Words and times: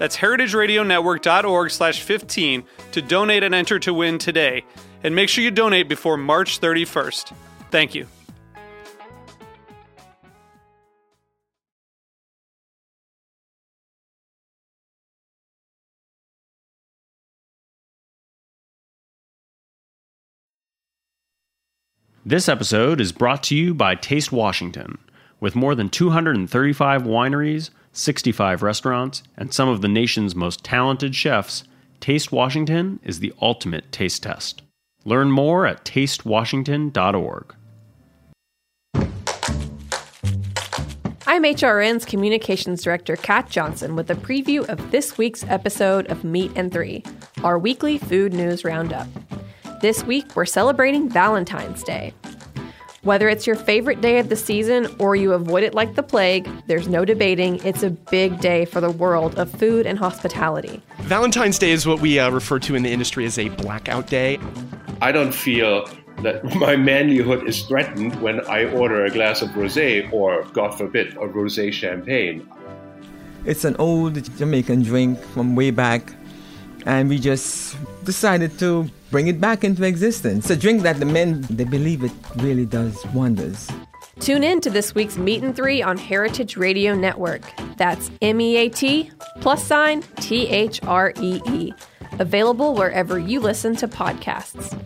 That's 0.00 0.16
heritageradionetwork.org 0.16 1.70
slash 1.70 2.00
15 2.00 2.64
to 2.92 3.02
donate 3.02 3.42
and 3.42 3.54
enter 3.54 3.78
to 3.80 3.92
win 3.92 4.16
today. 4.16 4.64
And 5.04 5.14
make 5.14 5.28
sure 5.28 5.44
you 5.44 5.50
donate 5.50 5.90
before 5.90 6.16
March 6.16 6.58
31st. 6.58 7.34
Thank 7.70 7.94
you. 7.94 8.06
This 22.24 22.48
episode 22.48 23.02
is 23.02 23.12
brought 23.12 23.42
to 23.44 23.54
you 23.54 23.74
by 23.74 23.96
Taste 23.96 24.32
Washington. 24.32 24.96
With 25.40 25.54
more 25.54 25.74
than 25.74 25.90
235 25.90 27.02
wineries, 27.02 27.68
65 27.92 28.62
restaurants, 28.62 29.22
and 29.36 29.52
some 29.52 29.68
of 29.68 29.80
the 29.80 29.88
nation's 29.88 30.34
most 30.34 30.64
talented 30.64 31.14
chefs, 31.14 31.64
Taste 32.00 32.32
Washington 32.32 32.98
is 33.02 33.20
the 33.20 33.32
ultimate 33.42 33.92
taste 33.92 34.22
test. 34.22 34.62
Learn 35.04 35.30
more 35.30 35.66
at 35.66 35.84
tastewashington.org. 35.84 37.54
I'm 41.26 41.44
HRN's 41.44 42.04
Communications 42.04 42.82
Director, 42.82 43.16
Kat 43.16 43.48
Johnson, 43.48 43.94
with 43.94 44.10
a 44.10 44.14
preview 44.14 44.68
of 44.68 44.90
this 44.90 45.16
week's 45.16 45.44
episode 45.44 46.06
of 46.08 46.24
Meat 46.24 46.50
and 46.56 46.72
Three, 46.72 47.04
our 47.44 47.58
weekly 47.58 47.98
food 47.98 48.32
news 48.32 48.64
roundup. 48.64 49.06
This 49.80 50.02
week, 50.04 50.34
we're 50.34 50.44
celebrating 50.44 51.08
Valentine's 51.08 51.82
Day. 51.84 52.12
Whether 53.02 53.30
it's 53.30 53.46
your 53.46 53.56
favorite 53.56 54.02
day 54.02 54.18
of 54.18 54.28
the 54.28 54.36
season 54.36 54.86
or 54.98 55.16
you 55.16 55.32
avoid 55.32 55.62
it 55.62 55.72
like 55.72 55.94
the 55.94 56.02
plague, 56.02 56.46
there's 56.66 56.86
no 56.86 57.06
debating 57.06 57.56
it's 57.64 57.82
a 57.82 57.88
big 57.88 58.40
day 58.40 58.66
for 58.66 58.82
the 58.82 58.90
world 58.90 59.38
of 59.38 59.50
food 59.50 59.86
and 59.86 59.98
hospitality. 59.98 60.82
Valentine's 60.98 61.58
Day 61.58 61.70
is 61.70 61.86
what 61.86 62.00
we 62.00 62.18
uh, 62.18 62.30
refer 62.30 62.58
to 62.58 62.74
in 62.74 62.82
the 62.82 62.90
industry 62.90 63.24
as 63.24 63.38
a 63.38 63.48
blackout 63.48 64.06
day. 64.06 64.38
I 65.00 65.12
don't 65.12 65.32
feel 65.32 65.88
that 66.18 66.44
my 66.56 66.76
manlyhood 66.76 67.48
is 67.48 67.62
threatened 67.62 68.20
when 68.20 68.40
I 68.46 68.66
order 68.66 69.06
a 69.06 69.10
glass 69.10 69.40
of 69.40 69.48
rosé 69.50 70.12
or, 70.12 70.44
God 70.52 70.76
forbid, 70.76 71.14
a 71.14 71.20
rosé 71.20 71.72
champagne. 71.72 72.46
It's 73.46 73.64
an 73.64 73.76
old 73.76 74.22
Jamaican 74.36 74.82
drink 74.82 75.18
from 75.18 75.56
way 75.56 75.70
back, 75.70 76.12
and 76.86 77.08
we 77.08 77.18
just 77.18 77.76
decided 78.04 78.58
to 78.58 78.88
bring 79.10 79.28
it 79.28 79.40
back 79.40 79.64
into 79.64 79.84
existence. 79.84 80.50
A 80.50 80.56
drink 80.56 80.82
that 80.82 80.98
the 80.98 81.06
men 81.06 81.42
they 81.50 81.64
believe 81.64 82.04
it 82.04 82.12
really 82.36 82.66
does 82.66 83.04
wonders. 83.14 83.70
Tune 84.20 84.44
in 84.44 84.60
to 84.60 84.70
this 84.70 84.94
week's 84.94 85.16
Meat 85.16 85.42
and 85.42 85.56
Three 85.56 85.82
on 85.82 85.96
Heritage 85.96 86.56
Radio 86.56 86.94
Network. 86.94 87.42
That's 87.76 88.10
M 88.20 88.40
E 88.40 88.56
A 88.56 88.68
T 88.68 89.10
plus 89.40 89.64
sign 89.64 90.02
T 90.16 90.46
H 90.48 90.80
R 90.84 91.12
E 91.20 91.40
E. 91.46 91.72
Available 92.18 92.74
wherever 92.74 93.18
you 93.18 93.40
listen 93.40 93.74
to 93.76 93.88
podcasts. 93.88 94.78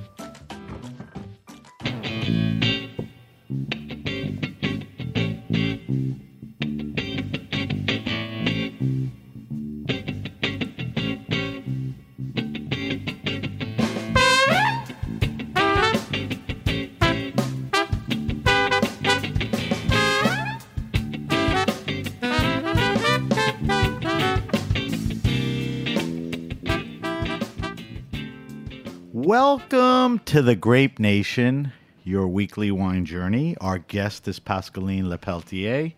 Welcome 30.15 30.27
to 30.27 30.43
the 30.43 30.55
Grape 30.55 31.01
Nation, 31.01 31.73
your 32.05 32.29
weekly 32.29 32.71
wine 32.71 33.05
journey. 33.05 33.57
Our 33.61 33.79
guest 33.79 34.29
is 34.29 34.39
Pascaline 34.39 35.07
Lepeltier. 35.07 35.93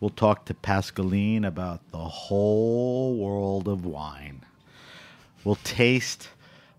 We'll 0.00 0.10
talk 0.10 0.46
to 0.46 0.54
Pascaline 0.54 1.46
about 1.46 1.88
the 1.92 1.98
whole 1.98 3.16
world 3.16 3.68
of 3.68 3.86
wine. 3.86 4.44
We'll 5.44 5.54
taste 5.62 6.30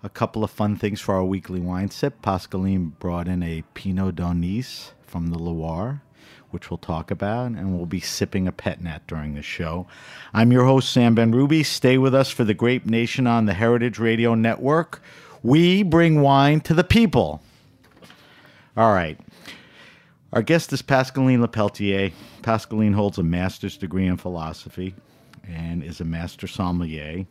a 0.03 0.09
couple 0.09 0.43
of 0.43 0.51
fun 0.51 0.75
things 0.75 0.99
for 0.99 1.15
our 1.15 1.23
weekly 1.23 1.61
wine 1.61 1.91
sip. 1.91 2.21
Pascaline 2.21 2.99
brought 2.99 3.29
in 3.29 3.41
a 3.41 3.63
Pinot 3.73 4.17
d'Aunis 4.17 4.91
from 5.07 5.27
the 5.27 5.39
Loire, 5.39 6.01
which 6.49 6.69
we'll 6.69 6.77
talk 6.77 7.09
about, 7.09 7.51
and 7.51 7.77
we'll 7.77 7.85
be 7.85 8.01
sipping 8.01 8.49
a 8.49 8.51
pet 8.51 8.81
nat 8.81 9.07
during 9.07 9.33
the 9.33 9.41
show. 9.41 9.87
I'm 10.33 10.51
your 10.51 10.65
host, 10.65 10.91
Sam 10.91 11.15
Benrubi. 11.15 11.65
Stay 11.65 11.97
with 11.97 12.13
us 12.13 12.31
for 12.31 12.43
the 12.43 12.53
Grape 12.53 12.85
Nation 12.85 13.27
on 13.27 13.45
the 13.45 13.53
Heritage 13.53 13.97
Radio 13.97 14.35
Network. 14.35 15.01
We 15.45 15.83
bring 15.83 16.21
wine 16.21 16.61
to 16.61 16.73
the 16.73 16.83
people. 16.83 17.39
All 18.75 18.91
right. 18.91 19.19
Our 20.33 20.41
guest 20.41 20.73
is 20.73 20.81
Pascaline 20.81 21.45
Lepeltier. 21.45 22.11
Pascaline 22.41 22.95
holds 22.95 23.19
a 23.19 23.23
master's 23.23 23.77
degree 23.77 24.07
in 24.07 24.17
philosophy 24.17 24.95
and 25.47 25.83
is 25.83 26.01
a 26.01 26.03
master 26.03 26.47
sommelier. 26.47 27.27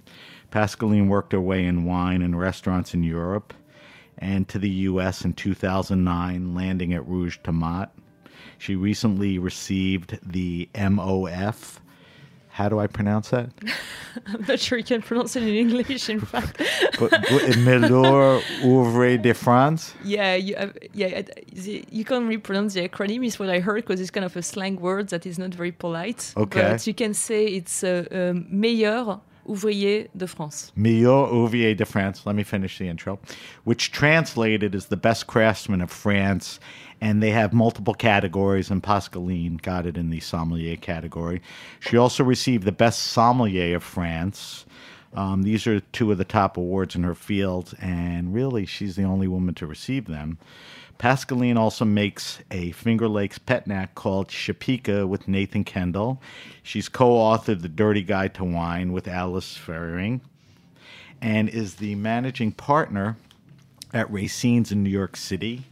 Pascaline 0.53 1.09
worked 1.09 1.33
her 1.33 1.41
way 1.41 1.65
in 1.65 1.87
wine 1.87 2.23
and 2.23 2.39
restaurants 2.39 2.95
in 2.95 3.03
Europe 3.03 3.53
and 4.19 4.47
to 4.47 4.61
the 4.61 4.71
U.S. 4.71 5.25
in 5.25 5.33
2009, 5.33 6.55
landing 6.55 6.95
at 6.95 7.09
Rouge 7.09 7.39
Tomate. 7.43 7.91
She 8.59 8.77
recently 8.77 9.41
received 9.41 10.21
the 10.23 10.69
MOF. 10.73 11.81
How 12.55 12.69
do 12.69 12.79
I 12.79 12.87
pronounce 12.87 13.31
that? 13.31 13.51
I'm 14.27 14.45
not 14.47 14.61
sure 14.61 14.79
you 14.79 14.85
can 14.85 15.03
pronounce 15.03 15.35
it 15.35 15.43
in 15.43 15.49
English, 15.49 16.09
in 16.09 16.21
fact. 16.21 16.63
but, 17.01 17.11
but 17.11 17.57
Meilleur 17.59 18.41
Ouvrier 18.63 19.21
de 19.21 19.35
France. 19.35 19.93
Yeah, 20.05 20.37
you, 20.37 20.55
uh, 20.55 20.69
yeah, 20.93 21.23
you 21.91 22.05
can't 22.05 22.23
really 22.23 22.39
pronounce 22.39 22.75
the 22.75 22.89
acronym. 22.89 23.27
Is 23.27 23.41
what 23.41 23.51
I 23.51 23.59
heard 23.59 23.83
because 23.83 24.01
it's 24.01 24.13
kind 24.13 24.25
of 24.25 24.37
a 24.37 24.43
slang 24.43 24.77
word 24.77 25.09
that 25.09 25.27
is 25.27 25.37
not 25.37 25.53
very 25.53 25.73
polite. 25.73 26.33
Okay. 26.37 26.61
But 26.61 26.87
you 26.87 26.95
can 26.95 27.13
say 27.13 27.45
it's 27.47 27.83
uh, 27.83 28.05
um, 28.13 28.47
meilleur 28.49 29.19
ouvrier 29.47 30.09
de 30.17 30.27
France. 30.27 30.73
Meilleur 30.77 31.33
Ouvrier 31.33 31.75
de 31.77 31.85
France. 31.85 32.27
Let 32.27 32.37
me 32.37 32.43
finish 32.43 32.79
the 32.79 32.89
intro, 32.89 33.19
which 33.65 33.93
translated 33.93 34.75
is 34.75 34.87
the 34.87 34.97
best 34.97 35.27
craftsman 35.27 35.81
of 35.81 35.91
France. 35.91 36.61
And 37.01 37.23
they 37.23 37.33
have 37.33 37.53
multiple 37.53 37.95
categories, 37.95 38.71
and 38.71 38.83
Pascaline 38.83 39.61
got 39.61 39.85
it 39.85 39.97
in 39.97 40.11
the 40.11 40.21
sommelier 40.21 40.77
category. 40.77 41.43
She 41.81 41.97
also 41.97 42.25
received 42.25 42.65
the 42.65 42.73
best 42.73 43.01
sommelier 43.01 43.77
of 43.77 43.83
France. 43.83 44.65
Um, 45.13 45.43
these 45.43 45.67
are 45.67 45.81
two 45.81 46.11
of 46.11 46.19
the 46.19 46.25
top 46.25 46.57
awards 46.57 46.95
in 46.95 47.05
her 47.05 47.15
field, 47.15 47.75
and 47.81 48.33
really, 48.35 48.67
she's 48.67 48.97
the 48.97 49.05
only 49.05 49.29
woman 49.29 49.55
to 49.57 49.67
receive 49.67 50.07
them. 50.07 50.39
Pascaline 50.99 51.57
also 51.57 51.85
makes 51.85 52.39
a 52.51 52.71
Finger 52.73 53.09
Lakes 53.09 53.39
pet 53.39 53.67
nat 53.67 53.95
called 53.95 54.29
Chepika 54.29 55.07
with 55.07 55.29
Nathan 55.29 55.65
Kendall. 55.65 56.21
She's 56.63 56.89
co 56.89 57.11
authored 57.11 57.63
The 57.63 57.69
Dirty 57.69 58.03
Guide 58.03 58.35
to 58.35 58.45
Wine 58.45 58.93
with 58.93 59.09
Alice 59.09 59.59
Feiring 59.59 60.21
and 61.21 61.49
is 61.49 61.77
the 61.77 61.95
managing 61.95 62.53
partner 62.53 63.17
at 63.93 64.11
Racine's 64.11 64.73
in 64.73 64.83
New 64.83 64.91
York 64.91 65.17
City. 65.17 65.65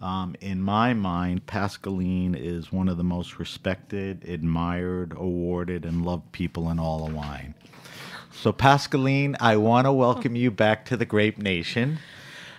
Um, 0.00 0.36
in 0.40 0.60
my 0.60 0.92
mind, 0.92 1.46
Pascaline 1.46 2.36
is 2.36 2.70
one 2.70 2.88
of 2.88 2.96
the 2.96 3.04
most 3.04 3.38
respected, 3.38 4.24
admired, 4.28 5.12
awarded, 5.16 5.84
and 5.84 6.04
loved 6.04 6.30
people 6.32 6.70
in 6.70 6.78
all 6.78 7.06
of 7.06 7.14
wine. 7.14 7.54
So, 8.32 8.52
Pascaline, 8.52 9.36
I 9.40 9.56
want 9.56 9.86
to 9.86 9.92
welcome 9.92 10.36
you 10.36 10.50
back 10.50 10.84
to 10.86 10.96
the 10.96 11.06
Grape 11.06 11.38
Nation. 11.38 11.98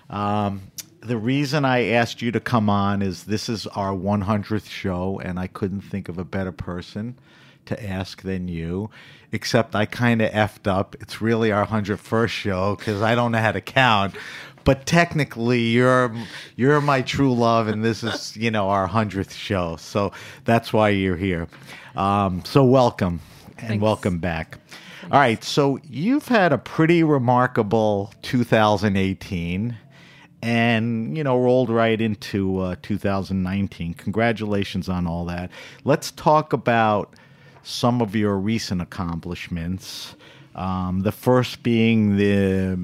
Um, 0.10 0.64
the 1.06 1.18
reason 1.18 1.66
I 1.66 1.90
asked 1.90 2.22
you 2.22 2.32
to 2.32 2.40
come 2.40 2.70
on 2.70 3.02
is 3.02 3.26
this 3.26 3.48
is 3.48 3.68
our 3.68 3.94
100th 3.94 4.70
show, 4.70 5.20
and 5.24 5.40
I 5.40 5.48
couldn't 5.48 5.82
think 5.82 6.10
of 6.10 6.18
a 6.18 6.24
better 6.24 6.52
person 6.52 7.18
to 7.66 7.84
ask 7.84 8.22
than 8.22 8.48
you. 8.48 8.90
Except 9.32 9.76
I 9.76 9.86
kind 9.86 10.22
of 10.22 10.32
effed 10.32 10.68
up. 10.68 10.96
It's 11.02 11.22
really 11.22 11.52
our 11.52 11.66
101st 11.66 12.30
show 12.30 12.76
because 12.76 13.02
I 13.02 13.16
don't 13.16 13.32
know 13.32 13.40
how 13.40 13.52
to 13.52 13.62
count. 13.62 14.16
But 14.64 14.86
technically, 14.86 15.62
you're 15.62 16.16
you're 16.56 16.82
my 16.82 17.02
true 17.02 17.34
love, 17.34 17.68
and 17.68 17.84
this 17.84 18.04
is 18.04 18.36
you 18.36 18.50
know 18.50 18.70
our 18.70 18.88
100th 18.88 19.32
show. 19.32 19.76
So 19.76 20.12
that's 20.46 20.74
why 20.74 20.90
you're 20.90 21.18
here. 21.18 21.48
Um, 21.96 22.44
so 22.46 22.64
welcome 22.64 23.20
and 23.58 23.68
Thanks. 23.68 23.82
welcome 23.82 24.20
back. 24.20 24.58
All 25.12 25.20
right, 25.20 25.44
so 25.44 25.80
you've 25.88 26.28
had 26.30 26.52
a 26.52 26.58
pretty 26.58 27.04
remarkable 27.04 28.12
2018 28.24 29.78
and 30.46 31.18
you 31.18 31.24
know 31.24 31.38
rolled 31.40 31.70
right 31.70 32.00
into 32.00 32.60
uh, 32.60 32.76
2019 32.84 33.94
congratulations 33.96 34.88
on 34.88 35.08
all 35.08 35.26
that 35.26 35.50
let's 35.84 36.12
talk 36.12 36.54
about 36.54 37.14
some 37.64 38.02
of 38.02 38.16
your 38.16 38.38
recent 38.38 38.80
accomplishments 38.82 40.16
um, 40.56 41.02
the 41.02 41.12
first 41.12 41.64
being 41.64 42.16
the 42.16 42.78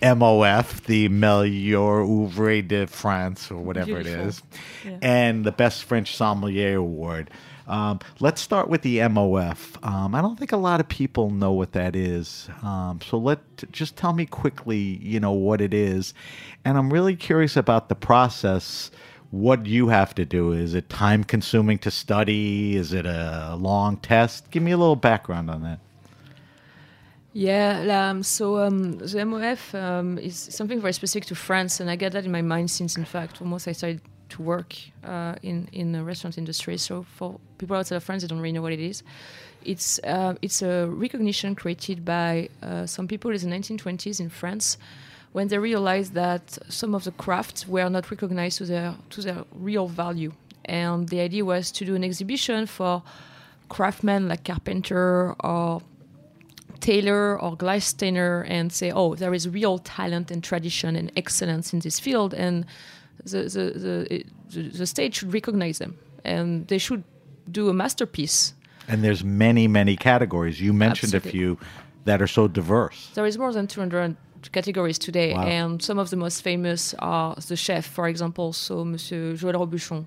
MOF, 0.00 0.84
the 0.84 1.08
Meilleur 1.08 2.04
Ouvrier 2.04 2.62
de 2.68 2.86
France, 2.86 3.50
or 3.50 3.56
whatever 3.56 3.98
it 3.98 4.04
Beautiful. 4.04 4.28
is, 4.28 4.42
Yeah. 4.86 4.98
and 5.02 5.44
the 5.44 5.50
Best 5.50 5.82
French 5.82 6.14
Sommelier 6.14 6.76
Award. 6.76 7.28
Um, 7.70 8.00
let's 8.18 8.40
start 8.40 8.68
with 8.68 8.82
the 8.82 8.98
MOF. 8.98 9.82
Um, 9.86 10.14
I 10.14 10.20
don't 10.20 10.36
think 10.36 10.50
a 10.50 10.56
lot 10.56 10.80
of 10.80 10.88
people 10.88 11.30
know 11.30 11.52
what 11.52 11.72
that 11.72 11.94
is. 11.94 12.48
Um, 12.62 13.00
so 13.00 13.16
let 13.16 13.38
just 13.70 13.96
tell 13.96 14.12
me 14.12 14.26
quickly, 14.26 14.78
you 14.78 15.20
know, 15.20 15.32
what 15.32 15.60
it 15.60 15.72
is. 15.72 16.12
And 16.64 16.76
I'm 16.76 16.92
really 16.92 17.14
curious 17.14 17.56
about 17.56 17.88
the 17.88 17.94
process. 17.94 18.90
What 19.30 19.66
you 19.66 19.88
have 19.88 20.16
to 20.16 20.24
do 20.24 20.50
is 20.52 20.74
it 20.74 20.88
time 20.88 21.22
consuming 21.22 21.78
to 21.78 21.90
study? 21.92 22.76
Is 22.76 22.92
it 22.92 23.06
a 23.06 23.56
long 23.56 23.98
test? 23.98 24.50
Give 24.50 24.64
me 24.64 24.72
a 24.72 24.76
little 24.76 24.96
background 24.96 25.48
on 25.48 25.62
that. 25.62 25.78
Yeah, 27.32 28.10
um, 28.10 28.24
so 28.24 28.58
um, 28.58 28.98
the 28.98 29.06
MOF 29.06 29.72
um, 29.80 30.18
is 30.18 30.36
something 30.36 30.80
very 30.80 30.92
specific 30.92 31.28
to 31.28 31.36
France, 31.36 31.78
and 31.78 31.88
I 31.88 31.94
get 31.94 32.10
that 32.12 32.24
in 32.24 32.32
my 32.32 32.42
mind 32.42 32.72
since, 32.72 32.96
in 32.96 33.04
fact, 33.04 33.40
almost 33.40 33.68
I 33.68 33.72
started 33.72 34.00
to 34.30 34.42
work 34.42 34.74
uh, 35.04 35.34
in 35.42 35.68
in 35.72 35.92
the 35.92 36.02
restaurant 36.02 36.38
industry. 36.38 36.76
So 36.78 37.02
for 37.02 37.38
people 37.58 37.76
outside 37.76 37.96
of 37.96 38.04
France, 38.04 38.22
they 38.22 38.28
don't 38.28 38.40
really 38.40 38.52
know 38.52 38.62
what 38.62 38.72
it 38.72 38.80
is. 38.80 39.02
It's 39.64 40.00
uh, 40.04 40.34
it's 40.42 40.62
a 40.62 40.86
recognition 40.88 41.54
created 41.54 42.04
by 42.04 42.48
uh, 42.62 42.86
some 42.86 43.06
people 43.06 43.30
in 43.30 43.38
the 43.38 43.56
1920s 43.56 44.20
in 44.20 44.30
France 44.30 44.78
when 45.32 45.48
they 45.48 45.58
realized 45.58 46.14
that 46.14 46.58
some 46.68 46.94
of 46.94 47.04
the 47.04 47.12
crafts 47.12 47.68
were 47.68 47.88
not 47.88 48.10
recognized 48.10 48.58
to 48.58 48.64
their 48.64 48.94
to 49.10 49.22
their 49.22 49.44
real 49.52 49.86
value, 49.86 50.32
and 50.64 51.08
the 51.08 51.20
idea 51.20 51.44
was 51.44 51.70
to 51.72 51.84
do 51.84 51.94
an 51.94 52.04
exhibition 52.04 52.66
for 52.66 53.02
craftsmen 53.68 54.28
like 54.28 54.44
carpenter 54.44 55.34
or 55.40 55.80
tailor 56.80 57.40
or 57.40 57.56
glass 57.56 57.94
and 58.02 58.72
say, 58.72 58.90
oh, 58.90 59.14
there 59.14 59.34
is 59.34 59.48
real 59.48 59.78
talent 59.78 60.30
and 60.30 60.42
tradition 60.42 60.96
and 60.96 61.12
excellence 61.16 61.72
in 61.72 61.80
this 61.80 62.00
field, 62.00 62.34
and 62.34 62.66
the 63.24 63.42
the 63.42 63.64
the, 63.78 64.24
the, 64.54 64.62
the 64.78 64.86
state 64.86 65.14
should 65.14 65.32
recognize 65.32 65.78
them, 65.78 65.96
and 66.24 66.66
they 66.68 66.78
should 66.78 67.02
do 67.50 67.68
a 67.68 67.72
masterpiece. 67.72 68.54
And 68.88 69.02
there's 69.04 69.22
many, 69.22 69.68
many 69.68 69.96
categories. 69.96 70.60
You 70.60 70.72
mentioned 70.72 71.14
Absolutely. 71.14 71.30
a 71.30 71.32
few 71.32 71.58
that 72.04 72.20
are 72.20 72.26
so 72.26 72.48
diverse. 72.48 73.10
There 73.14 73.26
is 73.26 73.38
more 73.38 73.52
than 73.52 73.66
200 73.66 74.16
categories 74.52 74.98
today, 74.98 75.32
Wow. 75.34 75.44
and 75.44 75.82
some 75.82 75.98
of 76.00 76.10
the 76.10 76.16
most 76.16 76.42
famous 76.42 76.94
are 76.98 77.34
the 77.48 77.56
chef, 77.56 77.86
for 77.86 78.08
example. 78.08 78.52
So, 78.52 78.84
Monsieur 78.84 79.34
Joël 79.34 79.54
Robuchon 79.54 80.06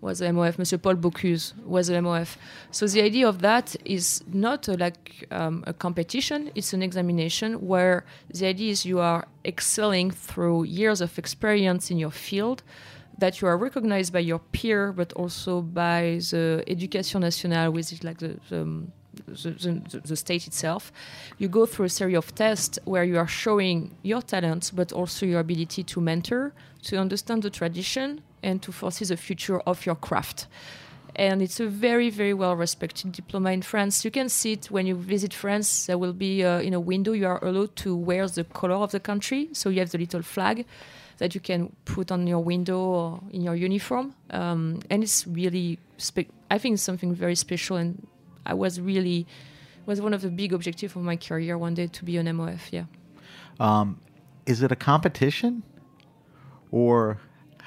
was 0.00 0.20
the 0.20 0.26
MOF, 0.26 0.58
Monsieur 0.58 0.78
Paul 0.78 0.94
Bocuse 0.94 1.52
was 1.64 1.88
the 1.88 1.94
MOF. 1.94 2.36
So 2.70 2.86
the 2.86 3.02
idea 3.02 3.28
of 3.28 3.40
that 3.40 3.76
is 3.84 4.22
not 4.32 4.68
a, 4.68 4.74
like 4.74 5.26
um, 5.30 5.62
a 5.66 5.72
competition; 5.72 6.50
it's 6.54 6.72
an 6.72 6.82
examination 6.82 7.54
where 7.66 8.04
the 8.32 8.46
idea 8.46 8.72
is 8.72 8.86
you 8.86 9.00
are 9.00 9.26
excelling 9.44 10.10
through 10.10 10.64
years 10.64 11.00
of 11.00 11.18
experience 11.18 11.90
in 11.90 11.98
your 11.98 12.10
field. 12.10 12.62
That 13.18 13.42
you 13.42 13.48
are 13.48 13.58
recognized 13.58 14.14
by 14.14 14.20
your 14.20 14.38
peer, 14.38 14.92
but 14.92 15.12
also 15.12 15.60
by 15.60 16.20
the 16.30 16.64
Éducation 16.66 17.20
nationale, 17.20 17.70
which 17.70 17.92
is 17.92 18.02
like 18.02 18.18
the, 18.18 18.40
the 18.48 18.62
um, 18.62 18.92
the, 19.26 19.82
the, 19.90 20.00
the 20.00 20.16
state 20.16 20.46
itself, 20.46 20.92
you 21.38 21.48
go 21.48 21.66
through 21.66 21.86
a 21.86 21.88
series 21.88 22.16
of 22.16 22.34
tests 22.34 22.78
where 22.84 23.04
you 23.04 23.18
are 23.18 23.26
showing 23.26 23.94
your 24.02 24.22
talents, 24.22 24.70
but 24.70 24.92
also 24.92 25.26
your 25.26 25.40
ability 25.40 25.82
to 25.82 26.00
mentor, 26.00 26.52
to 26.82 26.96
understand 26.96 27.42
the 27.42 27.50
tradition, 27.50 28.22
and 28.42 28.62
to 28.62 28.72
foresee 28.72 29.04
the 29.04 29.16
future 29.16 29.60
of 29.60 29.86
your 29.86 29.94
craft. 29.94 30.46
And 31.16 31.42
it's 31.42 31.58
a 31.60 31.66
very, 31.66 32.08
very 32.08 32.34
well 32.34 32.54
respected 32.54 33.12
diploma 33.12 33.50
in 33.50 33.62
France. 33.62 34.04
You 34.04 34.10
can 34.10 34.28
see 34.28 34.52
it 34.52 34.70
when 34.70 34.86
you 34.86 34.94
visit 34.94 35.34
France. 35.34 35.86
There 35.86 35.98
will 35.98 36.12
be 36.12 36.44
uh, 36.44 36.60
in 36.60 36.72
a 36.72 36.80
window, 36.80 37.12
you 37.12 37.26
are 37.26 37.44
allowed 37.44 37.74
to 37.76 37.96
wear 37.96 38.28
the 38.28 38.44
color 38.44 38.74
of 38.74 38.92
the 38.92 39.00
country. 39.00 39.48
So 39.52 39.70
you 39.70 39.80
have 39.80 39.90
the 39.90 39.98
little 39.98 40.22
flag 40.22 40.64
that 41.18 41.34
you 41.34 41.40
can 41.40 41.74
put 41.84 42.10
on 42.10 42.26
your 42.26 42.38
window 42.38 42.78
or 42.78 43.20
in 43.32 43.42
your 43.42 43.54
uniform. 43.54 44.14
Um, 44.30 44.80
and 44.88 45.02
it's 45.02 45.26
really, 45.26 45.78
spe- 45.98 46.30
I 46.50 46.58
think 46.58 46.74
it's 46.74 46.82
something 46.82 47.14
very 47.14 47.34
special. 47.34 47.76
And 47.76 48.06
I 48.46 48.54
was 48.54 48.80
really, 48.80 49.26
was 49.86 50.00
one 50.00 50.14
of 50.14 50.22
the 50.22 50.30
big 50.30 50.52
objectives 50.52 50.96
of 50.96 51.02
my 51.02 51.16
career 51.16 51.58
one 51.58 51.74
day 51.74 51.88
to 51.88 52.04
be 52.04 52.16
an 52.16 52.26
MOF. 52.26 52.70
Yeah. 52.70 52.84
Is 54.46 54.62
it 54.62 54.72
a 54.72 54.76
competition? 54.76 55.62
Or 56.70 57.18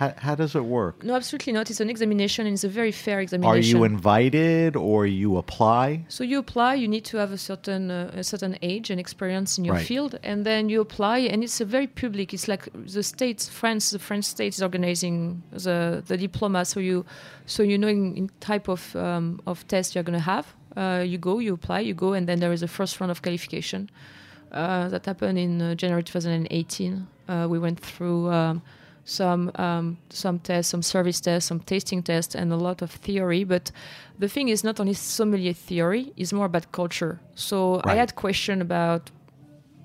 how, 0.04 0.14
how 0.28 0.36
does 0.36 0.56
it 0.56 0.66
work? 0.66 1.04
No, 1.04 1.14
absolutely 1.16 1.54
not. 1.54 1.70
It's 1.72 1.80
an 1.80 1.90
examination 1.90 2.46
and 2.48 2.54
it's 2.54 2.64
a 2.64 2.70
very 2.82 2.92
fair 2.92 3.20
examination. 3.20 3.78
Are 3.78 3.80
you 3.80 3.84
invited 3.84 4.76
or 4.76 5.06
you 5.06 5.38
apply? 5.38 6.06
So 6.10 6.24
you 6.24 6.40
apply. 6.40 6.76
You 6.76 6.88
need 6.88 7.06
to 7.06 7.18
have 7.18 7.32
a 7.32 7.38
certain 7.38 7.92
uh, 7.92 8.22
a 8.22 8.24
certain 8.24 8.58
age 8.62 8.90
and 8.92 9.00
experience 9.00 9.58
in 9.58 9.66
your 9.66 9.76
Right. 9.76 9.88
field, 9.88 10.12
and 10.24 10.46
then 10.46 10.70
you 10.70 10.82
apply. 10.82 11.18
And 11.32 11.44
it's 11.44 11.62
a 11.62 11.66
very 11.66 11.88
public. 11.88 12.34
It's 12.34 12.48
like 12.48 12.64
the 12.96 13.04
states, 13.04 13.50
France, 13.50 13.92
the 13.92 14.00
French 14.00 14.26
state 14.26 14.54
is 14.56 14.62
organizing 14.62 15.42
the 15.66 16.04
the 16.10 16.18
diploma. 16.18 16.66
So 16.66 16.80
you 16.80 17.06
so 17.46 17.64
you 17.64 17.78
know 17.78 17.88
in, 17.88 18.16
in 18.20 18.30
type 18.40 18.68
of 18.68 18.96
um, 18.96 19.40
of 19.46 19.66
test 19.68 19.96
you're 19.96 20.04
going 20.10 20.20
to 20.20 20.32
have. 20.36 20.46
Uh, 20.76 21.04
you 21.06 21.20
go, 21.20 21.38
you 21.40 21.54
apply, 21.54 21.80
you 21.90 21.94
go, 21.94 22.14
and 22.14 22.26
then 22.28 22.40
there 22.40 22.52
is 22.52 22.64
a 22.64 22.68
first 22.68 23.00
round 23.00 23.12
of 23.12 23.22
qualification 23.22 23.90
uh, 24.52 24.90
that 24.90 25.06
happened 25.06 25.38
in 25.38 25.62
uh, 25.62 25.76
January 25.76 26.02
2018. 26.02 27.08
Uh, 27.28 27.48
we 27.50 27.60
went 27.60 27.80
through. 27.80 28.32
Um, 28.32 28.62
some 29.06 29.52
um, 29.56 29.98
some 30.10 30.40
tests, 30.40 30.72
some 30.72 30.82
service 30.82 31.20
tests, 31.20 31.48
some 31.48 31.60
tasting 31.60 32.04
tests, 32.04 32.36
and 32.36 32.52
a 32.52 32.56
lot 32.58 32.82
of 32.82 32.92
theory. 32.92 33.44
But 33.44 33.72
the 34.18 34.28
thing 34.30 34.50
is 34.50 34.64
not 34.64 34.80
only 34.80 34.94
sommelier 34.94 35.54
theory; 35.54 36.14
it's 36.16 36.34
more 36.34 36.46
about 36.46 36.72
culture. 36.72 37.20
So 37.36 37.82
I 37.86 37.90
Right. 37.90 37.98
had 37.98 38.16
question 38.16 38.62
about 38.62 39.12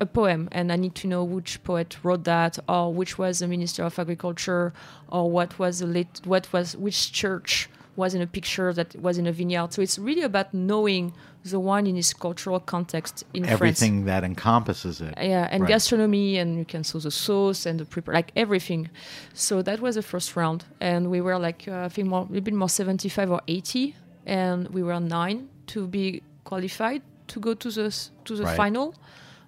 a 0.01 0.07
poem, 0.07 0.49
and 0.53 0.71
I 0.73 0.77
need 0.77 0.95
to 0.97 1.09
know 1.09 1.25
which 1.25 1.63
poet 1.65 1.99
wrote 2.05 2.23
that, 2.25 2.59
or 2.69 2.95
which 2.95 3.19
was 3.19 3.41
the 3.41 3.49
Minister 3.49 3.83
of 3.85 3.99
Agriculture, 3.99 4.73
or 5.09 5.29
what 5.31 5.59
was 5.59 5.81
the 5.81 5.87
late, 5.87 6.21
what 6.25 6.53
was 6.53 6.77
which 6.77 7.13
church 7.13 7.69
was 7.97 8.15
in 8.15 8.23
a 8.23 8.27
picture 8.29 8.73
that 8.73 8.95
was 9.03 9.19
in 9.19 9.27
a 9.27 9.33
vineyard. 9.33 9.73
So 9.73 9.83
it's 9.83 9.99
really 9.99 10.23
about 10.23 10.55
knowing 10.55 11.13
the 11.51 11.61
wine 11.61 11.87
in 11.87 11.97
its 11.97 12.13
cultural 12.15 12.61
context 12.61 13.25
in 13.35 13.43
France. 13.45 13.53
Everything 13.61 14.05
that 14.07 14.25
encompasses 14.25 15.01
it. 15.01 15.15
Yeah, 15.17 15.49
and 15.51 15.63
Right. 15.63 15.69
gastronomy, 15.69 16.39
and 16.39 16.59
you 16.59 16.65
can 16.65 16.83
see 16.85 16.99
the 16.99 17.11
sauce 17.11 17.67
and 17.67 17.79
the 17.81 17.85
prepare, 17.85 18.15
like 18.15 18.31
everything. 18.37 18.89
So 19.35 19.63
that 19.63 19.81
was 19.81 19.95
the 19.95 20.03
first 20.03 20.37
round, 20.37 20.65
and 20.81 21.11
we 21.11 21.21
were 21.21 21.39
like 21.39 21.67
uh, 21.69 21.87
I 21.87 21.89
think 21.89 22.09
more, 22.09 22.21
a 22.23 22.25
little 22.33 22.41
bit 22.43 22.55
more 22.55 22.69
seventy 22.69 23.09
five 23.09 23.31
or 23.31 23.41
eighty, 23.49 23.95
and 24.27 24.69
we 24.69 24.83
were 24.83 24.99
nine 25.01 25.49
to 25.69 25.87
be 25.87 26.23
qualified 26.45 27.03
to 27.29 27.41
go 27.41 27.55
to 27.55 27.71
the 27.71 27.91
to 28.25 28.37
the 28.37 28.45
Right. 28.45 28.57
final, 28.57 28.95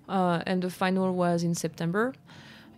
uh, 0.08 0.42
and 0.46 0.62
the 0.62 0.70
final 0.70 1.14
was 1.14 1.42
in 1.42 1.54
September, 1.54 2.12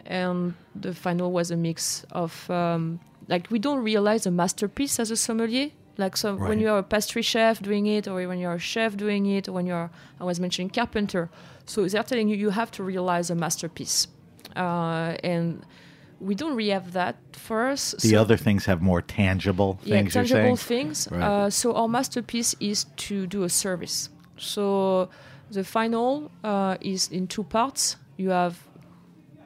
and 0.07 0.55
the 0.81 0.93
final 0.95 1.31
was 1.33 1.50
a 1.50 1.57
mix 1.57 2.05
of 2.12 2.49
um, 2.50 3.00
like 3.29 3.49
we 3.50 3.59
don't 3.59 3.83
realize 3.85 4.26
a 4.26 4.31
masterpiece 4.31 4.99
as 5.00 5.11
a 5.11 5.17
sommelier. 5.17 5.71
Like 5.99 6.16
so, 6.16 6.34
Right. 6.34 6.49
when 6.49 6.58
you 6.58 6.70
are 6.70 6.78
a 6.78 6.82
pastry 6.82 7.22
chef 7.22 7.61
doing 7.61 7.87
it, 7.87 8.08
or 8.08 8.14
when 8.26 8.38
you're 8.38 8.54
a 8.54 8.58
chef 8.58 8.96
doing 8.96 9.26
it, 9.26 9.49
or 9.49 9.52
when 9.52 9.66
you're, 9.66 9.90
I 10.20 10.25
was 10.25 10.40
mentioning 10.40 10.70
carpenter. 10.70 11.28
So 11.66 11.87
they're 11.87 12.02
telling 12.02 12.28
you 12.28 12.37
you 12.37 12.50
have 12.50 12.70
to 12.72 12.82
realize 12.82 13.30
a 13.30 13.34
masterpiece, 13.34 14.08
uh, 14.56 15.16
and 15.22 15.64
we 16.20 16.34
don't 16.34 16.54
really 16.56 16.70
have 16.70 16.92
that 16.92 17.16
for 17.32 17.66
us. 17.68 17.94
The 18.00 18.08
so- 18.11 18.20
other 18.20 18.37
things 18.37 18.64
have 18.66 18.80
more 18.80 19.02
tangible 19.02 19.78
yeah, 19.84 19.96
things 19.96 20.14
you're 20.14 20.25
tangible 20.25 20.56
things. 20.56 21.08
Right. 21.11 21.22
Uh, 21.22 21.50
so 21.50 21.75
our 21.75 21.88
masterpiece 21.88 22.54
is 22.61 22.84
to 22.96 23.26
do 23.26 23.42
a 23.44 23.49
service. 23.49 24.08
So 24.38 25.08
the 25.50 25.62
final 25.64 26.30
uh, 26.42 26.76
is 26.80 27.08
in 27.08 27.26
two 27.26 27.44
parts. 27.44 27.96
You 28.16 28.30
have 28.30 28.66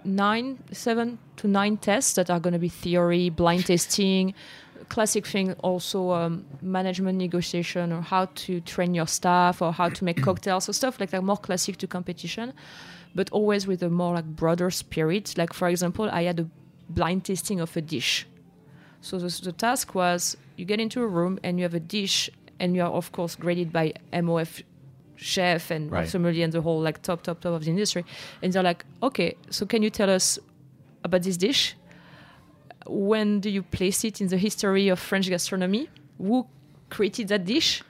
nine, 0.05 0.59
seven 0.73 1.19
to 1.37 1.49
nine 1.49 1.77
tests 1.77 2.15
that 2.15 2.31
are 2.31 2.41
going 2.41 2.53
to 2.53 2.59
be 2.59 2.69
theory, 2.69 3.31
blind 3.31 3.67
testing, 3.73 4.35
classic 4.89 5.27
thing 5.27 5.53
also 5.55 6.11
um, 6.13 6.45
management 6.63 7.19
negotiation 7.19 7.93
or 7.93 8.01
how 8.03 8.27
to 8.35 8.61
train 8.61 8.95
your 8.95 9.07
staff 9.07 9.61
or 9.63 9.73
how 9.73 9.89
to 9.89 10.05
make 10.05 10.21
cocktails 10.29 10.69
or 10.69 10.73
stuff 10.73 10.99
like 11.01 11.11
that 11.11 11.23
more 11.23 11.37
classic 11.37 11.77
to 11.77 11.87
competition 11.87 12.53
but 13.15 13.31
always 13.31 13.67
with 13.67 13.83
a 13.83 13.89
more 13.91 14.15
like 14.15 14.25
broader 14.25 14.71
spirit 14.71 15.35
like 15.37 15.53
for 15.53 15.69
example 15.69 16.09
i 16.11 16.23
had 16.25 16.41
a 16.41 16.47
blind 16.89 17.25
tasting 17.25 17.61
of 17.61 17.77
a 17.77 17.81
dish. 17.81 18.27
So 19.01 19.19
the, 19.19 19.41
the 19.43 19.53
task 19.53 19.95
was 19.95 20.37
you 20.57 20.65
get 20.65 20.81
into 20.81 21.03
a 21.03 21.07
room 21.07 21.39
and 21.43 21.59
you 21.59 21.65
have 21.65 21.75
a 21.75 21.81
dish, 21.81 22.31
and 22.61 22.75
you 22.77 22.83
are 22.83 22.91
of 22.91 23.11
course 23.13 23.35
graded 23.37 23.73
by 23.73 23.93
MOF 24.13 24.63
chef 25.17 25.71
and 25.71 25.91
Right. 25.91 26.09
sommelier 26.09 26.45
and 26.45 26.53
the 26.53 26.61
whole 26.61 26.81
like 26.81 27.03
top 27.03 27.23
top 27.23 27.41
top 27.41 27.55
of 27.55 27.65
the 27.65 27.71
industry, 27.71 28.05
and 28.43 28.53
they're 28.53 28.63
like, 28.63 28.85
okay, 29.03 29.35
so 29.51 29.67
can 29.67 29.83
you 29.83 29.91
tell 29.91 30.11
us 30.11 30.39
about 31.05 31.23
this 31.23 31.37
dish? 31.37 31.75
When 32.89 33.41
do 33.41 33.51
you 33.51 33.63
place 33.63 34.05
it 34.05 34.21
in 34.21 34.29
the 34.29 34.37
history 34.37 34.89
of 34.89 34.99
French 34.99 35.29
gastronomy? 35.29 35.89
Who 36.19 36.47
created 36.91 37.29
that 37.29 37.45
dish? 37.45 37.83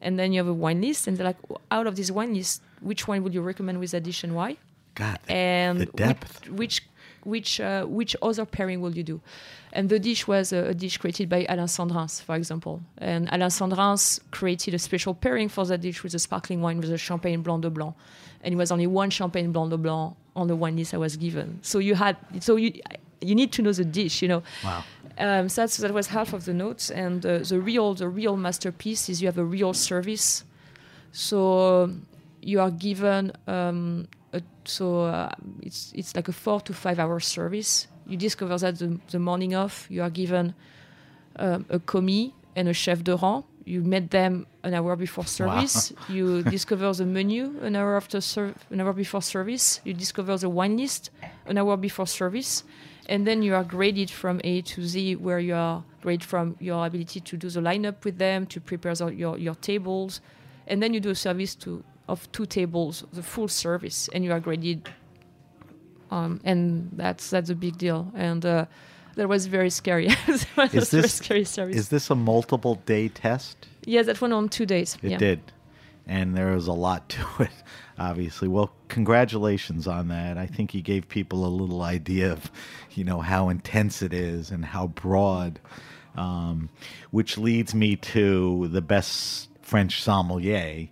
And 0.00 0.18
then 0.18 0.32
you 0.32 0.38
have 0.38 0.48
a 0.48 0.54
wine 0.54 0.80
list, 0.80 1.06
and 1.06 1.16
they're 1.16 1.26
like, 1.26 1.36
out 1.70 1.86
of 1.86 1.96
this 1.96 2.10
wine 2.10 2.34
list, 2.34 2.62
which 2.80 3.08
wine 3.08 3.24
would 3.24 3.34
you 3.34 3.42
recommend 3.42 3.80
with 3.80 3.90
that 3.90 4.04
dish 4.04 4.22
and 4.24 4.34
why? 4.34 4.56
God, 4.94 5.18
the, 5.26 5.32
and 5.32 5.80
the 5.80 5.86
depth. 5.86 6.48
which 6.50 6.82
which 7.24 7.60
uh, 7.60 7.84
which 7.84 8.16
other 8.22 8.44
pairing 8.44 8.80
will 8.80 8.94
you 8.96 9.02
do? 9.02 9.20
And 9.72 9.88
the 9.88 9.98
dish 9.98 10.26
was 10.26 10.52
a, 10.52 10.68
a 10.68 10.74
dish 10.74 10.98
created 10.98 11.28
by 11.28 11.46
Alain 11.48 11.66
Senderens, 11.66 12.22
for 12.22 12.36
example. 12.36 12.80
And 12.98 13.28
Alain 13.30 13.50
Senderens 13.50 14.20
created 14.30 14.74
a 14.74 14.78
special 14.78 15.14
pairing 15.14 15.48
for 15.48 15.64
that 15.66 15.80
dish 15.80 16.02
with 16.02 16.14
a 16.14 16.18
sparkling 16.18 16.62
wine 16.62 16.80
with 16.80 16.90
a 16.90 16.98
champagne 16.98 17.42
blanc 17.42 17.62
de 17.62 17.70
blanc. 17.70 17.94
And 18.42 18.54
it 18.54 18.56
was 18.56 18.70
only 18.70 18.86
one 18.86 19.10
champagne 19.10 19.52
blanc 19.52 19.70
de 19.70 19.76
blanc 19.76 20.16
on 20.34 20.46
the 20.48 20.56
wine 20.56 20.76
list 20.76 20.94
I 20.94 20.98
was 20.98 21.16
given. 21.16 21.58
So 21.62 21.78
you 21.78 21.94
had 21.94 22.16
so 22.40 22.56
you 22.56 22.80
you 23.20 23.34
need 23.34 23.52
to 23.52 23.62
know 23.62 23.72
the 23.72 23.84
dish, 23.84 24.22
you 24.22 24.28
know. 24.28 24.42
Wow. 24.64 24.84
Um, 25.18 25.48
so 25.48 25.62
that's, 25.62 25.78
that 25.78 25.92
was 25.92 26.08
half 26.08 26.32
of 26.32 26.44
the 26.44 26.54
notes, 26.54 26.90
and 26.90 27.24
uh, 27.26 27.38
the 27.38 27.60
real 27.60 27.94
the 27.94 28.08
real 28.08 28.36
masterpiece 28.36 29.08
is 29.08 29.20
you 29.20 29.26
have 29.28 29.38
a 29.38 29.44
real 29.44 29.74
service. 29.74 30.44
So 31.12 31.84
um, 31.84 32.06
you 32.40 32.60
are 32.60 32.70
given 32.70 33.32
um, 33.46 34.06
a, 34.32 34.42
so 34.64 35.02
uh, 35.02 35.30
it's 35.62 35.92
it's 35.94 36.14
like 36.14 36.28
a 36.28 36.32
four 36.32 36.60
to 36.60 36.72
five 36.72 36.98
hour 36.98 37.18
service. 37.20 37.88
You 38.06 38.16
discover 38.16 38.56
that 38.58 38.78
the, 38.78 38.98
the 39.10 39.18
morning 39.18 39.54
of 39.54 39.86
you 39.90 40.02
are 40.02 40.10
given 40.10 40.54
um, 41.36 41.66
a 41.68 41.78
commis 41.78 42.32
and 42.56 42.68
a 42.68 42.72
chef 42.72 43.02
de 43.02 43.16
rang. 43.16 43.44
You 43.64 43.82
met 43.82 44.10
them 44.10 44.46
an 44.62 44.72
hour 44.72 44.96
before 44.96 45.26
service. 45.26 45.92
Wow. 45.92 46.04
You 46.14 46.42
discover 46.42 46.90
the 46.94 47.04
menu 47.04 47.58
an 47.60 47.76
hour 47.76 47.96
after 47.96 48.20
ser- 48.22 48.54
an 48.70 48.80
hour 48.80 48.94
before 48.94 49.20
service. 49.20 49.80
You 49.84 49.92
discover 49.92 50.38
the 50.38 50.48
wine 50.48 50.78
list 50.78 51.10
an 51.44 51.58
hour 51.58 51.76
before 51.76 52.06
service, 52.06 52.64
and 53.08 53.26
then 53.26 53.42
you 53.42 53.54
are 53.54 53.64
graded 53.64 54.10
from 54.10 54.40
A 54.44 54.62
to 54.62 54.86
Z, 54.86 55.16
where 55.16 55.38
you 55.38 55.54
are 55.54 55.84
graded 56.02 56.24
from 56.24 56.56
your 56.60 56.86
ability 56.86 57.20
to 57.20 57.36
do 57.36 57.48
the 57.48 57.60
lineup 57.60 58.04
with 58.04 58.18
them, 58.18 58.46
to 58.46 58.60
prepare 58.60 58.94
the, 58.94 59.06
your 59.06 59.38
your 59.38 59.54
tables, 59.56 60.20
and 60.66 60.82
then 60.82 60.94
you 60.94 61.00
do 61.00 61.10
a 61.10 61.14
service 61.14 61.54
to 61.56 61.82
of 62.08 62.30
two 62.32 62.46
tables, 62.46 63.04
the 63.12 63.22
full 63.22 63.48
service, 63.48 64.08
and 64.12 64.24
you 64.24 64.32
are 64.32 64.40
graded. 64.40 64.88
Um, 66.10 66.40
and 66.44 66.90
that's 66.94 67.30
that's 67.30 67.50
a 67.50 67.54
big 67.54 67.76
deal, 67.76 68.10
and 68.14 68.44
uh, 68.44 68.64
that 69.16 69.28
was 69.28 69.46
very 69.46 69.70
scary. 69.70 70.08
Was 70.28 70.46
Is 70.72 70.90
this 70.90 71.14
scary 71.14 71.44
service? 71.44 71.76
is 71.76 71.88
this 71.88 72.08
a 72.08 72.14
multiple 72.14 72.76
day 72.86 73.08
test? 73.08 73.66
yeah, 73.84 74.02
that 74.02 74.20
went 74.20 74.32
on 74.32 74.48
two 74.48 74.64
days. 74.64 74.96
It 75.02 75.10
yeah. 75.10 75.18
did. 75.18 75.40
And 76.06 76.34
there 76.34 76.52
was 76.54 76.66
a 76.68 76.72
lot 76.72 77.08
to 77.10 77.26
it, 77.40 77.50
obviously. 77.98 78.48
Well, 78.48 78.72
congratulations 78.88 79.86
on 79.86 80.08
that. 80.08 80.38
I 80.38 80.46
think 80.46 80.74
you 80.74 80.82
gave 80.82 81.08
people 81.08 81.44
a 81.44 81.48
little 81.48 81.82
idea 81.82 82.32
of, 82.32 82.50
you 82.92 83.04
know, 83.04 83.20
how 83.20 83.48
intense 83.48 84.02
it 84.02 84.12
is 84.12 84.50
and 84.50 84.64
how 84.64 84.88
broad. 84.88 85.60
Um, 86.16 86.68
which 87.12 87.38
leads 87.38 87.74
me 87.74 87.94
to 87.96 88.66
the 88.68 88.80
best 88.82 89.50
French 89.62 90.02
sommelier, 90.02 90.88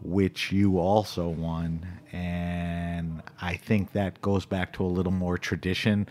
which 0.00 0.50
you 0.50 0.78
also 0.78 1.28
won. 1.28 1.86
And 2.12 3.22
I 3.40 3.56
think 3.56 3.92
that 3.92 4.22
goes 4.22 4.46
back 4.46 4.72
to 4.74 4.84
a 4.84 4.86
little 4.86 5.12
more 5.12 5.36
tradition 5.36 6.08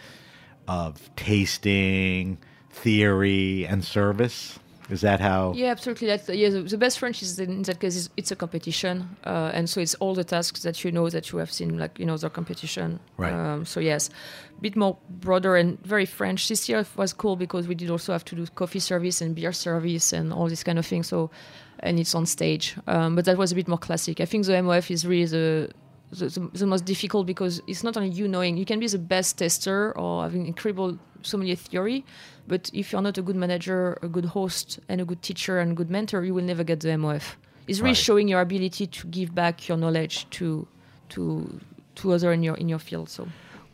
of 0.68 1.10
tasting, 1.16 2.38
theory, 2.70 3.66
and 3.66 3.84
service. 3.84 4.60
Is 4.90 5.02
that 5.02 5.20
how? 5.20 5.54
Yeah, 5.56 5.72
absolutely. 5.72 6.08
That's 6.08 6.30
yeah. 6.30 6.50
The, 6.50 6.62
the 6.62 6.78
best 6.78 7.00
French 7.00 7.22
is 7.24 7.40
in 7.40 7.64
that 7.64 7.80
case 7.80 7.96
is 7.96 8.10
it's 8.18 8.32
a 8.32 8.36
competition, 8.36 9.18
uh, 9.26 9.52
and 9.54 9.68
so 9.68 9.82
it's 9.82 9.96
all 9.96 10.14
the 10.14 10.24
tasks 10.24 10.62
that 10.62 10.84
you 10.84 10.92
know 10.92 11.10
that 11.10 11.32
you 11.32 11.40
have 11.40 11.52
seen, 11.52 11.80
like 11.80 11.98
you 11.98 12.06
know, 12.06 12.18
the 12.18 12.30
competition. 12.30 13.00
Right. 13.18 13.34
Um, 13.34 13.66
so 13.66 13.80
yes, 13.80 14.10
a 14.58 14.62
bit 14.62 14.76
more 14.76 14.98
broader 15.10 15.56
and 15.56 15.84
very 15.84 16.06
French. 16.06 16.48
This 16.48 16.70
year 16.70 16.86
was 16.98 17.14
cool 17.14 17.36
because 17.36 17.68
we 17.68 17.74
did 17.74 17.90
also 17.90 18.12
have 18.12 18.26
to 18.26 18.36
do 18.36 18.46
coffee 18.54 18.80
service 18.80 19.22
and 19.22 19.34
beer 19.34 19.54
service 19.54 20.14
and 20.14 20.32
all 20.32 20.48
this 20.48 20.64
kind 20.64 20.78
of 20.78 20.86
thing. 20.86 21.02
So, 21.02 21.32
and 21.80 22.00
it's 22.00 22.14
on 22.14 22.28
stage, 22.28 22.76
um, 22.86 23.16
but 23.16 23.26
that 23.26 23.38
was 23.38 23.52
a 23.52 23.56
bit 23.56 23.68
more 23.68 23.80
classic. 23.80 24.22
I 24.22 24.26
think 24.26 24.46
the 24.46 24.54
MOF 24.54 24.92
is 24.92 25.06
really 25.06 25.26
the 25.26 25.72
the, 26.12 26.28
the, 26.28 26.50
the 26.54 26.68
most 26.68 26.86
difficult 26.86 27.26
because 27.26 27.62
it's 27.68 27.84
not 27.84 27.98
only 27.98 28.10
you 28.10 28.28
knowing 28.28 28.58
you 28.58 28.66
can 28.66 28.80
be 28.80 28.88
the 28.88 29.00
best 29.00 29.40
tester 29.40 29.98
or 29.98 30.24
having 30.24 30.46
incredible 30.46 31.00
sommelier 31.26 31.56
theory, 31.56 32.06
but 32.48 32.70
if 32.74 32.92
you're 32.92 33.02
not 33.02 33.18
a 33.18 33.22
good 33.22 33.36
manager, 33.36 33.98
a 34.02 34.08
good 34.08 34.26
host, 34.26 34.80
and 34.90 35.02
a 35.02 35.06
good 35.06 35.22
teacher 35.22 35.60
and 35.60 35.76
good 35.76 35.90
mentor, 35.90 36.24
you 36.24 36.34
will 36.34 36.44
never 36.44 36.64
get 36.64 36.80
the 36.82 36.90
MOF. 36.90 37.36
It's 37.68 37.80
really 37.80 37.90
Right. 37.92 37.98
showing 37.98 38.28
your 38.28 38.42
ability 38.42 38.88
to 38.88 39.08
give 39.08 39.34
back 39.34 39.68
your 39.68 39.78
knowledge 39.78 40.28
to 40.32 40.68
to 41.10 41.60
to 41.96 42.12
other 42.14 42.32
in 42.34 42.44
your 42.44 42.56
in 42.58 42.70
your 42.70 42.80
field. 42.80 43.10
So 43.10 43.28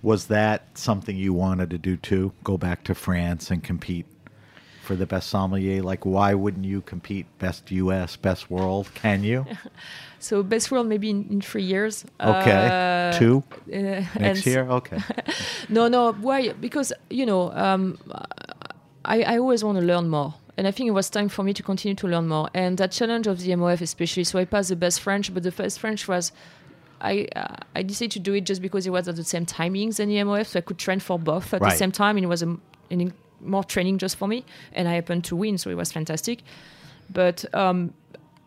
Was 0.04 0.26
that 0.28 0.62
something 0.78 1.16
you 1.16 1.34
wanted 1.34 1.70
to 1.70 1.78
do 1.78 1.96
too? 1.98 2.32
Go 2.44 2.58
back 2.58 2.84
to 2.86 2.96
France 2.96 3.52
and 3.52 3.64
compete 3.64 4.06
for 4.92 4.98
the 4.98 5.06
best 5.06 5.30
sommelier? 5.30 5.82
Like, 5.82 6.06
why 6.06 6.34
wouldn't 6.34 6.66
you 6.66 6.82
compete 6.82 7.26
best 7.40 7.72
U.S., 7.72 8.18
best 8.18 8.50
world? 8.52 8.90
Can 8.94 9.24
you? 9.24 9.46
so 10.20 10.44
best 10.44 10.70
world 10.72 10.88
maybe 10.88 11.10
in, 11.10 11.28
in 11.30 11.40
three 11.42 11.64
years. 11.64 12.04
Okay, 12.20 12.68
Uh, 12.72 13.18
two 13.20 13.44
uh, 13.74 14.04
next 14.20 14.46
year. 14.46 14.64
Okay, 14.70 14.98
No, 15.70 15.88
no. 15.88 16.12
Why? 16.14 16.52
Because 16.54 16.92
you 17.10 17.26
know, 17.26 17.52
um, 17.54 17.98
I, 19.06 19.24
I 19.24 19.38
always 19.38 19.64
want 19.64 19.80
to 19.80 19.86
learn 19.86 20.10
more, 20.10 20.34
and 20.58 20.68
I 20.68 20.72
think 20.72 20.88
it 20.88 20.94
was 20.94 21.10
time 21.10 21.30
for 21.30 21.44
me 21.44 21.54
to 21.54 21.64
continue 21.64 21.96
to 21.96 22.08
learn 22.08 22.28
more. 22.28 22.50
And 22.54 22.78
that 22.78 22.92
challenge 22.92 23.28
of 23.28 23.40
the 23.40 23.52
MOF, 23.52 23.82
especially, 23.82 24.26
so 24.26 24.40
I 24.40 24.46
passed 24.46 24.70
the 24.70 24.76
best 24.76 25.00
French, 25.02 25.34
but 25.34 25.44
the 25.44 25.52
best 25.52 25.80
French 25.80 26.08
was. 26.08 26.32
I 27.04 27.28
uh, 27.36 27.56
I 27.76 27.82
decided 27.82 28.12
to 28.12 28.20
do 28.20 28.34
it 28.36 28.44
just 28.46 28.62
because 28.62 28.86
it 28.86 28.92
was 28.92 29.08
at 29.08 29.16
the 29.16 29.24
same 29.24 29.46
timings 29.46 29.96
than 29.96 30.10
the 30.10 30.18
MOF, 30.18 30.46
so 30.48 30.60
I 30.60 30.62
could 30.62 30.78
train 30.78 31.00
for 31.00 31.18
both 31.18 31.52
at 31.54 31.62
Right. 31.62 31.72
the 31.72 31.78
same 31.78 31.92
time, 31.92 32.16
and 32.18 32.24
it 32.26 32.28
was 32.28 32.44
a, 32.44 32.50
an 32.92 33.00
in- 33.02 33.14
more 33.44 33.64
training 33.64 33.98
just 33.98 34.16
for 34.16 34.28
me. 34.28 34.46
And 34.74 34.88
I 34.88 34.94
happened 34.94 35.24
to 35.26 35.36
win, 35.36 35.58
so 35.58 35.70
it 35.70 35.78
was 35.78 35.92
fantastic. 35.92 36.44
But 37.10 37.44
um, 37.54 37.94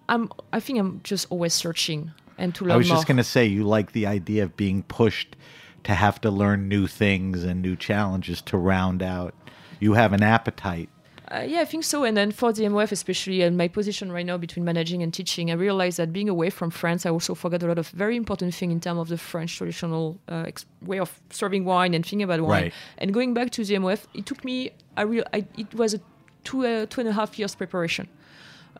I'm 0.09 0.31
I 0.53 0.61
think 0.61 0.79
I'm 0.79 1.01
just 1.05 1.27
always 1.31 1.53
searching 1.53 2.13
and 2.39 2.55
to 2.57 2.65
learn 2.65 2.73
I 2.73 2.77
was 2.77 2.89
more. 2.89 2.97
just 2.97 3.07
going 3.07 3.17
to 3.17 3.25
say 3.25 3.45
you 3.47 3.65
like 3.65 3.93
the 3.93 4.07
idea 4.07 4.43
of 4.43 4.57
being 4.57 4.83
pushed 4.83 5.37
to 5.85 5.95
have 5.95 6.21
to 6.23 6.31
learn 6.31 6.69
new 6.69 6.87
things 6.87 7.45
and 7.45 7.63
new 7.63 7.77
challenges 7.77 8.43
to 8.43 8.57
round 8.57 9.03
out. 9.03 9.35
You 9.81 9.95
have 9.95 10.13
an 10.13 10.23
appetite. 10.23 10.89
Uh, 11.35 11.41
yeah, 11.41 11.61
I 11.61 11.64
think 11.64 11.83
so. 11.83 12.05
And 12.05 12.17
then 12.17 12.31
for 12.31 12.53
the 12.53 12.62
MOF, 12.64 12.93
especially, 12.93 13.43
and 13.43 13.57
my 13.57 13.67
position 13.67 14.12
right 14.12 14.25
now 14.25 14.37
between 14.37 14.64
managing 14.64 15.03
and 15.03 15.12
teaching, 15.12 15.50
I 15.50 15.55
realized 15.55 15.97
that 15.97 16.12
being 16.12 16.29
away 16.29 16.49
from 16.49 16.71
France, 16.71 17.07
I 17.07 17.11
also 17.11 17.35
forgot 17.35 17.62
a 17.64 17.67
lot 17.67 17.79
of 17.79 17.88
very 17.88 18.17
important 18.17 18.55
things 18.55 18.73
in 18.73 18.81
terms 18.81 19.00
of 19.00 19.09
the 19.09 19.19
French 19.19 19.57
traditional 19.57 20.21
uh, 20.29 20.45
ex- 20.47 20.67
way 20.83 21.00
of 21.00 21.21
serving 21.31 21.64
wine 21.64 21.93
and 21.95 22.05
thinking 22.05 22.23
about 22.23 22.41
wine. 22.41 22.64
Right. 22.64 22.73
And 22.99 23.12
going 23.12 23.35
back 23.35 23.50
to 23.50 23.64
the 23.64 23.75
MOF, 23.75 24.07
it 24.14 24.26
took 24.26 24.45
me, 24.45 24.71
I 24.97 25.03
real, 25.03 25.25
I, 25.33 25.45
it 25.59 25.75
was 25.75 25.95
a 25.95 26.00
two, 26.45 26.64
uh, 26.64 26.87
two 26.87 27.00
and 27.00 27.09
a 27.09 27.12
half 27.12 27.37
years 27.38 27.55
preparation. 27.55 28.09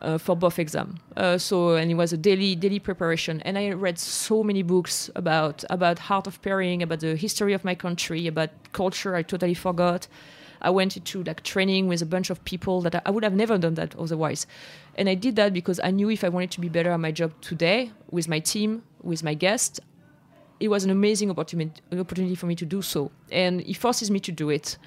Uh, 0.01 0.17
for 0.17 0.35
both 0.35 0.59
exam, 0.59 0.97
uh, 1.15 1.37
so 1.37 1.75
and 1.75 1.89
it 1.89 1.93
was 1.93 2.11
a 2.11 2.17
daily 2.17 2.53
daily 2.53 2.79
preparation, 2.79 3.41
and 3.43 3.57
I 3.57 3.71
read 3.71 3.97
so 3.97 4.43
many 4.43 4.61
books 4.61 5.09
about 5.15 5.63
about 5.69 6.11
art 6.11 6.27
of 6.27 6.41
pairing, 6.41 6.83
about 6.83 6.99
the 6.99 7.15
history 7.15 7.53
of 7.53 7.63
my 7.63 7.75
country, 7.75 8.27
about 8.27 8.49
culture 8.73 9.15
I 9.15 9.21
totally 9.21 9.53
forgot. 9.53 10.09
I 10.65 10.71
went 10.71 10.97
into 10.97 11.23
like 11.23 11.43
training 11.43 11.87
with 11.87 12.01
a 12.01 12.05
bunch 12.05 12.31
of 12.31 12.43
people 12.43 12.81
that 12.81 13.01
I, 13.05 13.11
would 13.11 13.23
have 13.23 13.35
never 13.35 13.57
done 13.57 13.75
that 13.75 13.95
otherwise. 13.95 14.47
And 14.95 15.07
I 15.07 15.13
did 15.13 15.35
that 15.35 15.53
because 15.53 15.79
I 15.79 15.91
knew 15.91 16.09
if 16.09 16.23
I 16.23 16.29
wanted 16.29 16.51
to 16.51 16.59
be 16.59 16.69
better 16.69 16.91
at 16.91 16.99
my 16.99 17.11
job 17.11 17.39
today 17.41 17.91
with 18.09 18.27
my 18.27 18.39
team, 18.39 18.81
with 19.03 19.23
my 19.23 19.35
guests, 19.35 19.79
it 20.59 20.69
was 20.69 20.83
an 20.83 20.89
amazing 20.89 21.29
opportunity, 21.29 21.81
opportunity 21.97 22.33
for 22.33 22.47
me 22.47 22.55
to 22.55 22.65
do 22.65 22.81
so. 22.81 23.11
And 23.31 23.61
it 23.61 23.77
forces 23.77 24.09
me 24.09 24.19
to 24.21 24.31
do 24.31 24.49
it. 24.49 24.77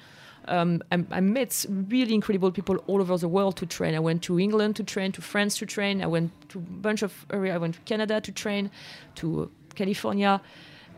Um, 0.49 0.81
I, 0.91 1.05
I 1.11 1.21
met 1.21 1.65
really 1.69 2.13
incredible 2.13 2.51
people 2.51 2.77
all 2.87 2.99
over 2.99 3.17
the 3.17 3.29
world 3.29 3.55
to 3.57 3.65
train. 3.65 3.95
I 3.95 3.99
went 3.99 4.21
to 4.23 4.37
England 4.37 4.75
to 4.77 4.83
train, 4.83 5.13
to 5.13 5.21
France 5.21 5.57
to 5.59 5.65
train. 5.65 6.03
I 6.03 6.07
went 6.07 6.31
to 6.49 6.57
a 6.57 6.61
bunch 6.61 7.03
of. 7.03 7.25
I 7.29 7.57
went 7.57 7.75
to 7.75 7.81
Canada 7.81 8.19
to 8.19 8.31
train, 8.31 8.69
to 9.15 9.49
California. 9.75 10.41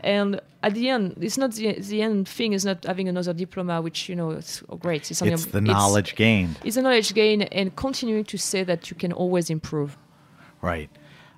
And 0.04 0.42
at 0.64 0.74
the 0.74 0.90
end, 0.90 1.18
it's 1.22 1.38
not 1.38 1.54
the, 1.54 1.80
the 1.80 2.02
end 2.02 2.28
thing 2.28 2.54
is 2.54 2.66
not 2.66 2.84
having 2.86 3.08
another 3.08 3.34
diploma, 3.34 3.82
which 3.82 4.10
you 4.10 4.16
know 4.16 4.32
it's 4.32 4.62
great. 4.80 5.10
It's, 5.10 5.22
It's 5.22 5.46
the 5.46 5.62
knowledge 5.62 6.16
gained. 6.16 6.58
It's 6.64 6.78
a 6.78 6.82
knowledge 6.82 7.14
gain, 7.14 7.44
and 7.44 7.76
continuing 7.76 8.26
to 8.26 8.38
say 8.38 8.64
that 8.64 8.90
you 8.90 8.96
can 8.96 9.14
always 9.14 9.50
improve. 9.50 9.98
Right. 10.62 10.90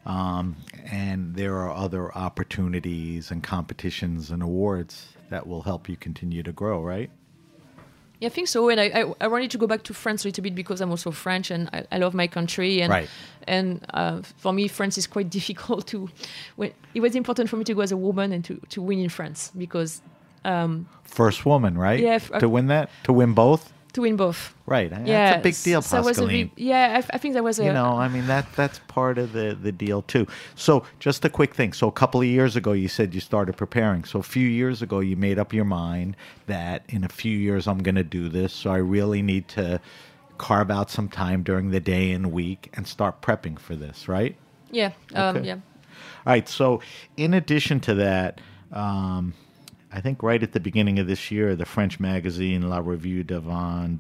Um, 0.05 0.58
and 0.86 1.36
there 1.36 1.55
are 1.58 1.72
other 1.72 2.13
opportunities 2.15 3.32
and 3.32 3.41
competitions 3.41 4.32
and 4.32 4.43
awards 4.43 5.13
that 5.29 5.48
will 5.48 5.62
help 5.62 5.88
you 5.88 5.96
continue 5.96 6.43
to 6.43 6.51
grow, 6.51 6.82
right? 6.82 7.10
Yeah, 8.24 8.27
I 8.27 8.30
think 8.30 8.48
so. 8.48 8.70
And 8.70 8.80
I, 8.80 8.86
I, 9.01 9.13
I 9.25 9.27
wanted 9.27 9.51
to 9.51 9.58
go 9.58 9.68
back 9.68 9.84
to 9.84 9.94
France 9.94 10.24
a 10.24 10.27
little 10.30 10.42
bit 10.44 10.56
because 10.56 10.80
I'm 10.82 10.89
also 10.92 11.12
French 11.12 11.51
and 11.51 11.70
I, 11.74 11.84
I 11.92 11.98
love 11.98 12.13
my 12.13 12.27
country. 12.27 12.82
And 12.82 12.89
Right. 12.89 13.10
and 13.48 13.86
uh, 13.94 14.22
for 14.38 14.53
me, 14.53 14.70
France 14.70 14.98
is 14.98 15.08
quite 15.08 15.30
difficult 15.39 15.88
to. 15.88 16.10
When, 16.56 16.72
it 16.94 17.01
was 17.01 17.15
important 17.15 17.50
for 17.50 17.58
me 17.58 17.63
to 17.65 17.74
go 17.74 17.82
as 17.82 17.92
a 17.92 17.98
woman 17.98 18.32
and 18.32 18.46
to, 18.46 18.60
to 18.70 18.82
win 18.82 19.00
in 19.00 19.10
France 19.10 19.51
because 19.58 20.01
Um, 20.46 20.88
First 21.03 21.46
woman, 21.46 21.77
right? 21.77 22.00
Yeah, 22.00 22.15
f- 22.15 22.32
uh, 22.32 22.39
to 22.39 22.48
win 22.50 22.68
that, 22.68 22.89
to 23.03 23.13
win 23.13 23.34
both. 23.34 23.73
To 23.94 24.02
win 24.02 24.16
both. 24.16 24.54
Right. 24.66 24.90
That's 24.90 25.08
yeah, 25.08 25.36
a 25.36 25.42
big 25.42 25.56
deal, 25.62 25.82
so 25.82 26.02
was 26.02 26.18
a 26.18 26.26
big, 26.26 26.52
yeah, 26.56 27.02
I, 27.10 27.18
think 27.18 27.36
that 27.36 27.44
was 27.44 27.60
a 27.60 27.66
you 27.66 27.74
know 27.74 27.98
i 27.98 28.08
mean 28.08 28.28
that 28.28 28.46
that's 28.56 28.80
part 28.88 29.18
of 29.18 29.34
the 29.34 29.58
the 29.60 29.72
deal 29.72 30.02
too 30.02 30.28
so 30.56 30.84
just 31.00 31.24
a 31.26 31.30
quick 31.30 31.54
thing 31.54 31.74
so 31.74 31.88
a 31.88 31.92
couple 31.92 32.22
of 32.22 32.28
years 32.28 32.56
ago 32.56 32.72
you 32.74 32.88
said 32.88 33.14
you 33.14 33.22
started 33.22 33.56
preparing 33.56 34.04
so 34.04 34.20
a 34.20 34.24
few 34.24 34.48
years 34.48 34.82
ago 34.82 35.00
you 35.00 35.16
made 35.16 35.40
up 35.40 35.54
your 35.54 35.66
mind 35.66 36.16
that 36.48 36.84
in 36.90 37.04
a 37.04 37.10
few 37.10 37.38
years 37.38 37.68
i'm 37.68 37.82
going 37.82 37.96
to 37.96 38.04
do 38.04 38.30
this 38.30 38.54
so 38.54 38.72
i 38.72 38.78
really 38.78 39.22
need 39.22 39.48
to 39.48 39.80
carve 40.38 40.70
out 40.70 40.90
some 40.90 41.08
time 41.08 41.44
during 41.44 41.72
the 41.72 41.80
day 41.80 42.12
and 42.12 42.32
week 42.32 42.70
and 42.74 42.88
start 42.88 43.22
prepping 43.22 43.58
for 43.58 43.76
this 43.76 44.08
right 44.08 44.36
yeah, 44.74 44.92
um, 45.14 45.38
Okay. 45.38 45.48
yeah. 45.48 45.54
all 45.54 45.60
right. 46.26 46.50
So, 46.50 46.82
in 47.16 47.34
addition 47.36 47.80
to 47.82 47.94
that, 47.96 48.42
um, 48.72 49.34
I 49.96 50.02
think 50.02 50.24
right 50.24 50.42
at 50.42 50.54
the 50.54 50.60
beginning 50.60 50.98
of 50.98 51.06
this 51.06 51.30
year, 51.30 51.56
the 51.56 51.68
French 51.68 52.00
magazine 52.00 52.68
La 52.68 52.80
Revue 52.80 53.24
de 53.24 53.40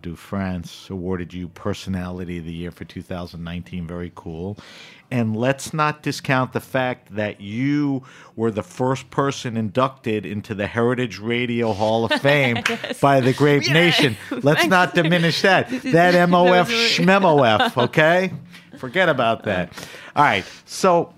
du 0.01 0.15
France 0.15 0.89
awarded 0.89 1.35
you 1.35 1.49
Personality 1.49 2.39
of 2.39 2.45
the 2.45 2.51
Year 2.51 2.71
for 2.71 2.83
2019. 2.83 3.85
Very 3.85 4.11
cool. 4.15 4.57
And 5.11 5.35
let's 5.35 5.71
not 5.71 6.01
discount 6.01 6.51
the 6.51 6.59
fact 6.59 7.13
that 7.15 7.41
you 7.41 8.01
were 8.35 8.49
the 8.49 8.63
first 8.63 9.11
person 9.11 9.55
inducted 9.55 10.25
into 10.25 10.55
the 10.55 10.65
Heritage 10.65 11.19
Radio 11.19 11.73
Hall 11.73 12.05
of 12.05 12.19
Fame 12.21 12.63
by 13.01 13.21
the 13.21 13.31
Grape 13.31 13.69
Nation. 13.69 14.17
Let's 14.31 14.65
not 14.65 14.95
diminish 14.95 15.43
that. 15.43 15.69
That 15.69 16.15
MOF 16.29 16.49
was- 16.61 16.69
schmemof, 16.69 17.77
okay? 17.83 18.33
Forget 18.79 19.09
about 19.09 19.43
that. 19.43 19.71
All 20.15 20.23
right. 20.23 20.45
So 20.65 21.13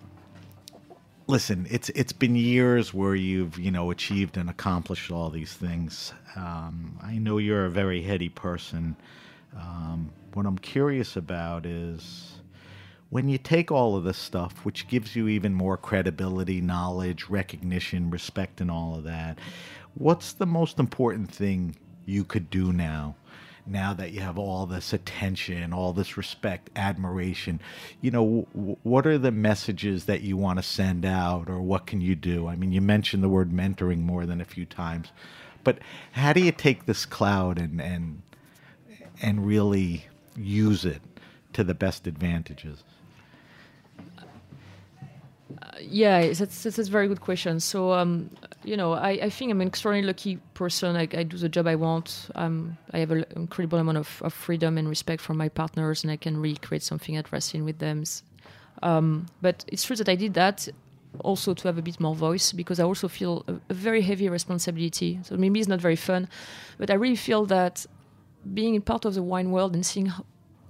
listen, 1.28 1.68
it's 1.70 1.90
it's 1.90 2.14
been 2.14 2.36
years 2.36 2.94
where 2.94 3.16
you've 3.16 3.58
you 3.60 3.72
know 3.72 3.92
achieved 3.92 4.38
and 4.38 4.50
accomplished 4.50 5.12
all 5.12 5.30
these 5.30 5.54
things. 5.54 6.14
Um, 6.36 6.98
I 7.02 7.18
know 7.18 7.38
you're 7.38 7.66
a 7.66 7.70
very 7.70 8.02
heady 8.02 8.30
person. 8.30 8.96
Um, 9.56 10.12
what 10.34 10.46
I'm 10.46 10.58
curious 10.58 11.16
about 11.16 11.66
is 11.66 12.40
when 13.10 13.30
you 13.30 13.38
take 13.38 13.72
all 13.72 13.96
of 13.96 14.04
this 14.04 14.18
stuff, 14.18 14.66
which 14.66 14.88
gives 14.88 15.16
you 15.16 15.28
even 15.28 15.54
more 15.54 15.78
credibility, 15.78 16.62
knowledge, 16.62 17.30
recognition, 17.30 18.10
respect, 18.10 18.62
and 18.62 18.70
all 18.70 18.96
of 18.96 19.04
that. 19.06 19.40
What's 19.94 20.34
the 20.34 20.46
most 20.46 20.78
important 20.80 21.32
thing 21.32 21.76
you 22.06 22.26
could 22.26 22.50
do 22.50 22.74
now? 22.74 23.16
Now 23.68 23.94
that 23.94 24.12
you 24.12 24.20
have 24.22 24.38
all 24.38 24.68
this 24.68 24.94
attention, 24.94 25.74
all 25.74 25.92
this 25.92 26.18
respect, 26.18 26.70
admiration, 26.76 27.60
you 28.00 28.12
know, 28.12 28.48
w- 28.54 28.78
what 28.84 29.08
are 29.08 29.18
the 29.18 29.32
messages 29.32 30.06
that 30.06 30.22
you 30.22 30.38
want 30.38 30.60
to 30.60 30.64
send 30.64 31.04
out, 31.04 31.50
or 31.50 31.60
what 31.62 31.88
can 31.88 32.00
you 32.00 32.16
do? 32.16 32.48
I 32.48 32.56
mean, 32.56 32.72
you 32.72 32.82
mentioned 32.82 33.24
the 33.24 33.30
word 33.30 33.52
mentoring 33.52 34.02
more 34.02 34.28
than 34.28 34.40
a 34.40 34.46
few 34.46 34.66
times, 34.66 35.12
but 35.64 35.80
how 36.12 36.32
do 36.32 36.42
you 36.42 36.52
take 36.52 36.86
this 36.86 37.06
cloud 37.06 37.58
and 37.58 37.82
and 37.82 38.22
and 39.22 39.48
really 39.48 40.06
use 40.36 40.86
it 40.86 41.02
to 41.54 41.64
the 41.64 41.74
best 41.74 42.06
advantages? 42.06 42.84
Yeah, 45.80 46.34
that's, 46.34 46.64
that's 46.64 46.78
a 46.78 46.84
very 46.84 47.08
good 47.08 47.22
question. 47.22 47.60
So, 47.60 47.94
um, 47.94 48.30
you 48.66 48.76
know, 48.76 48.94
I, 48.94 49.12
I 49.12 49.30
think 49.30 49.52
I'm 49.52 49.62
an 49.62 49.68
extraordinarily 49.68 50.08
lucky 50.08 50.38
person. 50.54 50.96
I, 50.96 51.02
I 51.02 51.24
do 51.24 51.38
the 51.38 51.50
job 51.50 51.68
I 51.68 51.76
want. 51.76 52.30
Um, 52.36 52.78
I 52.94 53.00
have 53.00 53.12
an 53.12 53.26
incredible 53.36 53.78
amount 53.78 53.98
of, 53.98 54.22
of 54.24 54.34
freedom 54.34 54.78
and 54.78 54.90
respect 54.90 55.22
from 55.22 55.38
my 55.38 55.50
partners, 55.50 56.04
and 56.04 56.12
I 56.12 56.18
can 56.18 56.38
really 56.38 56.58
create 56.58 56.84
something 56.84 57.16
at 57.16 57.32
Racine 57.32 57.64
with 57.64 57.80
them. 57.80 58.04
Um, 58.84 59.28
but 59.42 59.64
it's 59.68 59.84
true 59.84 59.96
that 59.96 60.10
I 60.10 60.16
did 60.16 60.34
that 60.34 60.68
also 61.20 61.54
to 61.54 61.68
have 61.68 61.78
a 61.78 61.82
bit 61.82 62.00
more 62.00 62.16
voice 62.16 62.52
because 62.52 62.80
I 62.80 62.84
also 62.84 63.08
feel 63.08 63.46
a, 63.48 63.54
a 63.70 63.74
very 63.74 64.02
heavy 64.02 64.28
responsibility. 64.28 65.20
So 65.24 65.38
maybe 65.38 65.60
it's 65.60 65.70
not 65.70 65.80
very 65.80 65.96
fun, 65.96 66.28
but 66.78 66.90
I 66.90 66.96
really 66.96 67.16
feel 67.16 67.46
that 67.46 67.86
being 68.54 68.80
part 68.82 69.06
of 69.06 69.14
the 69.14 69.24
wine 69.24 69.52
world 69.52 69.74
and 69.76 69.86
seeing 69.86 70.12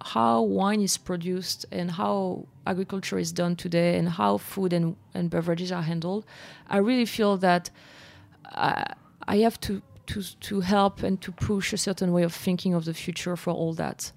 how, 0.06 0.42
wine 0.42 0.82
is 0.82 0.98
produced 0.98 1.66
and 1.72 1.92
how 1.92 2.46
agriculture 2.68 3.18
is 3.18 3.32
done 3.32 3.56
today 3.56 3.98
and 3.98 4.08
how 4.08 4.38
food 4.38 4.72
and, 4.72 4.96
and 5.14 5.30
beverages 5.30 5.72
are 5.72 5.82
handled, 5.82 6.26
I 6.70 6.78
really 6.78 7.06
feel 7.06 7.38
that 7.38 7.72
I, 8.46 8.94
I 9.28 9.38
have 9.38 9.60
to, 9.62 9.82
to, 10.08 10.22
to 10.22 10.60
help 10.62 11.02
and 11.02 11.20
to 11.22 11.32
push 11.32 11.74
a 11.74 11.78
certain 11.78 12.12
way 12.12 12.24
of 12.24 12.34
thinking 12.34 12.76
of 12.76 12.86
the 12.86 12.94
future 12.94 13.36
for 13.36 13.52
all 13.52 13.74
that. 13.74 14.12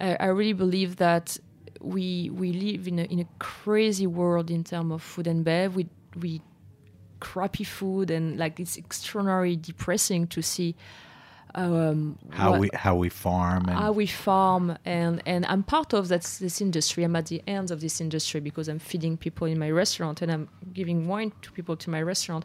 I, 0.00 0.16
I 0.18 0.26
really 0.26 0.54
believe 0.54 0.96
that 0.96 1.38
we 1.80 2.28
we 2.30 2.52
live 2.52 2.88
in 2.88 2.98
a, 2.98 3.04
in 3.04 3.20
a 3.20 3.26
crazy 3.38 4.06
world 4.06 4.50
in 4.50 4.64
terms 4.64 4.92
of 4.92 5.02
food 5.02 5.26
and 5.26 5.44
bev. 5.44 5.76
We 5.76 5.86
we 6.20 6.40
crappy 7.20 7.64
food 7.64 8.10
and 8.10 8.38
like 8.38 8.58
it's 8.60 8.76
extraordinarily 8.76 9.56
depressing 9.56 10.26
to 10.28 10.42
see 10.42 10.74
um, 11.58 12.18
How 12.30 12.52
what- 12.52 12.60
we 12.60 12.70
how 12.72 12.94
we 12.94 13.08
farm 13.08 13.64
and 13.68 13.78
how 13.78 13.92
we 13.92 14.06
farm 14.06 14.78
and 14.84 15.20
and 15.26 15.44
I'm 15.46 15.62
part 15.62 15.92
of 15.92 16.08
that 16.08 16.22
this 16.40 16.60
industry. 16.60 17.04
I'm 17.04 17.16
at 17.16 17.26
the 17.26 17.42
end 17.46 17.70
of 17.70 17.80
this 17.80 18.00
industry 18.00 18.40
because 18.40 18.68
I'm 18.68 18.78
feeding 18.78 19.16
people 19.16 19.46
in 19.46 19.58
my 19.58 19.70
restaurant 19.70 20.22
and 20.22 20.30
I'm 20.30 20.48
giving 20.72 21.08
wine 21.08 21.32
to 21.42 21.52
people 21.52 21.76
to 21.76 21.90
my 21.90 22.02
restaurant. 22.02 22.44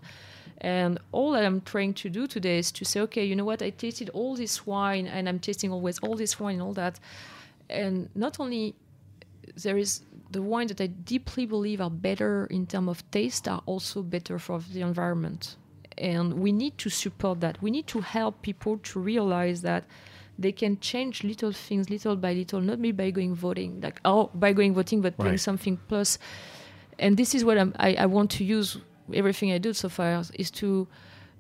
And 0.58 1.00
all 1.12 1.36
I'm 1.36 1.62
trying 1.62 1.94
to 1.96 2.10
do 2.10 2.26
today 2.26 2.58
is 2.58 2.72
to 2.72 2.86
say, 2.86 3.02
okay, 3.02 3.26
you 3.26 3.36
know 3.36 3.46
what? 3.46 3.62
I 3.62 3.70
tasted 3.70 4.10
all 4.10 4.36
this 4.36 4.66
wine 4.66 5.06
and 5.08 5.30
I'm 5.30 5.40
tasting 5.40 5.72
always 5.72 6.00
all 6.00 6.16
this 6.16 6.40
wine 6.40 6.56
and 6.56 6.64
all 6.64 6.74
that. 6.74 7.00
And 7.70 8.10
not 8.16 8.40
only 8.40 8.76
there 9.56 9.78
is 9.78 10.02
the 10.32 10.42
wine 10.42 10.68
that 10.68 10.82
I 10.82 10.88
deeply 10.88 11.46
believe 11.46 11.82
are 11.82 11.90
better 11.90 12.48
in 12.48 12.66
terms 12.66 12.90
of 12.90 13.12
taste 13.12 13.48
are 13.48 13.62
also 13.66 14.02
better 14.02 14.40
for 14.40 14.60
the 14.60 14.82
environment. 14.82 15.58
And 15.98 16.36
we 16.36 16.52
need 16.52 16.78
to 16.80 16.90
support 16.90 17.40
that. 17.42 17.62
We 17.62 17.72
need 17.72 17.88
to 17.88 18.02
help 18.02 18.42
people 18.42 18.78
to 18.80 19.00
realize 19.00 19.62
that 19.62 19.86
they 20.40 20.52
can 20.52 20.80
change 20.80 21.24
little 21.24 21.52
things 21.52 21.90
little 21.90 22.16
by 22.16 22.34
little, 22.34 22.60
not 22.60 22.80
maybe 22.80 22.98
by 22.98 23.12
going 23.12 23.36
voting, 23.36 23.82
like 23.82 24.00
oh 24.04 24.32
by 24.34 24.54
going 24.54 24.74
voting, 24.74 25.02
but 25.02 25.18
doing 25.18 25.32
Right. 25.32 25.40
something 25.40 25.78
plus. 25.88 26.18
And 27.00 27.18
this 27.18 27.36
is 27.36 27.44
what 27.46 27.58
I'm, 27.58 27.74
I, 27.80 27.94
I 27.96 28.06
want 28.08 28.32
to 28.32 28.44
use 28.44 28.78
everything 29.14 29.52
I 29.52 29.58
do 29.60 29.74
so 29.74 29.90
far 29.90 30.24
is 30.34 30.50
to 30.52 30.88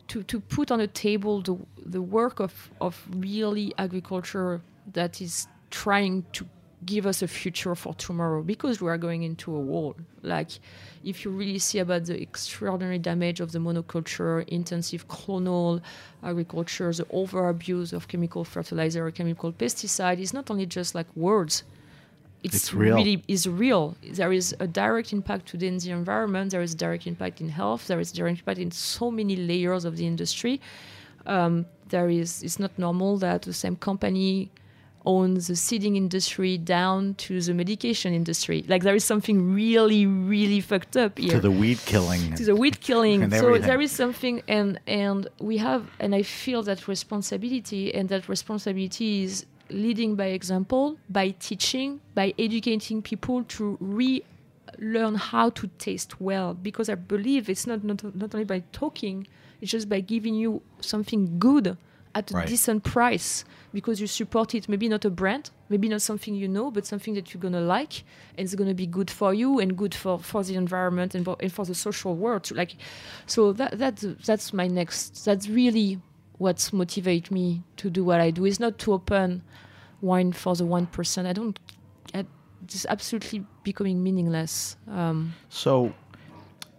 to, 0.10 0.22
to 0.24 0.39
put 0.42 0.70
on 0.70 0.80
the 0.80 0.88
table 0.88 1.42
the, 1.42 1.58
the 1.86 2.02
work 2.02 2.39
of, 2.42 2.70
of 2.82 3.08
really 3.16 3.74
agriculture 3.78 4.62
that 4.92 5.22
is 5.22 5.48
trying 5.72 6.26
to 6.34 6.46
give 6.86 7.06
us 7.06 7.22
a 7.22 7.28
future 7.28 7.76
for 7.76 7.93
tomorrow 7.93 8.41
because 8.41 8.82
we 8.82 8.89
are 8.89 8.98
going 8.98 9.24
into 9.24 9.56
a 9.56 9.60
war. 9.60 9.96
Like, 10.22 10.52
if 11.04 11.24
you 11.24 11.32
really 11.32 11.60
see 11.60 11.80
about 11.80 12.06
the 12.06 12.22
extraordinary 12.22 13.00
damage 13.00 13.39
of 13.39 13.52
the 13.52 13.60
monoculture, 13.60 14.48
intensive 14.48 15.08
clonal 15.08 15.82
agriculture, 16.24 16.91
the 16.93 17.06
overabuse 17.06 17.93
of 17.93 18.08
chemical 18.08 18.43
fertilizer 18.43 19.06
or 19.06 19.12
chemical 19.12 19.52
pesticide, 19.52 20.19
is 20.19 20.34
not 20.34 20.50
only 20.52 20.65
just 20.65 20.96
like 20.96 21.08
words. 21.15 21.63
It's, 22.43 22.56
It's 22.56 22.74
real. 22.74 22.98
really 22.98 23.24
is 23.28 23.48
real. 23.48 23.96
There 24.04 24.34
is 24.34 24.54
a 24.60 24.67
direct 24.67 25.13
impact 25.13 25.48
today 25.48 25.67
in 25.67 25.78
the 25.78 25.91
environment. 25.91 26.52
There 26.52 26.62
is 26.62 26.76
direct 26.76 27.08
impact 27.08 27.39
in 27.39 27.50
health. 27.50 27.88
There 27.88 28.02
is 28.02 28.12
direct 28.12 28.39
impact 28.39 28.60
in 28.60 28.72
so 28.72 29.10
many 29.10 29.38
layers 29.38 29.86
of 29.86 29.96
the 29.96 30.06
industry. 30.06 30.60
Um, 31.26 31.65
there 31.88 32.10
is. 32.10 32.43
It's 32.43 32.60
not 32.60 32.78
normal 32.78 33.17
that 33.19 33.43
the 33.43 33.54
same 33.54 33.78
company 33.78 34.52
owns 35.06 35.48
the 35.48 35.56
seeding 35.56 35.96
industry 35.96 36.58
down 36.58 37.16
to 37.16 37.42
the 37.42 37.54
medication 37.54 38.13
industry. 38.13 38.63
Like 38.68 38.84
there 38.84 38.96
is 38.96 39.04
something 39.04 39.54
really, 39.54 40.06
really 40.06 40.62
fucked 40.62 40.98
up 40.98 41.18
here 41.18 41.32
to 41.32 41.39
the 41.39 41.52
weed 41.52 41.80
killing. 41.86 42.34
to 42.36 42.46
the 42.46 42.56
weed 42.56 42.80
killing. 42.82 43.30
So 43.32 43.58
there 43.58 43.82
is 43.82 43.92
something, 43.92 44.42
and 44.48 44.80
and 44.88 45.28
we 45.39 45.58
have, 45.58 45.89
and 46.00 46.16
I 46.16 46.24
feel 46.24 46.63
that 46.63 46.88
responsibility, 46.88 47.94
and 47.94 48.10
that 48.10 48.30
responsibility 48.30 49.24
is 49.24 49.46
leading 49.70 50.16
by 50.16 50.26
example, 50.28 50.98
by 51.10 51.30
teaching, 51.39 52.00
by 52.16 52.34
educating 52.38 53.02
people 53.02 53.44
to 53.44 53.78
relearn 53.80 55.16
how 55.16 55.50
to 55.50 55.68
taste 55.78 56.22
well. 56.22 56.54
Because 56.54 56.89
I 56.89 56.96
believe 56.96 57.50
it's 57.50 57.68
not 57.68 57.84
not, 57.84 58.04
not 58.16 58.34
only 58.34 58.46
by 58.46 58.63
talking, 58.72 59.28
it's 59.62 59.72
just 59.72 59.89
by 59.89 60.00
giving 60.00 60.36
you 60.36 60.62
something 60.82 61.39
good 61.39 61.78
at 62.15 62.32
a 62.32 62.34
Right. 62.36 62.47
decent 62.47 62.84
price 62.84 63.43
because 63.73 63.99
you 63.99 64.08
support 64.08 64.54
it 64.54 64.69
maybe 64.69 64.88
not 64.88 65.04
a 65.06 65.10
brand 65.10 65.49
maybe 65.69 65.89
not 65.89 66.02
something 66.02 66.36
you 66.36 66.47
know 66.47 66.69
but 66.69 66.86
something 66.86 67.15
that 67.15 67.34
you're 67.34 67.41
going 67.41 67.54
to 67.54 67.60
like 67.60 68.04
and 68.38 68.45
it's 68.45 68.54
going 68.56 68.67
to 68.67 68.76
be 68.76 68.86
good 68.86 69.10
for 69.10 69.34
you 69.34 69.60
and 69.60 69.76
good 69.78 69.95
for, 69.95 70.19
for 70.19 70.43
the 70.43 70.56
environment 70.56 71.15
and 71.15 71.26
for, 71.26 71.36
and 71.39 71.52
for 71.52 71.65
the 71.65 71.73
social 71.73 72.15
world 72.15 72.43
too. 72.43 72.56
like 72.56 72.76
so 73.26 73.52
that, 73.54 73.78
that 73.80 73.97
that's 74.26 74.54
my 74.54 74.67
next 74.67 75.26
that's 75.26 75.47
really 75.49 75.99
what 76.38 76.58
motivates 76.58 77.32
me 77.32 77.63
to 77.78 77.89
do 77.89 78.04
what 78.04 78.19
i 78.19 78.30
do 78.30 78.45
is 78.45 78.60
not 78.60 78.78
to 78.78 78.93
open 78.93 79.41
wine 80.02 80.32
for 80.32 80.56
the 80.56 80.63
1% 80.65 81.26
i 81.26 81.34
don't 81.34 81.60
I, 82.13 82.26
it's 82.63 82.86
absolutely 82.86 83.43
becoming 83.63 84.04
meaningless 84.04 84.78
um, 84.88 85.34
So, 85.49 85.93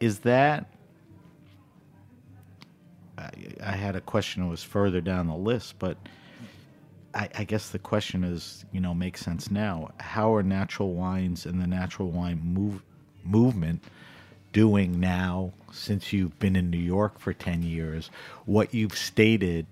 is 0.00 0.20
that? 0.20 0.66
I, 3.16 3.72
had 3.72 3.96
a 3.96 4.00
question 4.00 4.42
that 4.42 4.48
was 4.48 4.62
further 4.62 5.00
down 5.00 5.28
the 5.28 5.36
list, 5.36 5.78
but 5.78 5.96
I, 7.14 7.28
I 7.38 7.44
guess 7.44 7.70
the 7.70 7.78
question 7.78 8.24
is, 8.24 8.64
you 8.72 8.80
know, 8.80 8.94
makes 8.94 9.20
sense 9.20 9.50
now. 9.50 9.90
How 9.98 10.34
are 10.34 10.42
natural 10.42 10.94
wines 10.94 11.46
and 11.46 11.60
the 11.60 11.66
natural 11.66 12.10
wine 12.10 12.40
move 12.42 12.82
movement 13.24 13.82
doing 14.54 15.00
now 15.00 15.52
since 15.72 16.12
you've 16.12 16.38
been 16.38 16.56
in 16.56 16.70
New 16.70 16.78
York 16.78 17.18
for 17.18 17.34
10 17.34 17.62
years, 17.62 18.10
what 18.46 18.72
you've 18.72 18.96
stated, 18.96 19.66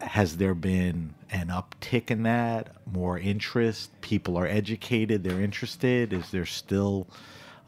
has 0.00 0.38
there 0.38 0.54
been 0.54 1.14
an 1.30 1.48
uptick 1.48 2.10
in 2.10 2.22
that? 2.22 2.74
More 2.90 3.18
interest? 3.18 3.90
People 4.00 4.36
are 4.36 4.46
educated, 4.46 5.22
they're 5.22 5.42
interested? 5.42 6.12
Is 6.12 6.30
there 6.30 6.46
still 6.46 7.06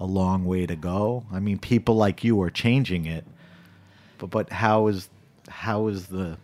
a 0.00 0.06
long 0.06 0.46
way 0.46 0.66
to 0.66 0.76
go? 0.76 1.26
I 1.30 1.40
mean, 1.40 1.58
people 1.58 1.96
like 1.96 2.24
you 2.24 2.40
are 2.40 2.50
changing 2.50 3.04
it, 3.04 3.26
but, 4.20 4.30
but 4.30 4.50
how 4.50 4.86
is 4.86 5.08
how 5.48 5.88
is 5.88 6.06
the 6.06 6.36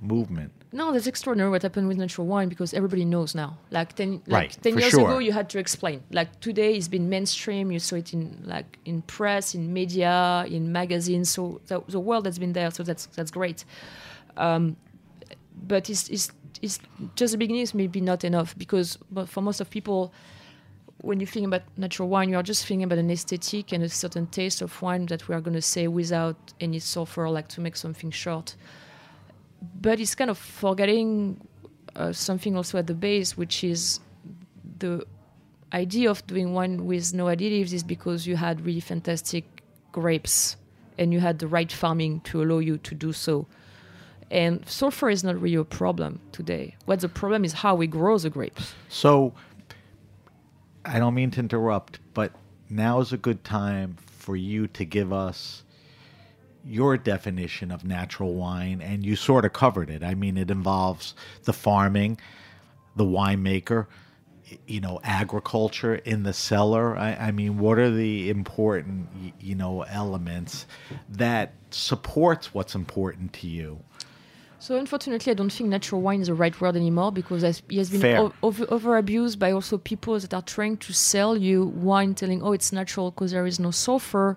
movement? 0.00 0.52
No, 0.70 0.92
that's 0.92 1.06
extraordinary 1.06 1.50
what 1.50 1.62
happened 1.62 1.88
with 1.88 1.96
natural 1.96 2.26
wine 2.26 2.48
because 2.50 2.74
everybody 2.74 3.04
knows 3.04 3.34
now. 3.34 3.56
Like 3.70 3.94
ten, 3.94 4.22
like 4.26 4.40
Right, 4.40 4.58
ten 4.62 4.76
years 4.78 4.90
sure. 4.90 5.08
ago, 5.08 5.18
you 5.18 5.32
had 5.32 5.48
to 5.50 5.58
explain. 5.58 6.02
Like 6.12 6.38
today, 6.40 6.76
it's 6.76 6.88
been 6.88 7.08
mainstream. 7.08 7.72
You 7.72 7.78
saw 7.78 7.96
it 7.96 8.12
in 8.12 8.42
like 8.44 8.78
in 8.84 9.00
press, 9.02 9.54
in 9.54 9.72
media, 9.72 10.44
in 10.46 10.70
magazines. 10.70 11.30
So 11.30 11.60
the, 11.68 11.82
the 11.88 11.98
world 11.98 12.26
has 12.26 12.38
been 12.38 12.52
there. 12.52 12.70
So 12.70 12.82
that's 12.82 13.06
that's 13.16 13.30
great. 13.30 13.64
Um, 14.36 14.76
but 15.66 15.88
it's, 15.90 16.08
it's 16.10 16.30
it's 16.60 16.78
just 17.16 17.32
the 17.32 17.38
beginning. 17.38 17.62
Is 17.62 17.74
maybe 17.74 18.00
not 18.02 18.22
enough 18.22 18.56
because 18.58 18.98
for 19.26 19.40
most 19.40 19.60
of 19.62 19.70
people, 19.70 20.12
when 21.00 21.20
you 21.20 21.26
think 21.26 21.46
about 21.46 21.62
natural 21.76 22.08
wine, 22.08 22.28
you 22.28 22.36
are 22.36 22.42
just 22.42 22.66
thinking 22.66 22.84
about 22.84 22.98
an 22.98 23.10
aesthetic 23.10 23.72
and 23.72 23.84
a 23.84 23.88
certain 23.88 24.26
taste 24.26 24.62
of 24.62 24.82
wine 24.82 25.06
that 25.06 25.28
we 25.28 25.34
are 25.34 25.40
going 25.40 25.54
to 25.54 25.62
say 25.62 25.86
without 25.88 26.36
any 26.60 26.78
sulfur, 26.78 27.28
like 27.30 27.48
to 27.48 27.60
make 27.60 27.76
something 27.76 28.10
short 28.10 28.56
but 29.80 30.00
it's 30.00 30.14
kind 30.14 30.30
of 30.30 30.38
forgetting 30.38 31.40
uh, 31.96 32.12
something 32.12 32.56
also 32.56 32.78
at 32.78 32.86
the 32.86 32.94
base, 32.94 33.36
which 33.36 33.64
is 33.64 34.00
the 34.78 35.04
idea 35.72 36.10
of 36.10 36.26
doing 36.26 36.54
wine 36.54 36.86
with 36.86 37.12
no 37.14 37.26
additives 37.26 37.72
is 37.72 37.82
because 37.82 38.26
you 38.26 38.36
had 38.36 38.64
really 38.64 38.80
fantastic 38.80 39.44
grapes 39.92 40.56
and 40.96 41.12
you 41.12 41.20
had 41.20 41.38
the 41.38 41.46
right 41.46 41.70
farming 41.70 42.20
to 42.20 42.42
allow 42.42 42.58
you 42.58 42.78
to 42.78 42.94
do 42.94 43.12
so. 43.12 43.46
And 44.30 44.66
sulfur 44.68 45.08
is 45.08 45.24
not 45.24 45.40
really 45.40 45.56
a 45.56 45.64
problem 45.64 46.20
today. 46.32 46.76
What 46.84 47.00
the 47.00 47.08
problem 47.08 47.44
is 47.44 47.52
how 47.54 47.74
we 47.74 47.86
grow 47.86 48.18
the 48.18 48.30
grapes. 48.30 48.74
So, 48.88 49.32
I 50.88 50.98
don't 50.98 51.14
mean 51.14 51.30
to 51.32 51.40
interrupt, 51.40 52.00
but 52.14 52.32
now 52.70 53.00
is 53.00 53.12
a 53.12 53.18
good 53.18 53.44
time 53.44 53.96
for 54.06 54.36
you 54.36 54.66
to 54.68 54.84
give 54.86 55.12
us 55.12 55.62
your 56.64 56.96
definition 56.96 57.70
of 57.70 57.84
natural 57.84 58.34
wine, 58.34 58.80
and 58.80 59.04
you 59.04 59.14
sort 59.14 59.44
of 59.44 59.52
covered 59.52 59.90
it. 59.90 60.02
I 60.02 60.14
mean, 60.14 60.36
it 60.38 60.50
involves 60.50 61.14
the 61.44 61.52
farming, 61.52 62.18
the 62.96 63.04
winemaker, 63.04 63.86
you 64.66 64.80
know, 64.80 64.98
agriculture 65.04 65.96
in 65.96 66.22
the 66.22 66.32
cellar. 66.32 66.96
I, 66.96 67.14
I 67.14 67.30
mean, 67.32 67.58
what 67.58 67.78
are 67.78 67.90
the 67.90 68.30
important, 68.30 69.08
you 69.40 69.54
know, 69.54 69.82
elements 69.82 70.66
that 71.10 71.52
supports 71.70 72.54
what's 72.54 72.74
important 72.74 73.34
to 73.34 73.46
you? 73.46 73.80
So 74.60 74.76
unfortunately, 74.76 75.30
I 75.30 75.34
don't 75.34 75.52
think 75.52 75.68
natural 75.70 76.00
wine 76.00 76.20
is 76.20 76.26
the 76.26 76.34
right 76.34 76.58
word 76.60 76.74
anymore 76.76 77.12
because 77.12 77.42
it 77.44 77.62
has 77.72 77.90
been 77.90 78.00
o- 78.22 78.32
over, 78.42 78.66
over 78.70 78.96
abused 78.96 79.38
by 79.38 79.52
also 79.52 79.78
people 79.78 80.18
that 80.18 80.34
are 80.34 80.42
trying 80.42 80.76
to 80.78 80.92
sell 80.92 81.36
you 81.36 81.64
wine, 81.64 82.14
telling 82.14 82.42
oh 82.42 82.52
it's 82.52 82.72
natural 82.72 83.10
because 83.12 83.30
there 83.30 83.46
is 83.46 83.60
no 83.60 83.70
sulfur, 83.70 84.36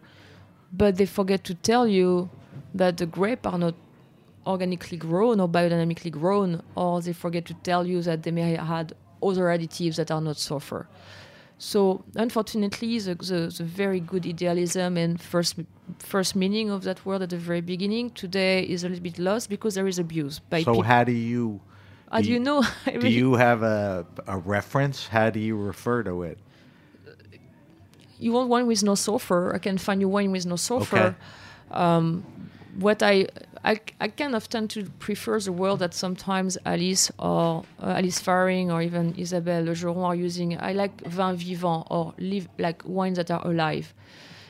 but 0.72 0.98
they 0.98 1.08
forget 1.08 1.44
to 1.46 1.56
tell 1.56 1.88
you 1.88 2.30
that 2.76 2.98
the 2.98 3.06
grape 3.08 3.48
are 3.48 3.58
not 3.58 3.74
organically 4.46 4.98
grown 4.98 5.40
or 5.40 5.48
biodynamically 5.50 6.12
grown, 6.12 6.62
or 6.76 7.02
they 7.02 7.14
forget 7.14 7.46
to 7.46 7.54
tell 7.56 7.86
you 7.88 8.02
that 8.04 8.22
they 8.24 8.32
may 8.32 8.54
have 8.54 8.68
had 8.68 8.94
other 9.24 9.46
additives 9.46 9.96
that 9.96 10.12
are 10.12 10.22
not 10.22 10.38
sulfur. 10.38 10.88
So 11.64 12.04
unfortunately, 12.16 12.98
the, 12.98 13.14
the, 13.14 13.54
the 13.56 13.64
very 13.64 14.00
good 14.00 14.26
idealism 14.26 14.98
and 14.98 15.22
first 15.22 15.56
first 16.00 16.36
meaning 16.36 16.72
of 16.72 16.82
that 16.86 17.06
word 17.06 17.22
at 17.22 17.30
the 17.30 17.38
very 17.38 17.62
beginning 17.62 18.10
today 18.12 18.64
is 18.64 18.84
a 18.84 18.90
little 18.90 19.04
bit 19.04 19.20
lost 19.20 19.48
because 19.48 19.76
there 19.76 19.86
is 19.88 20.00
abuse 20.00 20.40
by 20.40 20.64
So, 20.64 20.72
people. 20.72 20.82
how 20.82 21.04
do 21.04 21.12
you? 21.12 21.62
How 22.12 22.22
do 22.22 22.32
you 22.32 22.40
know? 22.40 22.64
I 22.88 22.92
Do 22.94 22.98
really- 22.98 23.10
you 23.10 23.36
have 23.36 23.62
a, 23.62 24.08
a 24.26 24.40
reference? 24.40 25.06
How 25.06 25.30
do 25.30 25.40
you 25.40 25.56
refer 25.56 26.02
to 26.04 26.24
it? 26.24 26.40
you 28.18 28.32
want 28.32 28.50
wine 28.50 28.66
with 28.66 28.82
no 28.84 28.96
sulfur? 28.96 29.54
I 29.54 29.60
can 29.60 29.78
find 29.78 30.02
you 30.02 30.10
wine 30.10 30.32
with 30.32 30.46
no 30.48 30.56
sulfur. 30.56 31.16
Um, 31.70 32.24
what 32.80 33.04
I, 33.04 33.28
I 33.64 33.80
I 34.00 34.08
kind 34.08 34.36
of 34.36 34.50
tend 34.50 34.70
to 34.72 34.86
prefer 35.00 35.40
the 35.40 35.52
word 35.52 35.80
that 35.80 35.94
sometimes 35.94 36.58
Alice 36.66 37.12
or 37.20 37.64
uh, 37.80 37.96
Alice 37.98 38.20
Feiring 38.22 38.72
or 38.74 38.82
even 38.82 39.14
Isabelle 39.18 39.64
Legeron 39.64 40.04
are 40.04 40.16
using. 40.16 40.60
I 40.60 40.74
like 40.74 41.02
vin 41.06 41.36
vivant 41.36 41.88
or 41.90 42.14
live 42.18 42.48
like 42.58 42.82
wines 42.86 43.18
that 43.18 43.30
are 43.30 43.46
alive, 43.46 43.94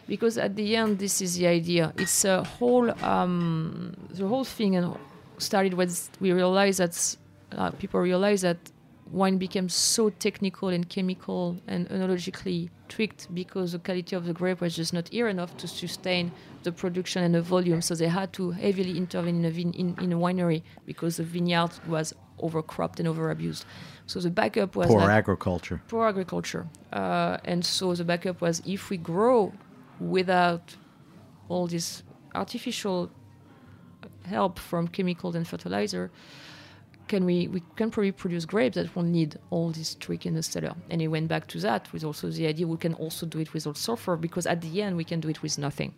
because 0.07 0.37
at 0.37 0.55
the 0.55 0.75
end 0.75 0.99
this 0.99 1.21
is 1.21 1.37
the 1.37 1.47
idea. 1.47 1.93
It's 1.97 2.23
a 2.25 2.43
whole 2.43 2.89
um, 3.03 3.95
the 4.13 4.27
whole 4.27 4.45
thing 4.45 4.75
and 4.77 4.95
started 5.37 5.73
when 5.73 5.89
we 6.19 6.31
realized 6.31 6.79
that 6.79 7.17
uh, 7.57 7.71
people 7.71 7.99
realize 7.99 8.41
that 8.41 8.57
wine 9.11 9.37
became 9.37 9.67
so 9.69 10.09
technical 10.09 10.69
and 10.69 10.87
chemical 10.89 11.57
and 11.67 11.87
enologically 11.89 12.69
tweaked 12.87 13.27
because 13.33 13.73
the 13.73 13.79
quality 13.79 14.15
of 14.15 14.25
the 14.25 14.33
grape 14.33 14.61
was 14.61 14.75
just 14.75 14.93
not 14.93 15.07
here 15.09 15.27
enough 15.27 15.55
to 15.57 15.67
sustain 15.67 16.31
the 16.63 16.71
production 16.71 17.23
and 17.23 17.35
the 17.35 17.41
volume. 17.41 17.81
So 17.81 17.93
they 17.95 18.07
had 18.07 18.31
to 18.33 18.51
heavily 18.51 18.97
intervene 18.97 19.37
in 19.39 19.45
a, 19.45 19.51
vine- 19.51 19.73
in, 19.73 19.95
in 20.01 20.13
a 20.13 20.17
winery 20.17 20.63
because 20.85 21.17
the 21.17 21.23
vineyard 21.23 21.71
was 21.87 22.13
overcropped 22.41 22.99
and 22.99 23.07
overabused. 23.07 23.65
So 24.07 24.19
the 24.19 24.29
backup 24.29 24.75
was 24.75 24.87
Poor 24.87 25.09
agriculture. 25.09 25.81
poor 25.87 26.07
agriculture. 26.07 26.67
Uh, 26.91 27.37
and 27.45 27.65
so 27.65 27.93
the 27.93 28.03
backup 28.03 28.41
was 28.41 28.61
if 28.65 28.89
we 28.89 28.97
grow 28.97 29.53
without 29.99 30.75
all 31.49 31.67
this 31.67 32.03
artificial 32.33 33.11
help 34.25 34.57
from 34.59 34.87
chemicals 34.87 35.35
and 35.35 35.47
fertilizer, 35.47 36.11
can 37.11 37.25
we, 37.25 37.47
we 37.49 37.61
can 37.75 37.91
probably 37.91 38.13
produce 38.13 38.45
grapes 38.45 38.75
that 38.75 38.95
won't 38.95 39.09
need 39.09 39.37
all 39.49 39.69
this 39.71 39.95
trick 39.95 40.25
in 40.25 40.33
the 40.33 40.41
cellar. 40.41 40.73
And 40.89 41.01
he 41.01 41.09
went 41.09 41.27
back 41.27 41.45
to 41.47 41.59
that 41.59 41.91
with 41.91 42.05
also 42.05 42.29
the 42.29 42.47
idea 42.47 42.65
we 42.65 42.77
can 42.77 42.93
also 42.93 43.25
do 43.25 43.39
it 43.39 43.53
without 43.53 43.77
sulfur 43.77 44.15
because 44.15 44.45
at 44.47 44.61
the 44.61 44.81
end 44.81 44.95
we 44.95 45.03
can 45.03 45.19
do 45.19 45.27
it 45.27 45.43
with 45.43 45.57
nothing. 45.57 45.93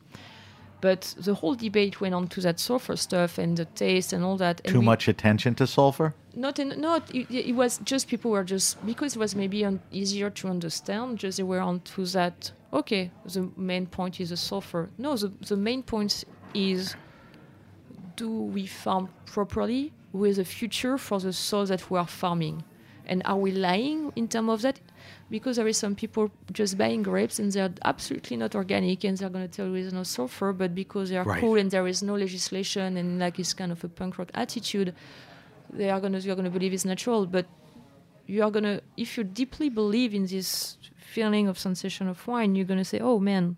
But 0.81 1.01
the 1.19 1.35
whole 1.35 1.53
debate 1.55 2.01
went 2.01 2.15
on 2.15 2.27
to 2.29 2.41
that 2.41 2.59
sulfur 2.59 2.97
stuff 2.97 3.37
and 3.37 3.55
the 3.55 3.65
taste 3.65 4.11
and 4.11 4.23
all 4.23 4.37
that. 4.37 4.61
And 4.65 4.73
Too 4.73 4.79
we- 4.79 4.85
much 4.85 5.07
attention 5.07 5.53
to 5.55 5.67
sulfur? 5.67 6.15
not 6.35 6.57
in, 6.57 6.69
not 6.81 7.01
it, 7.13 7.29
it 7.29 7.55
was 7.55 7.79
just 7.83 8.07
people 8.07 8.31
were 8.31 8.43
just 8.43 8.83
because 8.83 9.15
it 9.15 9.19
was 9.19 9.35
maybe 9.35 9.63
un, 9.63 9.79
easier 9.91 10.31
to 10.31 10.47
understand 10.47 11.19
just 11.19 11.37
they 11.37 11.43
were 11.43 11.59
on 11.59 11.79
to 11.81 12.03
that 12.07 12.51
okay 12.71 13.11
the 13.25 13.47
main 13.55 13.85
point 13.85 14.19
is 14.19 14.29
the 14.29 14.37
sulfur 14.37 14.89
no 14.97 15.15
the, 15.15 15.31
the 15.47 15.55
main 15.55 15.83
point 15.83 16.23
is 16.55 16.95
do 18.15 18.29
we 18.55 18.65
farm 18.65 19.07
properly 19.27 19.93
with 20.13 20.37
a 20.39 20.45
future 20.45 20.97
for 20.97 21.19
the 21.19 21.33
soil 21.33 21.65
that 21.65 21.89
we 21.91 21.97
are 21.99 22.07
farming. 22.07 22.63
And 23.05 23.21
are 23.25 23.35
we 23.37 23.51
lying 23.51 24.13
in 24.15 24.27
terms 24.29 24.49
of 24.49 24.61
that? 24.61 24.79
Because 25.29 25.57
there 25.57 25.67
is 25.67 25.75
some 25.77 25.93
people 25.95 26.31
just 26.53 26.77
buying 26.77 27.03
grapes 27.03 27.37
and 27.39 27.51
they're 27.51 27.73
absolutely 27.83 28.37
not 28.37 28.55
organic 28.55 29.03
and 29.03 29.17
they're 29.17 29.29
going 29.29 29.45
to 29.49 29.53
tell 29.53 29.67
you 29.67 29.81
there's 29.81 29.91
no 29.93 30.03
sulfur 30.03 30.53
but 30.53 30.73
because 30.73 31.09
they 31.09 31.17
are 31.17 31.25
Right. 31.25 31.41
cool 31.41 31.55
and 31.57 31.69
there 31.69 31.85
is 31.87 32.01
no 32.01 32.15
legislation 32.15 32.95
and 32.95 33.19
like 33.19 33.39
it's 33.39 33.53
kind 33.53 33.71
of 33.73 33.83
a 33.83 33.89
punk 33.89 34.17
rock 34.19 34.29
attitude 34.33 34.93
they 35.71 35.89
are 35.89 35.99
gonna 35.99 36.19
you're 36.19 36.35
gonna 36.35 36.51
believe 36.51 36.71
it's 36.73 36.85
natural. 36.85 37.25
But 37.25 37.47
you 38.27 38.43
are 38.43 38.51
gonna 38.51 38.79
if 38.95 39.17
you 39.17 39.23
deeply 39.23 39.69
believe 39.69 40.13
in 40.13 40.27
this 40.27 40.77
feeling 40.95 41.47
of 41.47 41.57
sensation 41.59 42.07
of 42.07 42.25
wine 42.27 42.55
you're 42.55 42.65
gonna 42.65 42.85
say 42.85 42.99
oh 42.99 43.19
man 43.19 43.55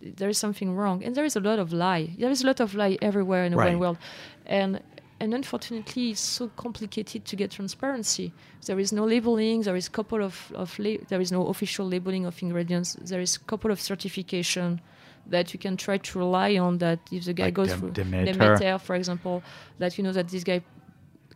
there 0.00 0.28
is 0.28 0.38
something 0.38 0.74
wrong. 0.76 1.02
And 1.02 1.14
there 1.16 1.24
is 1.24 1.34
a 1.34 1.40
lot 1.40 1.58
of 1.58 1.72
lie. 1.72 2.14
There 2.16 2.30
is 2.30 2.42
a 2.44 2.46
lot 2.46 2.60
of 2.60 2.74
lie 2.74 2.96
everywhere 3.02 3.44
in 3.44 3.50
the 3.52 3.58
Right. 3.58 3.66
wine 3.70 3.80
world. 3.80 3.98
And 4.46 4.80
and 5.20 5.34
unfortunately 5.34 6.10
it's 6.10 6.20
so 6.20 6.48
complicated 6.56 7.24
to 7.24 7.36
get 7.36 7.50
transparency 7.50 8.32
there 8.66 8.78
is 8.78 8.92
no 8.92 9.04
labeling 9.04 9.62
there 9.62 9.76
is 9.76 9.88
couple 9.88 10.22
of, 10.22 10.52
of 10.54 10.78
la- 10.78 10.96
there 11.08 11.20
is 11.20 11.32
no 11.32 11.46
official 11.48 11.86
labeling 11.86 12.24
of 12.26 12.40
ingredients 12.42 12.96
there 13.02 13.20
is 13.20 13.36
a 13.36 13.40
couple 13.40 13.70
of 13.70 13.80
certification 13.80 14.80
that 15.26 15.52
you 15.52 15.58
can 15.58 15.76
try 15.76 15.98
to 15.98 16.18
rely 16.18 16.56
on 16.56 16.78
that 16.78 16.98
if 17.12 17.24
the 17.24 17.32
guy 17.34 17.44
Like 17.44 17.54
goes 17.54 17.68
Dem- 17.68 17.80
through 17.80 17.90
Demeter. 17.90 18.32
Demeter, 18.32 18.78
for 18.78 18.94
example 18.94 19.42
that 19.78 19.98
you 19.98 20.04
know 20.04 20.12
that 20.12 20.28
this 20.28 20.44
guy 20.44 20.62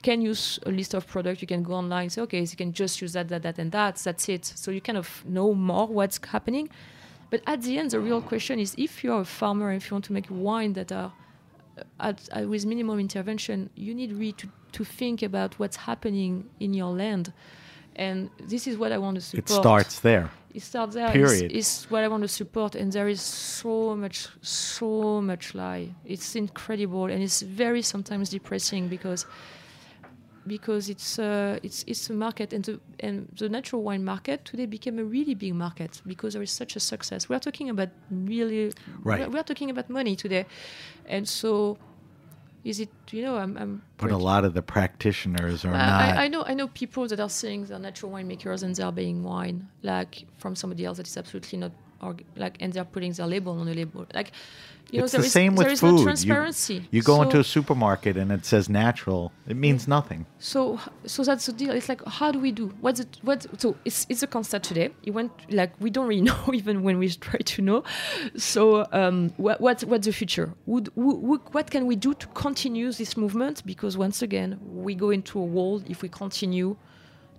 can 0.03 0.21
use 0.21 0.59
a 0.67 0.71
list 0.71 0.95
of 0.95 1.07
products. 1.07 1.41
You 1.41 1.49
can 1.49 1.63
go 1.63 1.75
online, 1.75 2.11
say, 2.11 2.21
okay, 2.23 2.41
you 2.41 2.57
can 2.57 2.73
just 2.73 3.01
use 3.01 3.13
that, 3.13 3.29
that, 3.29 3.43
that, 3.43 3.59
and 3.59 3.71
that. 3.73 3.97
That's 3.97 4.29
it. 4.29 4.45
So 4.45 4.71
you 4.71 4.81
kind 4.81 4.99
of 4.99 5.25
know 5.25 5.55
more 5.55 5.87
what's 5.87 6.21
happening. 6.27 6.69
But 7.31 7.43
at 7.47 7.63
the 7.63 7.79
end, 7.79 7.93
the 7.93 8.01
real 8.01 8.21
question 8.21 8.59
is 8.59 8.75
if 8.77 9.03
you're 9.03 9.21
a 9.21 9.25
farmer 9.25 9.71
and 9.71 9.81
if 9.81 9.91
you 9.91 9.95
want 9.95 10.05
to 10.07 10.13
make 10.13 10.27
wine 10.29 10.75
that 10.75 10.93
are 10.93 11.13
Uh, 11.79 11.83
at, 12.01 12.29
at, 12.33 12.49
with 12.49 12.67
minimum 12.67 12.99
intervention, 12.99 13.71
you 13.75 13.95
need 13.95 14.13
really 14.13 14.33
to, 14.33 14.49
to 14.73 14.85
think 14.85 15.23
about 15.23 15.59
what's 15.59 15.77
happening 15.77 16.49
in 16.61 16.75
your 16.75 16.91
land. 16.91 17.33
And 17.97 18.31
this 18.39 18.67
is 18.67 18.77
what 18.77 18.93
I 18.93 18.99
want 18.99 19.17
to 19.17 19.21
support. 19.21 19.51
It 19.51 19.53
starts 19.53 20.01
there. 20.01 20.31
It 20.55 20.63
starts 20.63 20.95
there. 20.95 21.11
Period. 21.11 21.45
It's, 21.45 21.55
it's 21.55 21.91
what 21.91 22.05
I 22.05 22.09
want 22.09 22.23
to 22.23 22.29
support, 22.29 22.75
and 22.75 22.93
there 22.93 23.09
is 23.09 23.21
so 23.21 23.97
much, 23.97 24.29
so 24.43 25.21
much 25.21 25.55
lie. 25.55 25.95
It's 26.05 26.35
incredible, 26.37 27.07
and 27.07 27.23
it's 27.23 27.43
very 27.43 27.83
sometimes 27.83 28.31
depressing 28.31 28.89
because 28.89 29.27
because 30.47 30.89
it's 30.89 31.19
uh, 31.19 31.59
it's 31.63 31.85
it's 31.87 32.11
a 32.11 32.13
market 32.13 32.53
and 32.53 32.65
the 32.65 32.81
and 33.01 33.29
the 33.37 33.49
natural 33.49 33.83
wine 33.83 34.05
market 34.05 34.45
today 34.45 34.67
became 34.67 34.99
a 34.99 35.05
really 35.05 35.35
big 35.35 35.55
market 35.55 36.03
because 36.07 36.33
there 36.35 36.43
is 36.43 36.51
such 36.51 36.77
a 36.77 36.81
success. 36.81 37.29
We 37.29 37.37
are 37.37 37.41
talking 37.41 37.69
about 37.71 37.91
really 38.11 38.73
Right. 39.03 39.21
We 39.21 39.25
are, 39.25 39.31
we 39.31 39.39
are 39.39 39.45
talking 39.45 39.71
about 39.71 39.91
money 39.91 40.17
today, 40.17 40.47
and 41.07 41.29
so 41.29 41.79
is 42.65 42.81
it 42.81 42.91
you 43.11 43.23
know 43.23 43.37
I'm, 43.37 43.57
I'm 43.57 43.83
But 43.99 44.11
a 44.11 44.17
lot 44.17 44.45
of 44.45 44.55
the 44.55 44.63
practitioners 44.63 45.65
are 45.65 45.75
I, 45.75 45.87
not. 45.87 46.01
I, 46.01 46.25
I 46.25 46.29
know 46.29 46.45
I 46.45 46.55
know 46.55 46.69
people 46.69 47.07
that 47.09 47.21
are 47.21 47.31
saying 47.31 47.67
they're 47.67 47.79
natural 47.79 48.13
winemakers 48.13 48.63
and 48.63 48.75
they're 48.75 48.93
buying 48.93 49.23
wine 49.23 49.69
like 49.83 50.25
from 50.39 50.55
somebody 50.57 50.85
else 50.85 50.99
that 50.99 51.07
is 51.07 51.17
absolutely 51.17 51.59
not 51.59 51.73
org- 52.03 52.25
like 52.37 52.57
and 52.61 52.73
they're 52.73 52.85
putting 52.85 53.13
their 53.13 53.27
label 53.27 53.59
on 53.61 53.67
the 53.67 53.75
label 53.75 54.07
like 54.15 54.33
you 54.91 54.99
know 54.99 55.05
it's 55.05 55.13
there 55.13 55.21
the 55.21 55.27
is- 55.27 55.33
same 55.33 55.55
with 55.55 55.65
there 55.67 55.73
is 55.73 55.81
food. 55.81 55.93
no 55.93 55.99
You- 55.99 56.05
transparency. 56.05 56.89
You, 56.91 57.03
go 57.03 57.23
into 57.23 57.39
a 57.41 57.45
supermarket 57.45 58.17
and 58.17 58.31
it 58.31 58.45
says 58.45 58.69
natural. 58.69 59.33
It 59.49 59.57
means 59.57 59.87
nothing. 59.89 60.27
so 60.39 60.79
so 61.07 61.23
that's 61.25 61.47
the 61.47 61.53
deal. 61.53 61.71
It's 61.73 61.89
like 61.89 62.03
how 62.07 62.31
do 62.33 62.39
we 62.39 62.53
do? 62.53 62.67
What's 62.81 63.01
it? 63.01 63.19
What? 63.23 63.47
So 63.59 63.77
it's 63.85 64.07
it's 64.11 64.23
a 64.23 64.27
concept 64.27 64.65
today. 64.67 64.91
It 65.03 65.13
went 65.13 65.33
like 65.51 65.73
we 65.81 65.89
don't 65.91 66.07
really 66.09 66.21
know 66.31 66.43
even 66.53 66.83
when 66.83 66.99
we 66.99 67.09
try 67.09 67.39
to 67.55 67.63
know. 67.63 67.85
So 68.37 68.87
um, 68.93 69.33
what 69.37 69.61
what 69.61 69.81
what's 69.85 70.07
the 70.07 70.13
future? 70.13 70.53
Would 70.67 70.91
who, 70.95 71.39
what 71.53 71.71
can 71.71 71.87
we 71.87 71.97
do 71.97 72.13
to 72.15 72.27
continue 72.29 72.93
this 72.93 73.17
movement? 73.17 73.65
Because 73.65 73.97
once 73.97 74.21
again, 74.23 74.59
we 74.63 74.95
go 74.95 75.11
into 75.11 75.39
a 75.39 75.45
world 75.45 75.85
if 75.89 76.03
we 76.03 76.09
continue 76.09 76.77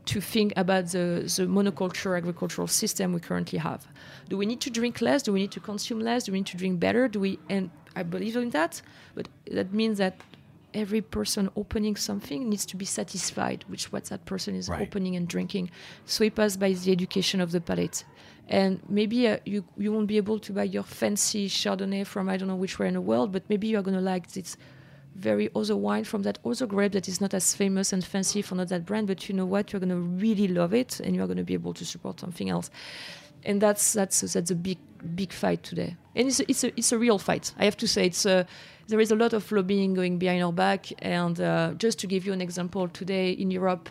to 0.05 0.19
think 0.19 0.53
about 0.57 0.87
the, 0.87 1.23
the 1.37 1.45
monoculture 1.47 2.17
agricultural 2.17 2.67
system 2.67 3.13
we 3.13 3.19
currently 3.19 3.59
have. 3.59 3.87
Do 4.29 4.37
we 4.37 4.45
need 4.45 4.61
to 4.61 4.69
drink 4.69 5.01
less? 5.01 5.23
Do 5.23 5.31
we 5.33 5.39
need 5.39 5.51
to 5.51 5.59
consume 5.59 5.99
less? 5.99 6.25
Do 6.25 6.31
we 6.31 6.39
need 6.39 6.47
to 6.47 6.57
drink 6.57 6.79
better? 6.79 7.07
Do 7.07 7.19
we? 7.19 7.39
And 7.49 7.69
I 7.95 8.03
believe 8.03 8.35
in 8.35 8.49
that, 8.51 8.81
but 9.15 9.27
that 9.51 9.73
means 9.73 9.97
that 9.99 10.15
every 10.73 11.01
person 11.01 11.49
opening 11.55 11.95
something 11.95 12.49
needs 12.49 12.65
to 12.65 12.75
be 12.75 12.85
satisfied 12.85 13.63
with 13.69 13.83
what 13.93 14.05
that 14.05 14.25
person 14.25 14.55
is 14.55 14.67
Right. 14.67 14.81
opening 14.81 15.15
and 15.15 15.27
drinking. 15.27 15.69
So 16.05 16.23
it 16.23 16.33
passes 16.35 16.57
by 16.57 16.73
the 16.73 16.91
education 16.91 17.39
of 17.41 17.51
the 17.51 17.61
palate. 17.61 18.03
And 18.49 18.81
maybe 18.89 19.27
uh, 19.27 19.37
you 19.45 19.63
you 19.77 19.93
won't 19.93 20.07
be 20.07 20.17
able 20.17 20.39
to 20.39 20.51
buy 20.51 20.63
your 20.63 20.83
fancy 20.83 21.47
Chardonnay 21.47 22.05
from 22.05 22.27
I 22.27 22.35
don't 22.37 22.47
know 22.47 22.55
which 22.57 22.77
where 22.77 22.87
in 22.87 22.95
the 22.95 23.01
world, 23.01 23.31
but 23.31 23.43
maybe 23.49 23.67
you 23.67 23.77
are 23.77 23.83
gonna 23.83 24.01
like 24.01 24.31
this 24.33 24.57
very 25.15 25.49
other 25.55 25.75
wine 25.75 26.03
from 26.03 26.23
that 26.23 26.39
other 26.45 26.65
grape 26.65 26.91
that 26.93 27.07
is 27.07 27.21
not 27.21 27.33
as 27.33 27.55
famous 27.55 27.93
and 27.93 28.03
fancy 28.03 28.41
for 28.41 28.55
not 28.55 28.69
that 28.69 28.85
brand, 28.85 29.07
but 29.07 29.29
you 29.29 29.35
know 29.35 29.45
what, 29.45 29.71
you're 29.71 29.79
gonna 29.79 29.97
really 29.97 30.47
love 30.47 30.73
it, 30.73 30.99
and 30.99 31.15
you're 31.15 31.27
gonna 31.27 31.43
be 31.43 31.53
able 31.53 31.73
to 31.73 31.85
support 31.85 32.19
something 32.19 32.49
else. 32.49 32.69
And 33.45 33.61
that's 33.61 33.93
that's 33.93 34.21
that's 34.21 34.51
a 34.51 34.55
big 34.55 34.77
big 35.15 35.33
fight 35.33 35.63
today, 35.63 35.95
and 36.15 36.27
it's 36.27 36.39
a, 36.39 36.49
it's 36.49 36.63
a 36.63 36.67
it's 36.77 36.91
a 36.91 36.97
real 36.97 37.19
fight. 37.19 37.53
I 37.59 37.65
have 37.65 37.77
to 37.77 37.87
say, 37.87 38.05
it's 38.05 38.25
a 38.25 38.47
there 38.87 38.99
is 38.99 39.11
a 39.11 39.15
lot 39.15 39.33
of 39.33 39.49
lobbying 39.51 39.93
going 39.93 40.17
behind 40.17 40.43
our 40.43 40.51
back. 40.51 40.87
And 40.99 41.39
uh, 41.39 41.73
just 41.77 41.99
to 41.99 42.07
give 42.07 42.25
you 42.25 42.33
an 42.33 42.41
example, 42.41 42.87
today 42.87 43.31
in 43.31 43.51
Europe, 43.51 43.89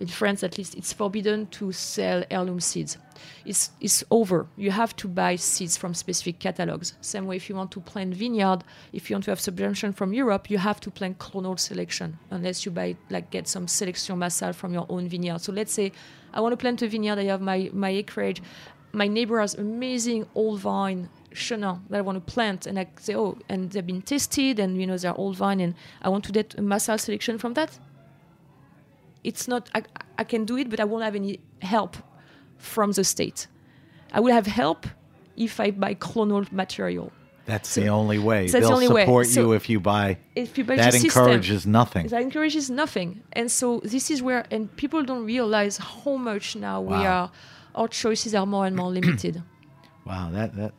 in 0.00 0.06
France 0.06 0.42
at 0.42 0.56
least, 0.56 0.74
it's 0.74 0.94
forbidden 0.94 1.46
to 1.48 1.72
sell 1.72 2.24
heirloom 2.30 2.58
seeds. 2.58 2.96
It's, 3.44 3.70
it's 3.82 4.02
over. 4.10 4.46
You 4.56 4.70
have 4.70 4.96
to 4.96 5.08
buy 5.08 5.36
seeds 5.36 5.76
from 5.76 5.92
specific 5.92 6.38
catalogs. 6.38 6.94
Same 7.02 7.26
way, 7.26 7.36
if 7.36 7.50
you 7.50 7.54
want 7.54 7.70
to 7.72 7.80
plant 7.80 8.14
vineyard, 8.14 8.64
if 8.94 9.10
you 9.10 9.14
want 9.14 9.24
to 9.24 9.30
have 9.30 9.40
subvention 9.40 9.92
from 9.92 10.14
Europe, 10.14 10.48
you 10.48 10.56
have 10.56 10.80
to 10.80 10.90
plant 10.90 11.18
clonal 11.18 11.58
selection, 11.58 12.18
unless 12.30 12.64
you 12.64 12.72
buy 12.72 12.96
like 13.10 13.30
get 13.30 13.46
some 13.46 13.68
selection 13.68 14.18
massal 14.18 14.54
from 14.54 14.72
your 14.72 14.86
own 14.88 15.06
vineyard. 15.06 15.42
So 15.42 15.52
let's 15.52 15.72
say 15.72 15.92
I 16.32 16.40
want 16.40 16.52
to 16.52 16.56
plant 16.56 16.80
a 16.80 16.88
vineyard. 16.88 17.18
I 17.18 17.24
have 17.24 17.42
my 17.42 17.70
my 17.72 17.90
acreage. 17.90 18.42
My 18.92 19.06
neighbor 19.06 19.38
has 19.38 19.54
amazing 19.54 20.26
old 20.34 20.60
vine 20.60 21.10
Chenin 21.32 21.80
that 21.90 21.98
I 21.98 22.00
want 22.00 22.16
to 22.16 22.32
plant, 22.32 22.66
and 22.66 22.78
I 22.78 22.88
say, 22.98 23.14
oh, 23.14 23.38
and 23.48 23.70
they've 23.70 23.86
been 23.86 24.02
tested, 24.02 24.58
and 24.58 24.80
you 24.80 24.86
know 24.86 24.96
they're 24.96 25.14
old 25.14 25.36
vine, 25.36 25.60
and 25.60 25.74
I 26.02 26.08
want 26.08 26.24
to 26.24 26.32
get 26.32 26.54
a 26.58 26.62
massal 26.62 26.98
selection 26.98 27.38
from 27.38 27.54
that. 27.54 27.78
It's 29.24 29.48
not 29.48 29.70
I, 29.74 29.82
I 30.18 30.24
can 30.24 30.44
do 30.44 30.56
it, 30.56 30.70
but 30.70 30.80
I 30.80 30.84
won't 30.84 31.04
have 31.04 31.14
any 31.14 31.40
help 31.62 31.96
from 32.58 32.92
the 32.92 33.04
state. 33.04 33.46
I 34.12 34.20
will 34.20 34.32
have 34.32 34.46
help 34.46 34.86
if 35.36 35.60
I 35.60 35.70
buy 35.70 35.94
clonal 35.94 36.50
material. 36.52 37.12
That's 37.46 37.74
the 37.74 37.88
only 37.88 38.18
way. 38.18 38.46
that's 38.46 38.52
They'll 38.52 38.72
only 38.74 38.88
way. 38.88 39.02
support 39.02 39.26
So 39.26 39.40
you 39.40 39.52
if 39.54 39.68
you 39.68 39.80
buy. 39.80 40.18
If 40.36 40.56
you 40.56 40.64
buy 40.64 40.76
that 40.76 40.92
the 40.92 41.00
system, 41.00 41.22
encourages 41.24 41.66
nothing. 41.66 42.06
That 42.08 42.22
encourages 42.22 42.70
nothing. 42.70 43.22
And 43.32 43.50
so 43.50 43.80
this 43.82 44.10
is 44.10 44.22
where, 44.22 44.44
and 44.50 44.74
people 44.76 45.02
don't 45.02 45.24
realize 45.24 45.78
how 45.78 46.16
much 46.16 46.54
now 46.54 46.80
we 46.80 46.94
are, 46.94 47.30
our 47.74 47.88
choices 47.88 48.34
are 48.34 48.46
more 48.46 48.66
and 48.66 48.76
more 48.76 48.90
limited. 48.90 49.42
Wow, 50.06 50.30
that 50.32 50.56
that 50.56 50.72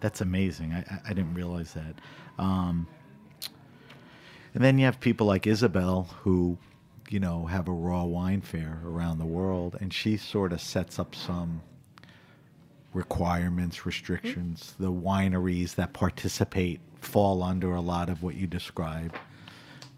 that's 0.00 0.20
amazing. 0.20 0.72
I 0.74 0.80
I, 0.80 0.98
I 1.06 1.12
didn't 1.14 1.34
realize 1.34 1.72
that. 1.74 1.94
Um, 2.36 2.86
and 4.54 4.64
then 4.64 4.76
you 4.78 4.84
have 4.86 4.98
people 5.00 5.26
like 5.26 5.46
Isabel 5.46 6.08
who, 6.22 6.58
you 7.08 7.20
know, 7.20 7.46
have 7.46 7.68
a 7.68 7.72
raw 7.72 8.04
wine 8.04 8.40
fair 8.40 8.80
around 8.84 9.18
the 9.18 9.26
world, 9.26 9.76
and 9.80 9.92
she 9.92 10.16
sort 10.16 10.52
of 10.52 10.60
sets 10.60 10.98
up 10.98 11.14
some 11.14 11.62
requirements, 12.92 13.86
restrictions. 13.86 14.74
The 14.78 14.92
wineries 14.92 15.74
that 15.74 15.92
participate 15.92 16.80
fall 17.00 17.42
under 17.42 17.74
a 17.74 17.80
lot 17.80 18.08
of 18.08 18.22
what 18.22 18.34
you 18.34 18.46
describe. 18.46 19.14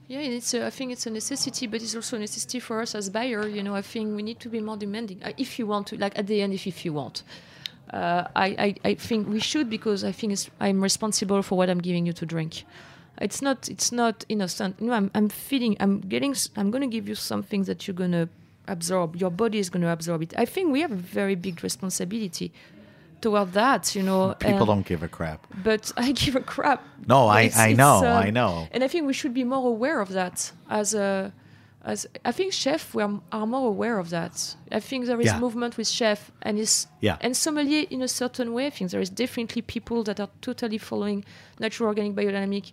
Yeah, 0.09 0.21
and 0.21 0.33
it's 0.33 0.55
a, 0.55 0.67
I 0.67 0.71
think 0.71 0.93
it's 0.93 1.07
a 1.07 1.11
necessity, 1.11 1.67
but 1.67 1.83
it's 1.83 1.95
also 1.95 2.17
a 2.17 2.21
necessity 2.21 2.61
for 2.61 2.81
us 2.81 2.95
as 2.95 3.11
buyer. 3.11 3.47
You 3.47 3.63
know, 3.63 3.75
I 3.75 3.83
think 3.83 4.17
we 4.17 4.23
need 4.23 4.41
to 4.41 4.49
be 4.49 4.61
more 4.61 4.77
demanding. 4.77 5.23
Uh, 5.23 5.33
if 5.37 5.59
you 5.59 5.67
want 5.67 5.89
to, 5.89 5.99
like 5.99 6.19
at 6.19 6.27
the 6.27 6.41
end, 6.41 6.55
if, 6.55 6.67
if 6.67 6.85
you 6.85 6.93
want. 6.95 7.23
Uh, 7.91 8.25
I, 8.37 8.47
I, 8.47 8.75
I 8.91 8.95
think 8.95 9.29
we 9.29 9.41
should 9.41 9.71
because 9.71 10.05
I 10.05 10.13
think 10.13 10.33
it's, 10.33 10.51
I'm 10.61 10.83
responsible 10.83 11.43
for 11.43 11.57
what 11.57 11.71
I'm 11.71 11.81
giving 11.81 12.07
you 12.07 12.13
to 12.15 12.27
drink. 12.27 12.65
It's 13.21 13.43
not 13.43 13.69
it's 13.69 13.91
not 13.93 14.25
innocent. 14.29 14.77
You 14.81 14.87
know, 14.89 14.93
I'm, 14.95 15.11
I'm 15.15 15.29
feeding. 15.29 15.77
I'm 15.81 16.01
getting. 16.01 16.35
i'm 16.57 16.71
going 16.71 16.83
to 16.83 16.87
give 16.97 17.09
you 17.09 17.15
something 17.15 17.65
that 17.65 17.87
you're 17.87 17.95
going 17.97 18.13
to 18.13 18.29
absorb. 18.67 19.17
Your 19.17 19.31
body 19.31 19.59
is 19.59 19.71
going 19.71 19.83
to 19.83 19.91
absorb 19.91 20.23
it. 20.23 20.35
I 20.37 20.45
think 20.45 20.73
we 20.73 20.81
have 20.83 20.93
a 20.93 21.03
very 21.21 21.35
big 21.35 21.63
responsibility 21.65 22.53
toward 23.21 23.53
that. 23.55 23.95
You 23.97 24.03
know, 24.03 24.35
People 24.39 24.59
and- 24.59 24.67
don't 24.67 24.87
give 24.87 25.03
a 25.03 25.09
crap. 25.09 25.47
but 25.65 25.91
I 25.97 26.13
give 26.13 26.37
a 26.37 26.41
crap. 26.41 26.83
No, 27.07 27.27
I- 27.27 27.43
It's- 27.43 27.59
I 27.59 27.69
it's, 27.69 27.79
know, 27.79 28.05
uh, 28.05 28.27
I 28.27 28.31
know. 28.31 28.69
And 28.73 28.85
I 28.85 28.89
think 28.89 29.07
we 29.07 29.13
should 29.13 29.35
be 29.35 29.45
more 29.45 29.67
aware 29.69 30.01
of 30.01 30.11
that 30.11 30.53
as 30.71 30.95
a. 30.95 31.33
As 31.85 32.07
I 32.25 32.33
think 32.33 32.53
chefs 32.53 32.93
we 32.93 33.03
are, 33.03 33.21
are 33.33 33.47
more 33.47 33.69
aware 33.69 33.99
of 33.99 34.11
that. 34.11 34.57
I 34.71 34.81
think 34.81 35.07
there 35.07 35.21
is 35.21 35.27
Yeah. 35.27 35.39
movement 35.41 35.77
with 35.79 35.89
chef 35.89 36.31
and 36.43 36.59
is 36.59 36.87
Yeah. 37.01 37.17
and 37.21 37.35
sommelier 37.37 37.87
in 37.89 38.03
a 38.03 38.09
certain 38.09 38.53
way. 38.53 38.67
I 38.67 38.71
think 38.71 38.91
there 38.91 39.01
is 39.01 39.09
definitely 39.11 39.63
people 39.63 40.03
that 40.03 40.19
are 40.21 40.29
totally 40.43 40.77
following 40.79 41.25
natural 41.61 41.89
organic 41.89 42.15
biodynamic, 42.15 42.73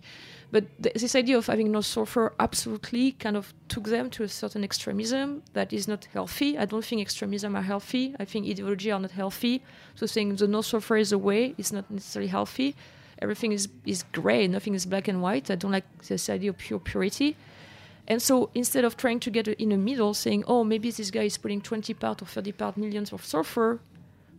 but 0.50 0.64
th- 0.82 0.94
this 0.94 1.14
idea 1.14 1.36
of 1.38 1.46
having 1.46 1.72
no 1.72 1.80
sulfur 1.80 2.32
absolutely 2.38 3.12
kind 3.12 3.36
of 3.36 3.52
took 3.68 3.84
them 3.84 4.10
to 4.10 4.22
a 4.22 4.28
certain 4.28 4.62
extremism 4.62 5.42
that 5.54 5.72
is 5.72 5.88
not 5.88 6.06
healthy. 6.12 6.56
I 6.56 6.64
don't 6.64 6.84
think 6.84 7.00
extremism 7.00 7.56
are 7.56 7.62
healthy. 7.62 8.14
I 8.18 8.24
think 8.24 8.46
ideology 8.46 8.90
are 8.92 9.00
not 9.00 9.10
healthy. 9.10 9.62
So 9.94 10.06
saying 10.06 10.36
the 10.36 10.46
no 10.46 10.62
sulfur 10.62 10.96
is 10.96 11.10
the 11.10 11.18
way 11.18 11.54
is 11.58 11.72
not 11.72 11.90
necessarily 11.90 12.28
healthy. 12.28 12.76
Everything 13.20 13.52
is 13.52 13.68
is 13.84 14.04
gray. 14.12 14.46
Nothing 14.46 14.74
is 14.74 14.86
black 14.86 15.08
and 15.08 15.20
white. 15.22 15.50
I 15.50 15.56
don't 15.56 15.72
like 15.72 15.86
this 16.06 16.28
idea 16.28 16.50
of 16.50 16.58
pure 16.58 16.78
purity. 16.78 17.36
And 18.08 18.22
so 18.22 18.50
instead 18.54 18.84
of 18.84 18.96
trying 18.96 19.20
to 19.20 19.30
get 19.30 19.48
in 19.48 19.70
the 19.70 19.76
middle, 19.76 20.14
saying, 20.14 20.44
oh, 20.46 20.62
maybe 20.62 20.90
this 20.90 21.10
guy 21.10 21.22
is 21.24 21.36
putting 21.36 21.60
20 21.60 21.92
part 21.94 22.22
or 22.22 22.26
30 22.26 22.52
part 22.52 22.76
millions 22.76 23.12
of 23.12 23.24
sulfur, 23.24 23.80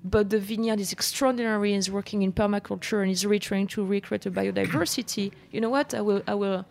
but 0.04 0.30
the 0.30 0.40
vineyard 0.40 0.80
is 0.80 0.92
extraordinary 0.94 1.74
and 1.74 1.80
is 1.80 1.90
working 1.92 2.22
in 2.22 2.32
permaculture 2.34 3.02
and 3.02 3.12
is 3.12 3.26
really 3.26 3.40
trying 3.40 3.68
to 3.68 3.84
recreate 3.86 4.26
a 4.26 4.32
biodiversity, 4.32 5.32
you 5.52 5.60
know 5.62 5.70
what? 5.70 5.94
I 5.94 6.02
will, 6.02 6.22
I 6.28 6.34
will, 6.36 6.66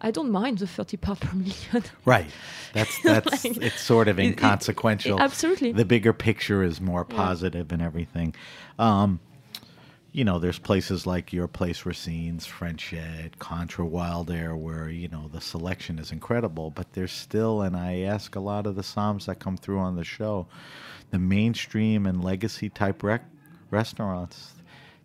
I 0.00 0.10
don't 0.10 0.30
mind 0.30 0.58
the 0.58 0.66
30 0.66 0.96
part 0.98 1.20
per 1.20 1.34
million. 1.36 1.84
Right. 2.04 2.30
That's 2.72 3.00
that's 3.02 3.44
Like, 3.44 3.56
it's 3.58 3.80
sort 3.80 4.08
of 4.08 4.18
it- 4.18 4.22
it- 4.24 4.26
inconsequential. 4.32 5.18
it- 5.18 5.22
absolutely. 5.22 5.72
The 5.72 5.84
bigger 5.84 6.12
picture 6.12 6.62
is 6.62 6.80
more 6.80 7.04
positive 7.04 7.72
and 7.72 7.80
everything. 7.82 8.34
Um, 8.78 9.20
you 10.16 10.24
know, 10.24 10.38
there's 10.38 10.58
places 10.58 11.06
like 11.06 11.30
your 11.30 11.46
place, 11.46 11.84
Racine's, 11.84 12.46
Frenchette, 12.46 13.38
Contra 13.38 13.84
Wildair, 13.84 14.56
where 14.56 14.88
you 14.88 15.08
know 15.08 15.28
the 15.30 15.42
selection 15.42 15.98
is 15.98 16.10
incredible. 16.10 16.70
But 16.70 16.94
there's 16.94 17.12
still, 17.12 17.60
and 17.60 17.76
I 17.76 17.98
ask 18.00 18.34
a 18.34 18.40
lot 18.40 18.66
of 18.66 18.76
the 18.76 18.82
somms 18.82 19.26
that 19.26 19.40
come 19.40 19.58
through 19.58 19.78
on 19.78 19.94
the 19.94 20.04
show, 20.04 20.46
the 21.10 21.18
mainstream 21.18 22.06
and 22.06 22.24
legacy 22.24 22.70
type 22.70 23.02
rec- 23.02 23.28
restaurants, 23.70 24.54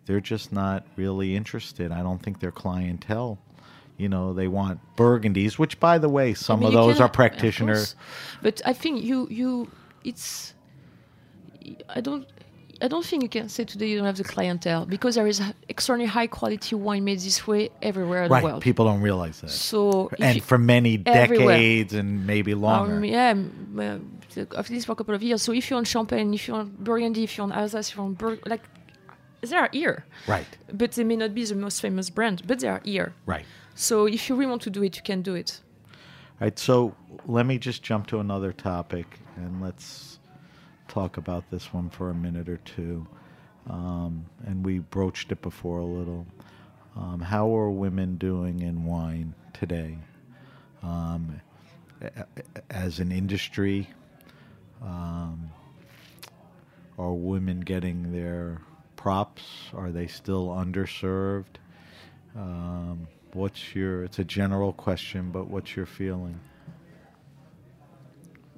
they're 0.06 0.18
just 0.18 0.50
not 0.50 0.86
really 0.96 1.36
interested. 1.36 1.92
I 1.92 2.02
don't 2.02 2.22
think 2.22 2.40
their 2.40 2.50
clientele. 2.50 3.38
You 3.98 4.08
know, 4.08 4.32
they 4.32 4.48
want 4.48 4.80
burgundies, 4.96 5.58
which, 5.58 5.78
by 5.78 5.98
the 5.98 6.08
way, 6.08 6.32
some 6.32 6.60
I 6.60 6.62
mean, 6.62 6.68
of 6.68 6.72
those 6.72 6.94
cannot- 6.94 7.10
are 7.10 7.12
practitioners. 7.12 7.96
But 8.40 8.62
I 8.64 8.72
think 8.72 9.04
you 9.04 9.28
you 9.30 9.70
it's 10.04 10.54
I 11.90 12.00
don't 12.00 12.26
I 12.82 12.88
don't 12.88 13.04
think 13.04 13.22
you 13.22 13.28
can 13.28 13.48
say 13.48 13.64
today 13.64 13.88
you 13.90 13.96
don't 13.98 14.06
have 14.06 14.16
the 14.16 14.24
clientele 14.24 14.84
because 14.86 15.14
there 15.14 15.26
is 15.28 15.40
extremely 15.68 16.06
high 16.06 16.26
quality 16.26 16.74
wine 16.74 17.04
made 17.04 17.20
this 17.20 17.46
way 17.46 17.70
everywhere 17.80 18.24
in 18.24 18.30
Right. 18.32 18.40
the 18.40 18.46
world. 18.48 18.62
People 18.62 18.84
don't 18.86 19.00
realize 19.00 19.40
that. 19.40 19.50
so 19.50 20.10
and 20.18 20.34
you- 20.36 20.40
for 20.42 20.58
many 20.58 21.00
everywhere. 21.06 21.56
decades 21.56 21.92
and 21.94 22.26
maybe 22.26 22.54
longer. 22.54 22.96
Um, 22.96 23.04
yeah, 23.04 23.34
uh, 23.78 23.98
at 24.58 24.68
least 24.70 24.86
for 24.86 24.92
a 24.92 24.96
couple 24.96 25.14
of 25.14 25.22
years. 25.22 25.42
So 25.42 25.52
if 25.52 25.70
you 25.70 25.76
want 25.76 25.86
Champagne, 25.86 26.34
if 26.34 26.48
you 26.48 26.54
want 26.54 26.82
Burgundy, 26.82 27.22
if 27.24 27.36
you 27.38 27.44
want 27.44 27.54
Alsace, 27.56 27.90
if 27.90 27.96
you 27.96 28.02
want 28.02 28.18
Bur- 28.18 28.38
like 28.46 28.62
they 29.42 29.56
are 29.56 29.68
here, 29.72 30.04
right. 30.26 30.46
but 30.72 30.92
they 30.92 31.04
may 31.04 31.16
not 31.16 31.34
be 31.34 31.44
the 31.44 31.54
most 31.54 31.80
famous 31.80 32.10
brand, 32.10 32.42
but 32.46 32.60
they 32.60 32.68
are 32.68 32.80
here. 32.84 33.12
Right. 33.26 33.44
So 33.74 34.06
if 34.06 34.28
you 34.28 34.34
really 34.36 34.50
want 34.50 34.62
to 34.62 34.70
do 34.70 34.82
it, 34.82 34.96
you 34.96 35.02
can 35.02 35.22
do 35.22 35.34
it. 35.34 35.60
right, 36.40 36.58
so 36.58 36.94
let 37.26 37.46
me 37.46 37.56
just 37.58 37.82
jump 37.84 38.06
to 38.08 38.18
another 38.18 38.52
topic 38.52 39.06
and 39.36 39.60
let's 39.62 40.18
talk 40.92 41.16
about 41.16 41.50
this 41.50 41.72
one 41.72 41.88
for 41.88 42.10
a 42.10 42.14
minute 42.14 42.48
or 42.48 42.58
two. 42.58 43.06
Um, 43.68 44.26
and 44.44 44.64
we 44.64 44.80
broached 44.80 45.32
it 45.32 45.40
before 45.40 45.78
a 45.78 45.84
little. 45.84 46.26
Um, 46.94 47.20
how 47.20 47.56
are 47.56 47.70
women 47.70 48.16
doing 48.16 48.60
in 48.60 48.84
wine 48.84 49.34
today? 49.54 49.98
Um, 50.82 51.40
as 52.68 52.98
an 52.98 53.10
industry, 53.10 53.88
um, 54.82 55.50
are 56.98 57.14
women 57.14 57.60
getting 57.60 58.12
their 58.12 58.60
props? 58.96 59.42
Are 59.74 59.90
they 59.90 60.08
still 60.08 60.48
underserved? 60.48 61.56
Um, 62.36 63.06
what's 63.32 63.74
your? 63.74 64.04
It's 64.04 64.18
a 64.18 64.24
general 64.24 64.72
question, 64.74 65.30
but 65.30 65.48
what's 65.48 65.74
your 65.74 65.86
feeling? 65.86 66.40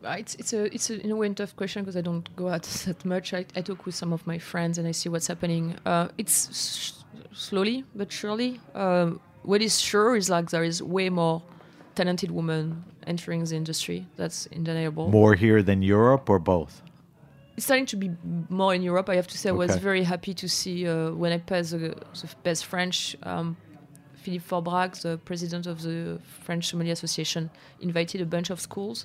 It's 0.05 0.35
it's 0.37 0.53
a 0.53 0.65
it's 0.75 0.91
a, 0.91 1.01
in 1.01 1.11
a 1.11 1.17
way 1.17 1.27
a 1.27 1.35
tough 1.35 1.57
question 1.57 1.83
because 1.83 1.97
I 1.97 2.01
don't 2.01 2.29
go 2.37 2.49
out 2.49 2.63
that 2.87 3.05
much. 3.05 3.35
I, 3.35 3.47
I 3.57 3.63
talk 3.63 3.87
with 3.87 3.95
some 3.95 4.13
of 4.13 4.27
my 4.27 4.39
friends 4.39 4.79
and 4.79 4.87
I 4.87 4.93
see 4.93 5.09
what's 5.09 5.27
happening. 5.27 5.77
Uh, 5.85 6.09
it's 6.19 7.03
slowly 7.33 7.85
but 7.95 8.13
surely. 8.13 8.61
Um, 8.75 9.21
what 9.43 9.61
is 9.61 9.81
sure 9.81 10.17
is 10.17 10.31
like 10.31 10.51
there 10.51 10.65
is 10.65 10.83
way 10.83 11.11
more 11.11 11.43
talented 11.95 12.31
women 12.31 12.85
entering 13.07 13.45
the 13.45 13.57
industry. 13.57 14.07
That's 14.17 14.49
undeniable. 14.55 15.09
More 15.11 15.35
here 15.35 15.63
than 15.63 15.83
Europe, 15.83 16.29
or 16.29 16.39
both? 16.39 16.83
It's 17.57 17.67
starting 17.67 17.87
to 17.87 17.97
be 17.97 18.11
more 18.49 18.75
in 18.75 18.83
Europe. 18.83 19.09
I 19.09 19.17
have 19.17 19.29
to 19.29 19.39
say, 19.39 19.51
I 19.51 19.53
was 19.53 19.77
very 19.77 20.03
happy 20.03 20.35
to 20.35 20.49
see 20.49 20.89
uh, 20.89 21.13
when 21.13 21.33
I 21.33 21.39
passed 21.39 21.71
the, 21.71 21.79
the 21.79 22.29
best 22.43 22.67
French. 22.67 23.17
Um, 23.23 23.57
Philippe 24.17 24.45
Faure-Brac, 24.45 24.97
the 24.97 25.19
president 25.19 25.67
of 25.67 25.83
the 25.83 26.19
French 26.45 26.69
Sommelier 26.71 26.93
Association, 26.93 27.51
invited 27.81 28.23
a 28.23 28.27
bunch 28.27 28.49
of 28.49 28.59
schools, 28.59 29.05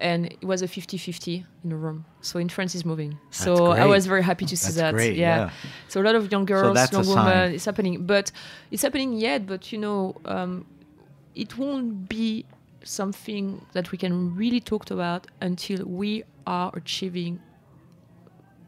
and 0.00 0.26
it 0.26 0.44
was 0.44 0.62
a 0.62 0.66
50-50 0.66 1.44
in 1.64 1.72
a 1.72 1.76
room. 1.76 2.06
So 2.22 2.38
in 2.38 2.48
France, 2.48 2.74
it's 2.74 2.84
moving. 2.84 3.18
So 3.30 3.66
I 3.66 3.84
was 3.86 4.06
very 4.06 4.22
happy 4.22 4.46
to 4.46 4.56
see 4.56 4.66
That's 4.66 4.76
that. 4.76 4.94
great, 4.94 5.16
yeah. 5.16 5.36
yeah. 5.36 5.50
So 5.88 6.00
a 6.00 6.04
lot 6.04 6.14
of 6.14 6.32
young 6.32 6.46
girls, 6.46 6.74
that's 6.74 6.92
a 6.92 7.02
young 7.02 7.08
women. 7.08 7.54
It's 7.54 7.66
happening, 7.66 8.06
but 8.06 8.32
it's 8.70 8.82
happening 8.82 9.12
yet. 9.12 9.46
But 9.46 9.72
you 9.72 9.78
know, 9.78 10.16
um, 10.24 10.66
it 11.34 11.56
won't 11.58 12.08
be 12.08 12.46
something 12.82 13.64
that 13.72 13.92
we 13.92 13.98
can 13.98 14.34
really 14.34 14.60
talk 14.60 14.90
about 14.90 15.26
until 15.40 15.84
we 15.84 16.24
are 16.46 16.70
achieving 16.74 17.40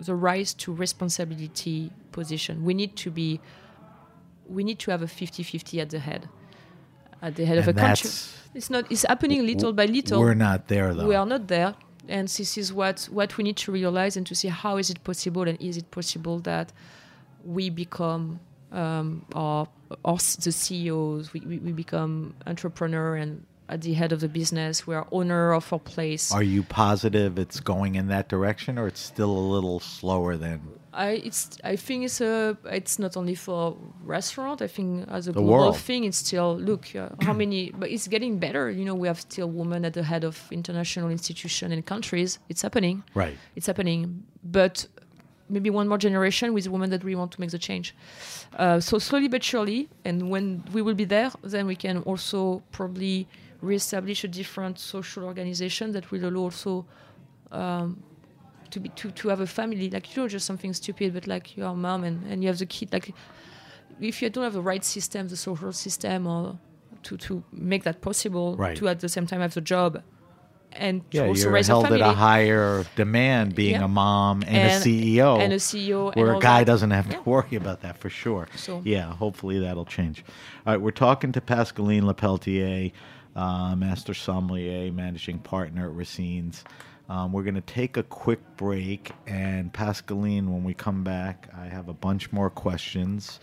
the 0.00 0.14
rise 0.14 0.52
to 0.54 0.74
responsibility 0.74 1.90
position. 2.12 2.64
We 2.64 2.74
need 2.74 2.94
to 2.96 3.10
be, 3.10 3.40
we 4.46 4.64
need 4.64 4.78
to 4.80 4.90
have 4.90 5.02
a 5.02 5.06
50-50 5.06 5.80
at 5.80 5.90
the 5.90 5.98
head, 5.98 6.28
at 7.22 7.36
the 7.36 7.46
head 7.46 7.58
of 7.58 7.68
And 7.68 7.78
a 7.78 7.80
country. 7.80 8.10
It's 8.54 8.70
not. 8.70 8.90
It's 8.90 9.04
happening 9.08 9.46
little 9.46 9.72
by 9.72 9.86
little. 9.86 10.20
We're 10.20 10.34
not 10.34 10.68
there 10.68 10.94
though. 10.94 11.06
We 11.06 11.14
are 11.14 11.26
not 11.26 11.48
there, 11.48 11.74
and 12.08 12.28
this 12.28 12.58
is 12.58 12.72
what 12.72 13.08
what 13.10 13.36
we 13.36 13.44
need 13.44 13.56
to 13.58 13.72
realize 13.72 14.16
and 14.16 14.26
to 14.26 14.34
see 14.34 14.48
how 14.48 14.76
is 14.76 14.90
it 14.90 15.02
possible, 15.04 15.42
and 15.42 15.60
is 15.60 15.76
it 15.76 15.90
possible 15.90 16.38
that 16.40 16.72
we 17.44 17.70
become 17.70 18.40
um, 18.72 19.24
our, 19.34 19.68
our 20.04 20.16
the 20.16 20.52
CEOs, 20.52 21.32
we, 21.32 21.40
we, 21.40 21.58
we 21.58 21.72
become 21.72 22.34
entrepreneur 22.46 23.16
and 23.16 23.44
at 23.68 23.80
the 23.82 23.94
head 23.94 24.12
of 24.12 24.20
the 24.20 24.28
business, 24.28 24.86
we 24.86 24.94
are 24.94 25.06
owner 25.12 25.52
of 25.52 25.72
our 25.72 25.78
place. 25.78 26.30
Are 26.30 26.42
you 26.42 26.62
positive 26.62 27.38
it's 27.38 27.60
going 27.60 27.94
in 27.94 28.08
that 28.08 28.28
direction, 28.28 28.78
or 28.78 28.86
it's 28.86 29.00
still 29.00 29.30
a 29.30 29.46
little 29.54 29.80
slower 29.80 30.36
than 30.36 30.60
I 30.94 31.10
it's 31.24 31.58
I 31.64 31.76
think 31.76 32.04
it's 32.04 32.20
a 32.20 32.56
it's 32.66 32.98
not 32.98 33.16
only 33.16 33.34
for 33.34 33.76
restaurant. 34.04 34.60
I 34.60 34.66
think 34.68 35.08
as 35.08 35.26
a 35.28 35.32
The 35.32 35.40
global 35.40 35.58
world. 35.72 35.76
thing, 35.78 36.04
it's 36.04 36.18
still 36.18 36.54
look 36.56 36.94
uh, 36.94 37.08
how 37.22 37.32
many, 37.42 37.70
but 37.78 37.88
it's 37.90 38.08
getting 38.08 38.38
better. 38.38 38.70
You 38.70 38.84
know, 38.84 38.94
we 38.94 39.08
have 39.08 39.20
still 39.20 39.48
women 39.50 39.84
at 39.84 39.94
the 39.94 40.02
head 40.02 40.24
of 40.24 40.36
international 40.50 41.08
institution 41.10 41.72
and 41.72 41.84
countries. 41.86 42.38
It's 42.48 42.62
happening. 42.62 43.02
right? 43.14 43.36
It's 43.56 43.66
happening, 43.66 44.22
but 44.44 44.86
maybe 45.48 45.70
one 45.70 45.86
more 45.88 45.98
generation 45.98 46.52
with 46.54 46.66
women 46.68 46.90
that 46.90 47.02
really 47.04 47.16
want 47.16 47.32
to 47.32 47.40
make 47.40 47.50
the 47.50 47.58
change. 47.58 47.94
Uh, 48.58 48.78
so 48.80 48.98
slowly 48.98 49.28
but 49.28 49.42
surely, 49.42 49.88
and 50.04 50.30
when 50.30 50.62
we 50.72 50.80
will 50.82 50.94
be 50.94 51.04
there, 51.06 51.30
then 51.42 51.66
we 51.66 51.76
can 51.76 51.98
also 52.04 52.62
probably 52.70 53.26
reestablish 53.60 54.24
a 54.24 54.28
different 54.28 54.78
social 54.78 55.24
organization 55.24 55.92
that 55.92 56.10
will 56.10 56.24
allow 56.24 56.40
also 56.42 56.84
um, 57.50 58.02
to 58.72 58.80
be 58.80 58.88
to, 59.00 59.10
to 59.12 59.28
have 59.28 59.40
a 59.40 59.46
family 59.46 59.88
like 59.90 60.06
you 60.16 60.22
know 60.22 60.28
just 60.28 60.46
something 60.46 60.72
stupid 60.72 61.12
but 61.14 61.26
like 61.26 61.56
your 61.56 61.74
mom 61.74 62.02
and, 62.04 62.16
and 62.30 62.42
you 62.42 62.48
have 62.48 62.58
the 62.58 62.66
kid 62.66 62.92
like 62.92 63.14
if 64.00 64.20
you 64.20 64.28
don't 64.30 64.44
have 64.44 64.54
the 64.54 64.62
right 64.72 64.84
system 64.84 65.28
the 65.28 65.36
social 65.36 65.72
system 65.72 66.26
or 66.26 66.58
to, 67.04 67.16
to 67.16 67.42
make 67.52 67.82
that 67.84 68.00
possible 68.00 68.56
Right. 68.56 68.76
to 68.78 68.88
at 68.88 69.00
the 69.00 69.08
same 69.08 69.26
time 69.26 69.40
have 69.40 69.54
the 69.54 69.60
job 69.60 70.02
and 70.72 71.08
to 71.10 71.16
Yeah, 71.18 71.26
also 71.26 71.42
you're 71.42 71.52
raise 71.52 71.66
held 71.66 71.84
a 71.84 71.88
family 71.88 72.02
at 72.02 72.08
a 72.10 72.12
higher 72.14 72.84
demand 72.96 73.54
being 73.54 73.72
Yeah. 73.80 73.84
a 73.84 73.88
mom 73.88 74.42
and, 74.42 74.56
And- 74.56 74.82
a 74.82 74.86
CEO, 74.86 75.38
and 75.38 75.52
a 75.52 75.56
CEO 75.58 76.14
where 76.16 76.34
a 76.34 76.40
guy 76.40 76.60
that. 76.60 76.66
doesn't 76.72 76.92
have 76.92 77.08
Yeah. 77.08 77.18
to 77.18 77.22
worry 77.28 77.56
about 77.56 77.82
that 77.82 77.98
for 77.98 78.08
sure. 78.08 78.48
So- 78.56 78.80
yeah, 78.84 79.12
hopefully 79.14 79.58
that'll 79.58 79.84
change. 79.84 80.24
All 80.66 80.72
right, 80.72 80.80
we're 80.80 80.90
talking 80.92 81.30
to 81.32 81.40
Pascaline 81.42 82.04
Lepeltier, 82.04 82.92
uh, 83.36 83.74
Master 83.76 84.14
Sommelier, 84.14 84.90
Managing 84.92 85.38
Partner 85.40 85.88
at 85.90 85.94
Racine's. 85.94 86.64
Um, 87.08 87.32
we're 87.32 87.42
going 87.42 87.56
to 87.56 87.60
take 87.60 87.96
a 87.96 88.02
quick 88.02 88.40
break, 88.56 89.10
and 89.26 89.72
Pascaline, 89.72 90.48
when 90.48 90.64
we 90.64 90.74
come 90.74 91.04
back, 91.04 91.48
I 91.56 91.66
have 91.66 91.88
a 91.88 91.94
bunch 91.94 92.32
more 92.32 92.48
questions. 92.48 93.40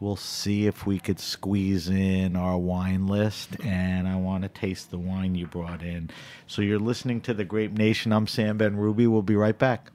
We'll 0.00 0.16
see 0.16 0.66
if 0.66 0.86
we 0.86 0.98
could 0.98 1.18
squeeze 1.18 1.88
in 1.88 2.36
our 2.36 2.58
wine 2.58 3.06
list, 3.06 3.56
and 3.64 4.06
I 4.06 4.16
want 4.16 4.42
to 4.42 4.50
taste 4.50 4.90
the 4.90 4.98
wine 4.98 5.34
you 5.34 5.46
brought 5.46 5.82
in. 5.82 6.10
So 6.46 6.60
you're 6.60 6.78
listening 6.78 7.22
to 7.22 7.34
The 7.34 7.44
Grape 7.44 7.72
Nation. 7.72 8.12
I'm 8.12 8.26
Sam 8.26 8.58
Benrubi. 8.58 9.08
We'll 9.08 9.22
be 9.22 9.36
right 9.36 9.58
back. 9.58 9.90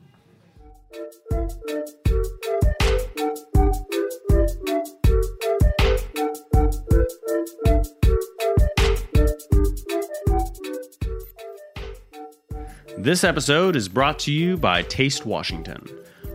This 12.98 13.24
episode 13.24 13.76
is 13.76 13.88
brought 13.88 14.20
to 14.20 14.32
you 14.32 14.58
by 14.58 14.84
Taste 14.84 15.26
Washington. 15.26 15.88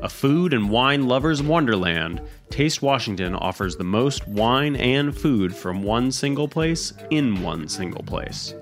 A 0.03 0.09
food 0.09 0.55
and 0.55 0.71
wine 0.71 1.07
lover's 1.07 1.43
wonderland, 1.43 2.23
Taste 2.51 2.81
Washington 2.81 3.35
offers 3.35 3.77
the 3.77 3.85
most 3.85 4.27
wine 4.27 4.75
and 4.77 5.17
food 5.17 5.55
from 5.55 5.83
one 5.83 6.11
single 6.11 6.49
place 6.49 6.95
in 7.11 7.43
one 7.43 7.69
single 7.69 8.03
place. 8.03 8.55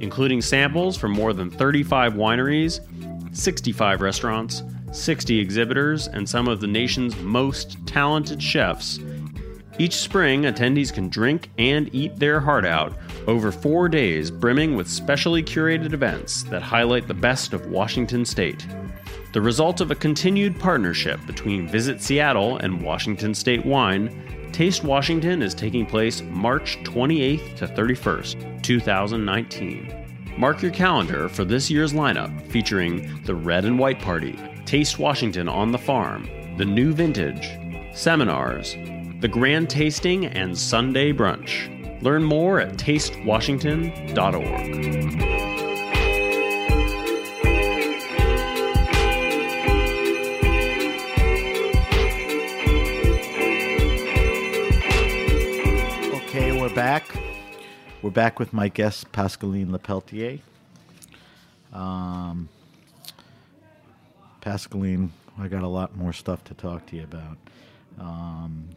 Including 0.00 0.40
samples 0.40 0.96
from 0.96 1.12
more 1.12 1.32
than 1.32 1.50
35 1.50 2.14
wineries, 2.14 2.80
65 3.36 4.00
restaurants, 4.00 4.62
60 4.92 5.38
exhibitors, 5.38 6.08
and 6.08 6.28
some 6.28 6.48
of 6.48 6.60
the 6.60 6.66
nation's 6.66 7.16
most 7.18 7.76
talented 7.86 8.42
chefs, 8.42 8.98
each 9.78 9.96
spring, 9.96 10.42
attendees 10.44 10.90
can 10.92 11.10
drink 11.10 11.50
and 11.58 11.94
eat 11.94 12.16
their 12.16 12.40
heart 12.40 12.64
out 12.64 12.96
over 13.26 13.50
four 13.50 13.88
days, 13.88 14.30
brimming 14.30 14.76
with 14.76 14.88
specially 14.88 15.42
curated 15.42 15.92
events 15.92 16.42
that 16.44 16.62
highlight 16.62 17.08
the 17.08 17.14
best 17.14 17.52
of 17.52 17.66
Washington 17.66 18.24
State. 18.24 18.66
The 19.32 19.40
result 19.40 19.80
of 19.80 19.90
a 19.90 19.94
continued 19.94 20.58
partnership 20.58 21.20
between 21.26 21.68
Visit 21.68 22.00
Seattle 22.00 22.56
and 22.58 22.80
Washington 22.80 23.34
State 23.34 23.66
Wine, 23.66 24.50
Taste 24.52 24.84
Washington 24.84 25.42
is 25.42 25.54
taking 25.54 25.84
place 25.84 26.22
March 26.22 26.78
28th 26.84 27.56
to 27.56 27.66
31st, 27.66 28.62
2019. 28.62 30.06
Mark 30.38 30.62
your 30.62 30.72
calendar 30.72 31.28
for 31.28 31.44
this 31.44 31.70
year's 31.70 31.92
lineup 31.92 32.46
featuring 32.50 33.22
the 33.24 33.34
Red 33.34 33.64
and 33.64 33.78
White 33.78 34.00
Party, 34.00 34.38
Taste 34.64 34.98
Washington 34.98 35.48
on 35.48 35.72
the 35.72 35.78
Farm, 35.78 36.28
the 36.56 36.64
New 36.64 36.92
Vintage, 36.92 37.50
seminars, 37.94 38.74
the 39.20 39.28
Grand 39.28 39.68
Tasting, 39.68 40.26
and 40.26 40.56
Sunday 40.56 41.12
Brunch. 41.12 41.75
Learn 42.06 42.22
more 42.22 42.60
at 42.60 42.76
tastewashington.org. 42.76 44.44
Okay, 56.14 56.52
we're 56.52 56.72
back. 56.76 57.08
We're 58.02 58.10
back 58.10 58.38
with 58.38 58.52
my 58.52 58.68
guest, 58.68 59.10
Pascaline 59.10 59.70
Lepeltier. 59.76 60.38
Um, 61.72 62.48
Pascaline, 64.40 65.08
I 65.40 65.48
got 65.48 65.64
a 65.64 65.66
lot 65.66 65.96
more 65.96 66.12
stuff 66.12 66.44
to 66.44 66.54
talk 66.54 66.86
to 66.86 66.94
you 66.94 67.02
about. 67.02 67.36
Um, 67.98 68.68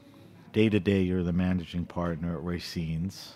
day 0.53 0.69
to 0.69 0.79
day, 0.79 1.01
you're 1.01 1.23
the 1.23 1.33
managing 1.33 1.85
partner 1.85 2.35
at 2.35 2.43
Racine's, 2.43 3.33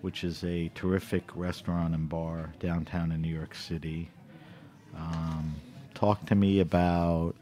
which 0.00 0.24
is 0.24 0.44
a 0.44 0.70
terrific 0.74 1.24
restaurant 1.34 1.94
and 1.94 2.08
bar 2.08 2.52
downtown 2.60 3.12
in 3.12 3.22
New 3.22 3.34
York 3.34 3.54
City. 3.54 4.10
Um, 4.96 5.56
talk 5.94 6.24
to 6.26 6.34
me 6.34 6.60
about 6.60 7.34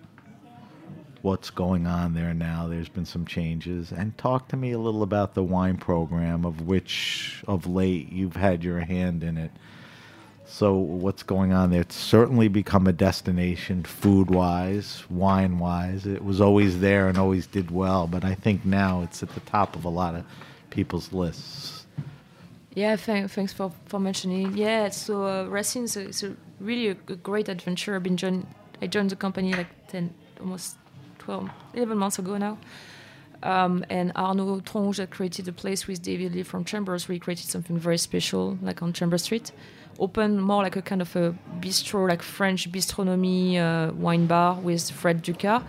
what's 1.23 1.51
going 1.51 1.87
on 1.87 2.13
there 2.15 2.35
now. 2.35 2.69
There's 2.69 2.89
been 2.89 3.07
some 3.07 3.25
changes. 3.25 3.93
And 3.93 4.17
talk 4.19 4.49
to 4.49 4.57
me 4.57 4.73
a 4.73 4.79
little 4.79 5.03
about 5.03 5.35
the 5.35 5.43
wine 5.43 5.79
program, 5.79 6.45
of 6.45 6.61
which 6.61 7.43
of 7.49 7.67
late 7.67 8.13
you've 8.13 8.37
had 8.37 8.63
your 8.63 8.81
hand 8.81 9.25
in 9.25 9.39
it. 9.39 9.51
So, 10.47 10.75
what's 10.75 11.23
going 11.23 11.53
on 11.53 11.71
there? 11.71 11.81
It's 11.81 11.97
certainly 11.97 12.49
become 12.49 12.87
a 12.87 12.93
destination 12.93 13.83
food 13.83 14.31
wise, 14.31 15.05
wine 15.09 15.59
wise. 15.59 16.07
It 16.07 16.23
was 16.23 16.41
always 16.41 16.81
there 16.81 17.09
and 17.09 17.17
always 17.17 17.47
did 17.47 17.71
well, 17.71 18.07
but 18.07 18.25
I 18.25 18.35
think 18.35 18.65
now 18.65 19.03
it's 19.03 19.23
at 19.23 19.31
the 19.31 19.41
top 19.41 19.75
of 19.75 19.85
a 19.85 19.89
lot 19.89 20.15
of 20.15 20.25
people's 20.69 21.13
lists. 21.13 21.87
Yeah, 22.75 22.97
th- 22.97 23.31
thanks 23.31 23.53
for, 23.53 23.73
for 23.87 23.99
mentioning. 23.99 24.57
Yeah, 24.57 24.91
so 24.91 25.25
uh, 25.27 25.45
Racine 25.45 25.85
is, 25.85 25.97
a, 25.97 26.09
is 26.09 26.23
a 26.23 26.37
really 26.61 26.89
a, 26.89 26.97
a 27.09 27.17
great 27.17 27.49
adventure. 27.49 27.95
I've 27.95 28.03
been 28.03 28.17
joined, 28.17 28.47
I 28.83 28.87
joined 28.87 29.11
the 29.11 29.17
company 29.17 29.55
like 29.55 29.69
10, 29.89 30.13
almost 30.41 30.77
12, 31.21 31.49
11 31.75 31.97
months 31.97 32.19
ago 32.19 32.37
now. 32.37 32.59
Um, 33.43 33.85
and 33.91 34.11
Arnaud 34.17 34.61
Tronche 34.61 35.09
created 35.09 35.45
the 35.45 35.53
place 35.53 35.87
with 35.87 36.03
David 36.03 36.33
Lillie 36.33 36.43
from 36.43 36.65
Chambers 36.65 37.09
really 37.09 37.21
created 37.21 37.47
something 37.47 37.79
very 37.79 37.99
special, 37.99 38.59
like 38.63 38.83
on 38.83 38.93
Chamber 38.93 39.19
Street. 39.19 39.53
Open 39.99 40.41
more 40.41 40.63
like 40.63 40.77
a 40.77 40.83
kind 40.83 41.01
of 41.01 41.15
a 41.17 41.35
bistro, 41.61 42.09
like 42.09 42.23
French 42.23 42.71
bistronomy 42.71 43.59
uh, 43.59 43.93
wine 43.93 44.27
bar 44.27 44.55
with 44.61 44.91
Fred 44.91 45.23
Duca, 45.23 45.65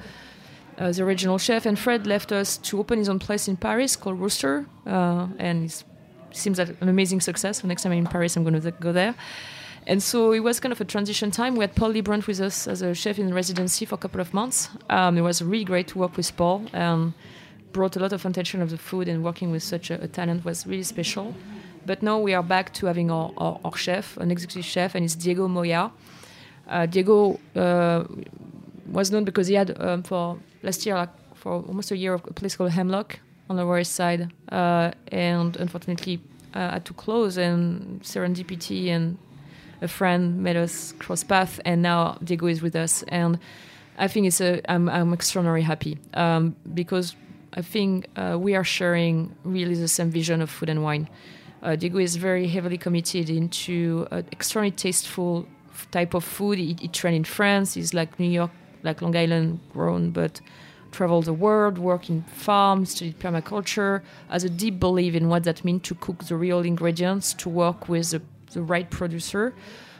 uh, 0.78 0.92
the 0.92 1.04
original 1.04 1.38
chef. 1.38 1.66
And 1.66 1.78
Fred 1.78 2.08
left 2.08 2.32
us 2.32 2.58
to 2.58 2.80
open 2.80 3.00
his 3.00 3.10
own 3.10 3.20
place 3.20 3.48
in 3.48 3.58
Paris 3.58 3.96
called 3.96 4.20
Rooster, 4.20 4.66
uh, 4.86 5.28
and 5.38 5.66
it 5.66 5.84
seems 6.32 6.58
like 6.58 6.70
an 6.82 6.90
amazing 6.90 7.22
success. 7.22 7.62
So 7.62 7.68
next 7.68 7.84
time 7.84 7.92
I'm 7.92 8.00
in 8.00 8.08
Paris, 8.08 8.36
I'm 8.36 8.44
going 8.44 8.60
to 8.60 8.72
go 8.72 8.92
there. 8.92 9.16
And 9.88 10.02
so 10.02 10.32
it 10.32 10.40
was 10.40 10.60
kind 10.60 10.72
of 10.72 10.82
a 10.82 10.86
transition 10.86 11.30
time. 11.30 11.56
We 11.56 11.64
had 11.64 11.76
Paul 11.76 11.94
Liebrandt 11.94 12.26
with 12.26 12.42
us 12.42 12.68
as 12.68 12.82
a 12.82 12.96
chef 12.96 13.20
in 13.20 13.32
residency 13.34 13.86
for 13.86 13.96
a 13.96 13.98
couple 14.00 14.20
of 14.20 14.34
months. 14.34 14.70
Um, 14.90 15.18
it 15.18 15.22
was 15.22 15.44
really 15.44 15.64
great 15.64 15.88
to 15.90 16.00
work 16.00 16.18
with 16.18 16.36
Paul. 16.36 16.66
Um, 16.74 17.14
brought 17.72 17.96
a 17.96 18.00
lot 18.00 18.14
of 18.14 18.26
attention 18.26 18.62
of 18.62 18.70
the 18.70 18.78
food, 18.78 19.08
and 19.08 19.24
working 19.24 19.52
with 19.52 19.62
such 19.62 19.92
a, 19.92 20.02
a 20.02 20.08
talent 20.08 20.44
was 20.44 20.66
really 20.66 20.84
special. 20.84 21.36
But 21.86 22.02
now 22.02 22.20
we 22.20 22.34
are 22.34 22.44
back 22.44 22.74
to 22.76 22.88
having 22.88 23.12
our, 23.12 23.32
our, 23.38 23.60
our 23.64 23.78
chef, 23.78 24.18
an 24.18 24.32
executive 24.32 24.66
chef, 24.66 24.96
and 24.96 25.06
it's 25.06 25.16
Diego 25.16 25.48
Moya. 25.48 25.92
Uh, 26.68 26.86
Diego 26.88 27.40
uh, 27.56 28.06
was 28.92 29.12
known 29.12 29.24
because 29.24 29.48
he 29.48 29.54
had 29.54 29.80
um, 29.82 30.02
for 30.02 30.40
last 30.64 30.86
year, 30.86 30.96
like 30.96 31.10
for 31.36 31.54
almost 31.54 31.92
a 31.92 31.98
year, 31.98 32.16
a 32.16 32.20
place 32.20 32.56
called 32.56 32.72
Hemlock 32.72 33.20
on 33.50 33.56
the 33.58 33.76
East 33.78 33.94
Side, 33.94 34.32
uh, 34.52 34.92
and 35.10 35.56
unfortunately 35.58 36.20
uh, 36.56 36.72
had 36.72 36.86
to 36.86 36.94
close. 36.94 37.38
And 37.38 38.02
serendipity 38.02 38.88
and 38.88 39.18
a 39.82 39.88
friend 39.88 40.42
made 40.42 40.58
us 40.58 40.94
cross 40.94 41.24
path, 41.24 41.60
and 41.66 41.84
now 41.84 42.18
Diego 42.24 42.48
is 42.48 42.64
with 42.64 42.76
us. 42.76 43.04
And 43.04 43.38
I 44.00 44.08
think 44.08 44.26
it's 44.26 44.42
a 44.42 44.62
I'm 44.72 44.90
I'm 44.90 45.14
extraordinarily 45.14 45.62
happy 45.62 46.00
um, 46.16 46.56
because 46.74 47.16
I 47.54 47.62
think 47.62 48.08
uh, 48.16 48.38
we 48.40 48.56
are 48.56 48.64
sharing 48.64 49.36
really 49.44 49.76
the 49.76 49.88
same 49.88 50.10
vision 50.10 50.42
of 50.42 50.50
food 50.50 50.70
and 50.70 50.84
wine. 50.84 51.08
Uh, 51.66 51.76
Diego 51.76 51.98
is 51.98 52.16
very 52.16 52.48
heavily 52.48 52.78
committed 52.78 53.28
into 53.28 54.08
an 54.12 54.24
extremely 54.32 54.70
tasteful 54.70 55.48
type 55.90 56.14
of 56.14 56.24
food. 56.24 56.60
He, 56.60 56.76
he 56.80 56.88
trained 56.88 57.16
in 57.16 57.24
France. 57.24 57.74
He's 57.74 57.92
like 57.92 58.20
New 58.20 58.30
York, 58.30 58.52
like 58.84 59.02
Long 59.02 59.18
Island 59.18 59.60
grown, 59.74 60.12
but 60.12 60.42
traveled 60.92 61.26
the 61.26 61.34
world, 61.34 61.80
worked 61.80 62.08
in 62.08 62.22
farms, 62.22 62.92
studied 62.92 63.20
permaculture, 63.20 64.04
has 64.30 64.44
a 64.44 64.50
deep 64.50 64.80
belief 64.80 65.16
in 65.16 65.28
what 65.28 65.44
that 65.46 65.66
means 65.66 65.82
to 65.88 65.96
cook 65.96 66.24
the 66.26 66.36
real 66.36 66.60
ingredients, 66.60 67.34
to 67.34 67.50
work 67.50 67.90
with 67.90 68.12
the, 68.12 68.22
the 68.52 68.62
right 68.62 68.90
producer. 68.92 69.52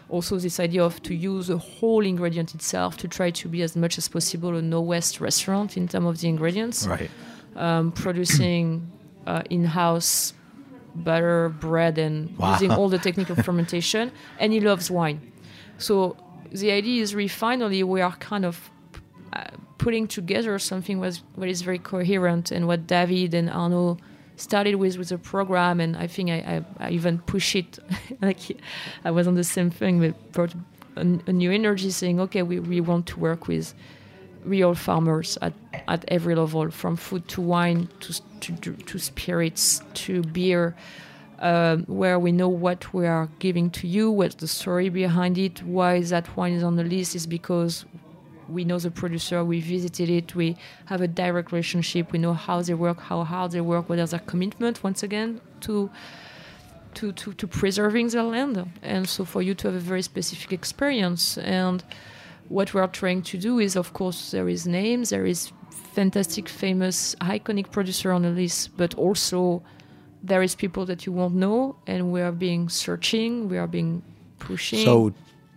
Also, 0.08 0.38
this 0.38 0.60
idea 0.60 0.84
of 0.84 1.02
to 1.02 1.16
use 1.16 1.48
the 1.48 1.58
whole 1.58 2.06
ingredient 2.06 2.54
itself 2.54 2.96
to 2.98 3.08
try 3.08 3.32
to 3.32 3.50
be 3.50 3.64
as 3.64 3.76
much 3.76 3.98
as 3.98 4.08
possible 4.08 4.56
a 4.56 4.62
no 4.62 4.82
waste 4.82 5.20
restaurant 5.20 5.78
in 5.78 5.88
terms 5.88 6.06
of 6.06 6.22
the 6.22 6.30
ingredients. 6.30 6.86
Right. 6.86 7.10
Um, 7.56 7.92
producing 7.92 8.92
uh, 9.26 9.42
in-house 9.50 10.34
butter, 10.96 11.50
bread, 11.50 11.98
and 11.98 12.38
Wow. 12.38 12.54
using 12.54 12.72
all 12.72 12.90
the 12.90 13.00
technical 13.08 13.36
fermentation. 13.36 14.12
And 14.40 14.54
he 14.54 14.60
loves 14.60 14.90
wine. 14.90 15.20
So 15.78 16.16
the 16.52 16.72
idea 16.72 17.02
is 17.02 17.14
really 17.14 17.28
finally 17.28 17.84
we 17.84 18.02
are 18.02 18.16
kind 18.18 18.46
of 18.46 18.70
uh, 19.34 19.44
putting 19.78 20.08
together 20.08 20.58
something 20.60 21.00
was 21.00 21.22
what 21.36 21.50
is 21.50 21.62
very 21.62 21.80
coherent 21.80 22.52
and 22.52 22.66
what 22.68 22.88
David 22.88 23.34
and 23.34 23.50
Arnaud 23.50 23.98
started 24.38 24.76
with 24.76 24.98
with 24.98 25.10
the 25.10 25.18
program 25.18 25.80
and 25.80 25.98
I 25.98 26.08
think 26.08 26.30
I, 26.30 26.64
I, 26.80 26.86
I 26.88 26.90
even 26.92 27.20
push 27.20 27.56
it 27.56 27.80
like 28.22 28.40
I 29.04 29.12
was 29.12 29.28
on 29.28 29.36
the 29.36 29.44
same 29.44 29.70
thing 29.70 30.00
but 30.00 30.32
brought 30.32 30.54
a, 30.96 31.02
a 31.28 31.34
new 31.34 31.52
energy 31.52 31.90
saying 31.92 32.20
okay 32.22 32.42
we, 32.44 32.60
we 32.60 32.80
want 32.82 33.06
to 33.08 33.20
work 33.20 33.48
with 33.48 33.74
real 34.46 34.76
farmers 34.76 35.38
at, 35.42 35.54
at 35.88 36.06
every 36.08 36.36
level 36.36 36.70
from 36.72 36.96
food 36.96 37.28
to 37.28 37.42
wine 37.42 37.90
to, 38.00 38.22
to, 38.40 38.74
to 38.74 39.00
spirits 39.00 39.82
to 39.94 40.22
beer 40.22 40.76
um, 41.40 41.84
where 41.86 42.18
we 42.18 42.32
know 42.32 42.48
what 42.48 42.94
we 42.94 43.06
are 43.06 43.28
giving 43.40 43.70
to 43.72 43.88
you, 43.88 44.10
what's 44.10 44.36
the 44.36 44.48
story 44.48 44.90
behind 44.90 45.38
it, 45.38 45.62
why 45.64 46.02
that 46.02 46.36
wine 46.38 46.54
is 46.54 46.64
on 46.64 46.76
the 46.78 46.84
list 46.84 47.16
is 47.16 47.28
because 47.28 47.86
we 48.48 48.64
know 48.64 48.80
the 48.80 48.92
producer, 48.92 49.44
we 49.44 49.60
visited 49.60 50.10
it, 50.10 50.36
we 50.36 50.56
have 50.86 51.02
a 51.02 51.08
direct 51.08 51.52
relationship, 51.52 52.12
we 52.12 52.20
know 52.20 52.34
how 52.34 52.62
they 52.62 52.74
work, 52.74 53.02
how 53.02 53.24
hard 53.24 53.52
they 53.52 53.62
work, 53.62 53.90
what 53.90 54.00
is 54.00 54.12
their 54.12 54.20
commitment, 54.20 54.84
once 54.84 55.04
again, 55.04 55.42
to 55.62 55.90
to, 56.94 57.12
to, 57.12 57.34
to 57.34 57.46
preserving 57.46 58.08
their 58.08 58.24
land. 58.24 58.72
And 58.82 59.10
so 59.10 59.26
for 59.26 59.42
you 59.42 59.54
to 59.56 59.68
have 59.68 59.76
a 59.76 59.80
very 59.80 60.02
specific 60.02 60.54
experience. 60.54 61.38
And 61.38 61.84
what 62.50 62.74
we 62.74 62.82
are 62.82 62.88
trying 62.88 63.22
to 63.24 63.38
do 63.38 63.60
is, 63.60 63.76
of 63.76 63.94
course, 63.94 64.32
there 64.32 64.48
is 64.50 64.68
names, 64.68 65.10
there 65.10 65.26
is 65.26 65.52
fantastic, 65.70 66.50
famous, 66.50 67.16
iconic 67.22 67.72
producer 67.72 68.12
on 68.12 68.22
the 68.22 68.30
list, 68.30 68.76
but 68.78 68.94
also 68.96 69.64
there 70.24 70.44
is 70.44 70.56
people 70.56 70.86
that 70.86 71.06
you 71.06 71.12
won't 71.12 71.36
know, 71.36 71.76
and 71.88 72.12
we 72.12 72.22
are 72.22 72.32
being 72.32 72.70
searching, 72.70 73.48
we 73.50 73.58
are 73.58 73.68
being 73.68 74.02
pushing. 74.40 74.86
So 74.86 75.14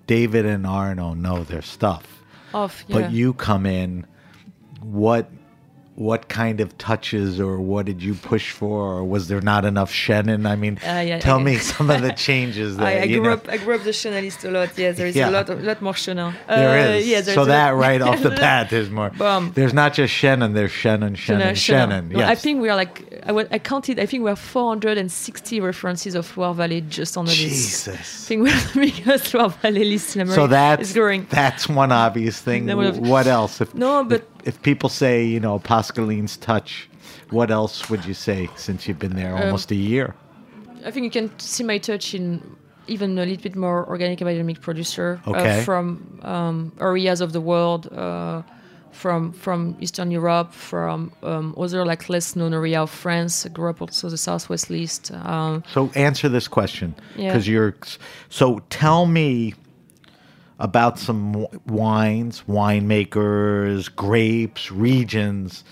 David 0.06 0.46
and 0.46 0.66
Arno 0.66 1.14
know 1.14 1.44
their 1.44 1.62
stuff. 1.62 2.22
off, 2.54 2.84
yeah. 2.88 3.00
But 3.00 3.12
you 3.12 3.34
come 3.34 3.66
in, 3.66 4.06
what 4.80 5.30
what 5.98 6.28
kind 6.28 6.60
of 6.60 6.68
touches 6.78 7.40
or 7.40 7.58
what 7.60 7.84
did 7.84 8.00
you 8.00 8.14
push 8.14 8.52
for 8.52 8.76
or 8.98 9.04
was 9.04 9.26
there 9.26 9.40
not 9.40 9.64
enough 9.64 9.90
Chenin? 9.92 10.46
I 10.46 10.54
mean, 10.54 10.78
Uh, 10.86 11.02
yeah, 11.10 11.18
tell 11.18 11.40
I- 11.40 11.42
me 11.42 11.56
some 11.72 11.90
of 11.90 12.00
the 12.02 12.12
changes 12.28 12.76
there. 12.76 12.86
I, 12.86 13.00
I 13.00 13.02
you 13.02 13.16
grew 13.20 13.30
know. 13.30 13.32
up. 13.38 13.48
I 13.48 13.56
grew 13.56 13.74
up 13.74 13.82
the 13.82 13.90
Chenin 13.90 14.22
list 14.22 14.44
a 14.44 14.50
lot. 14.56 14.68
Yeah, 14.78 14.92
there 14.92 15.08
is 15.08 15.16
Yeah. 15.16 15.28
a 15.28 15.32
lot, 15.36 15.50
a 15.50 15.54
lot 15.56 15.82
more 15.82 15.94
Chenin. 15.94 16.32
There 16.46 16.70
Uh, 16.94 16.98
is. 16.98 17.08
Yeah, 17.08 17.20
there's 17.22 17.34
so 17.34 17.44
that 17.46 17.70
right 17.86 18.00
off 18.00 18.22
the 18.22 18.30
bat, 18.30 18.70
there's 18.70 18.90
more. 18.90 19.10
Boom. 19.10 19.50
There's 19.56 19.74
not 19.74 19.92
just 19.94 20.14
Chenin. 20.14 20.54
There's 20.54 20.70
Chenin, 20.82 21.14
Chenin, 21.24 21.52
Chenin. 21.66 22.10
No, 22.12 22.18
yes. 22.20 22.28
I 22.30 22.36
think 22.36 22.62
we 22.62 22.68
are 22.68 22.76
like 22.76 22.94
I, 23.26 23.32
I 23.56 23.58
counted. 23.58 23.98
I 23.98 24.06
think 24.06 24.22
we 24.22 24.28
have 24.30 24.38
460 24.38 25.60
references 25.60 26.14
of 26.14 26.36
Loire 26.36 26.54
Valley 26.54 26.80
just 26.82 27.16
on 27.16 27.24
the 27.24 27.30
list. 27.32 27.88
I 27.88 27.92
Jesus. 27.92 28.26
think 28.26 28.42
we're 28.42 28.52
the 28.72 28.80
biggest 28.86 29.34
Loire 29.34 29.48
Valley 29.62 29.84
list 29.84 30.16
in 30.16 30.28
So 30.28 30.46
that's 30.46 30.82
it's 30.82 30.92
growing. 30.92 31.26
that's 31.28 31.68
one 31.68 31.90
obvious 31.90 32.40
thing. 32.40 32.66
That 32.66 32.76
what 32.76 33.26
else? 33.26 33.60
If, 33.60 33.74
No, 33.74 34.04
but- 34.04 34.24
if, 34.48 34.62
people 34.62 34.88
say 34.88 35.24
you 35.34 35.40
know 35.40 35.58
Pascaline's 35.58 36.36
touch, 36.36 36.88
what 37.30 37.50
else 37.50 37.88
would 37.90 38.04
you 38.04 38.14
say 38.14 38.48
since 38.56 38.78
you've 38.88 38.98
been 38.98 39.16
there 39.16 39.34
Um, 39.36 39.42
almost 39.42 39.70
a 39.70 39.74
year? 39.74 40.14
I 40.86 40.90
think 40.92 41.04
you 41.04 41.10
can 41.20 41.28
see 41.38 41.64
my 41.64 41.78
touch 41.78 42.14
in 42.14 42.40
even 42.86 43.18
a 43.18 43.22
little 43.24 43.42
bit 43.42 43.56
more 43.56 43.80
organic 43.88 44.20
and 44.20 44.28
biodynamic 44.30 44.60
producer 44.60 45.20
Okay. 45.26 45.58
uh, 45.60 45.62
from 45.64 45.84
um, 46.22 46.72
areas 46.80 47.20
of 47.20 47.30
the 47.32 47.40
world, 47.40 47.82
uh, 47.92 48.42
from 48.92 49.32
from 49.32 49.76
Eastern 49.80 50.10
Europe, 50.10 50.50
from 50.52 51.12
um, 51.22 51.54
other 51.58 51.84
like 51.84 52.08
less 52.08 52.34
known 52.34 52.52
area 52.54 52.80
of 52.82 52.90
France. 52.90 53.46
I 53.46 53.50
grew 53.50 53.70
up 53.70 53.80
also 53.82 54.08
the 54.08 54.16
Southwest 54.16 54.70
list. 54.70 55.10
Um, 55.12 55.62
So 55.74 55.90
answer 55.94 56.28
this 56.30 56.48
question 56.48 56.94
Yeah. 57.16 57.26
because 57.26 57.46
you're. 57.52 57.74
So 58.30 58.60
tell 58.70 59.06
me 59.06 59.54
about 60.58 60.98
some 60.98 61.46
wines, 61.66 62.42
winemakers, 62.48 63.94
grapes, 63.94 64.70
regions 64.70 65.64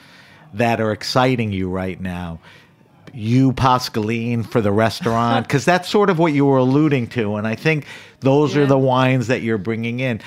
that 0.55 0.81
are 0.81 0.93
exciting 0.93 1.53
you 1.53 1.69
right 1.69 2.01
now. 2.01 2.39
You, 3.13 3.53
Pascaline, 3.53 4.45
for 4.45 4.61
the 4.61 4.73
restaurant, 4.73 5.47
because 5.49 5.65
that's 5.65 5.89
sort 5.89 6.11
of 6.11 6.19
what 6.19 6.33
you 6.35 6.45
were 6.45 6.59
alluding 6.59 7.09
to, 7.09 7.37
and 7.37 7.47
I 7.47 7.55
think 7.55 7.87
those 8.21 8.57
are 8.57 8.67
the 8.67 8.79
wines 8.79 9.29
that 9.29 9.43
you're 9.43 9.59
bringing 9.59 10.01
in. 10.01 10.21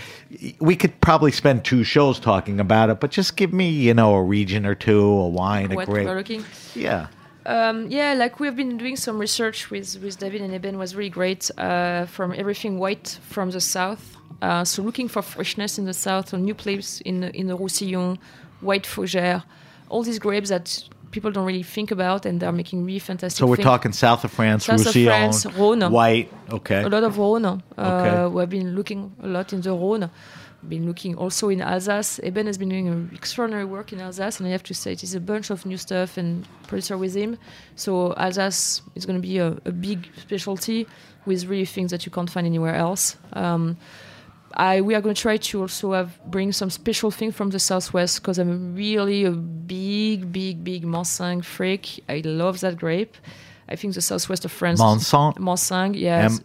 We 0.60 0.76
could 0.76 1.00
probably 1.00 1.32
spend 1.32 1.66
two 1.66 1.84
shows 1.84 2.20
talking 2.20 2.60
about 2.60 2.90
it, 2.90 3.00
but 3.00 3.12
just 3.12 3.36
give 3.36 3.54
me, 3.54 3.70
you 3.70 3.94
know, 3.94 4.16
a 4.16 4.24
region 4.24 4.66
or 4.66 4.76
two, 4.76 5.02
a 5.02 5.28
wine, 5.28 5.72
a 5.72 5.86
grape. 5.86 6.08
we're 6.08 6.16
looking. 6.16 6.44
Yeah. 6.74 7.08
Um, 7.46 7.90
yeah, 7.90 8.14
like 8.14 8.40
we've 8.40 8.56
been 8.56 8.78
doing 8.78 8.96
some 8.96 9.18
research 9.18 9.72
with, 9.72 9.98
with 10.04 10.18
David 10.20 10.42
and 10.42 10.54
Eben 10.54 10.78
was 10.78 10.96
really 10.96 11.10
great. 11.10 11.50
Uh, 11.58 12.06
from 12.06 12.34
everything 12.36 12.78
white 12.78 13.20
from 13.24 13.52
the 13.52 13.62
south, 13.62 14.19
uh, 14.42 14.64
so 14.64 14.82
looking 14.82 15.08
for 15.08 15.22
freshness 15.22 15.78
in 15.78 15.86
the 15.86 15.94
south, 15.94 16.34
a 16.34 16.38
new 16.38 16.54
place 16.56 17.02
in 17.02 17.22
the, 17.22 17.36
in 17.36 17.48
the 17.48 17.56
Roussillon, 17.56 18.18
white 18.62 18.84
Fougère, 18.84 19.44
all 19.90 20.04
these 20.04 20.20
grapes 20.20 20.50
that 20.50 20.84
people 21.12 21.32
don't 21.32 21.46
really 21.46 21.64
think 21.64 21.92
about, 21.92 22.26
and 22.26 22.40
they're 22.40 22.52
making 22.52 22.86
really 22.86 23.00
fantastic. 23.00 23.40
So 23.40 23.48
we're 23.48 23.56
things. 23.58 23.66
talking 23.66 23.92
south 23.92 24.24
of 24.24 24.32
France, 24.32 24.66
South 24.66 24.80
of 24.80 24.86
Roussillon, 24.86 25.32
France, 25.32 25.46
Rhône. 25.46 25.92
white. 25.92 26.32
Okay. 26.52 26.84
a 26.84 26.90
lot 26.90 27.04
of 27.04 27.16
Rhône. 27.16 27.62
Uh, 27.78 27.82
Okay. 27.82 28.34
We 28.34 28.40
have 28.42 28.50
been 28.50 28.76
looking 28.76 29.16
a 29.22 29.28
lot 29.28 29.52
in 29.54 29.62
the 29.62 29.72
Rhône. 29.72 30.10
Been 30.68 30.86
looking 30.86 31.16
also 31.16 31.48
in 31.48 31.62
Alsace. 31.62 32.20
Eben 32.22 32.46
has 32.46 32.58
been 32.58 32.68
doing 32.70 33.10
extraordinary 33.14 33.64
work 33.64 33.94
in 33.94 34.02
Alsace, 34.02 34.40
and 34.40 34.48
I 34.48 34.52
have 34.52 34.64
to 34.64 34.74
say 34.74 34.92
it 34.92 35.04
is 35.04 35.16
a 35.16 35.22
bunch 35.22 35.50
of 35.52 35.66
new 35.66 35.78
stuff 35.78 36.18
and 36.18 36.46
producer 36.68 36.98
with 36.98 37.16
him. 37.16 37.38
So 37.76 38.14
Alsace 38.16 38.82
is 38.94 39.06
going 39.06 39.22
to 39.22 39.26
be 39.26 39.38
a, 39.38 39.58
a 39.64 39.72
big 39.72 40.10
specialty 40.18 40.86
with 41.26 41.46
really 41.46 41.66
things 41.66 41.92
that 41.92 42.06
you 42.06 42.12
can't 42.12 42.30
find 42.30 42.46
anywhere 42.46 42.76
else. 42.76 43.16
Um, 43.34 43.78
I 44.54 44.82
we 44.82 44.96
are 44.96 45.02
going 45.02 45.16
to 45.16 45.22
try 45.22 45.38
to 45.38 45.62
also 45.62 45.94
have 45.94 46.20
bring 46.26 46.52
some 46.52 46.70
special 46.70 47.12
thing 47.12 47.32
from 47.32 47.50
the 47.52 47.60
southwest 47.60 48.22
because 48.22 48.40
I'm 48.40 48.76
really 48.76 49.26
a 49.26 49.32
big, 49.32 50.32
big, 50.32 50.64
big 50.64 50.84
Manseng 50.86 51.44
freak. 51.44 52.04
I 52.10 52.22
love 52.26 52.60
that 52.62 52.78
grape. 52.78 53.16
I 53.72 53.76
think 53.76 53.94
the 53.94 54.02
southwest 54.02 54.46
of 54.46 54.52
France. 54.52 54.82
Manseng? 54.82 55.36
Manseng, 55.38 55.96
yes. 55.96 56.40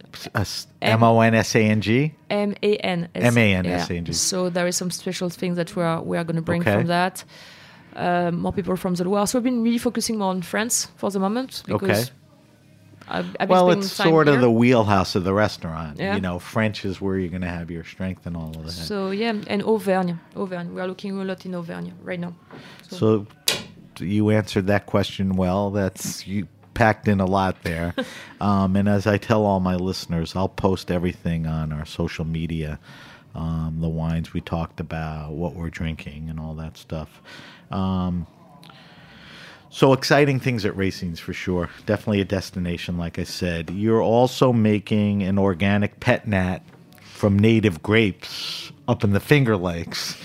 M 0.81 0.99
M 0.99 1.03
O 1.03 1.19
N 1.21 1.33
S 1.33 1.55
A 1.55 1.59
N 1.63 1.81
G. 1.81 2.13
M 2.29 2.53
A 2.61 2.75
N 2.77 3.09
S- 3.15 3.23
M-A-N-S-A-N-G. 3.35 4.13
So 4.13 4.49
there 4.49 4.67
is 4.67 4.75
some 4.75 4.91
special 4.91 5.29
things 5.29 5.55
that 5.57 5.75
we 5.75 5.81
are 5.83 6.01
we 6.03 6.17
are 6.17 6.23
going 6.23 6.35
to 6.35 6.41
bring 6.43 6.61
Okay. 6.61 6.73
from 6.73 6.87
that. 6.87 7.23
Uh, 7.95 8.29
more 8.31 8.51
people 8.53 8.75
from 8.75 8.93
the 8.95 9.03
Loire. 9.05 9.25
So 9.25 9.39
we've 9.39 9.43
been 9.45 9.63
really 9.63 9.77
focusing 9.79 10.17
more 10.19 10.29
on 10.29 10.41
France 10.43 10.87
for 10.97 11.09
the 11.09 11.19
moment 11.19 11.63
because 11.65 12.09
Okay. 12.09 12.11
I've, 13.07 13.35
I've 13.39 13.49
Well, 13.49 13.71
it's 13.71 13.91
sort 13.91 14.27
of 14.27 14.41
the 14.41 14.49
wheelhouse 14.49 15.15
of 15.15 15.23
the 15.23 15.33
restaurant. 15.33 15.99
Yeah. 15.99 16.15
You 16.15 16.21
know, 16.21 16.39
French 16.39 16.85
is 16.85 16.99
where 16.99 17.17
you're 17.17 17.29
going 17.29 17.41
to 17.41 17.47
have 17.47 17.69
your 17.69 17.83
strength 17.83 18.25
and 18.25 18.35
all 18.35 18.49
of 18.49 18.65
that. 18.65 18.71
So 18.71 19.11
yeah, 19.11 19.33
and 19.47 19.61
Auvergne, 19.63 20.15
Auvergne. 20.35 20.71
We 20.71 20.81
are 20.81 20.87
looking 20.87 21.17
a 21.19 21.23
lot 21.23 21.45
in 21.45 21.53
Auvergne 21.53 21.91
right 22.01 22.19
now. 22.19 22.33
So 22.89 23.27
you 23.99 24.29
answered 24.31 24.67
that 24.67 24.85
question 24.85 25.35
well. 25.35 25.71
That's 25.71 26.25
you 26.27 26.47
packed 26.73 27.07
in 27.07 27.19
a 27.19 27.25
lot 27.25 27.63
there. 27.63 27.93
um, 28.41 28.75
and 28.75 28.89
as 28.89 29.07
I 29.07 29.17
tell 29.17 29.45
all 29.45 29.59
my 29.59 29.75
listeners, 29.75 30.35
I'll 30.35 30.49
post 30.49 30.91
everything 30.91 31.47
on 31.47 31.71
our 31.71 31.85
social 31.85 32.25
media. 32.25 32.79
Um, 33.33 33.79
the 33.81 33.89
wines 33.89 34.33
we 34.33 34.39
talked 34.39 34.79
about, 34.79 35.33
what 35.33 35.55
we're 35.55 35.69
drinking, 35.69 36.29
and 36.29 36.39
all 36.39 36.53
that 36.55 36.77
stuff. 36.77 37.21
Um, 37.69 38.27
so 39.75 39.91
exciting 39.91 40.39
things 40.39 40.63
at 40.63 40.73
Racines 40.73 41.19
for 41.19 41.33
sure. 41.33 41.69
Definitely 41.85 42.21
a 42.21 42.25
destination, 42.25 42.97
like 42.97 43.19
I 43.19 43.25
said. 43.25 43.71
You're 43.71 44.01
also 44.01 44.53
making 44.53 45.21
an 45.23 45.37
organic 45.37 45.99
pet 45.99 46.25
nat 46.25 46.59
from 47.01 47.37
native 47.37 47.83
grapes 47.83 48.71
up 48.87 49.03
in 49.03 49.11
the 49.11 49.19
Finger 49.19 49.57
Lakes. 49.57 50.15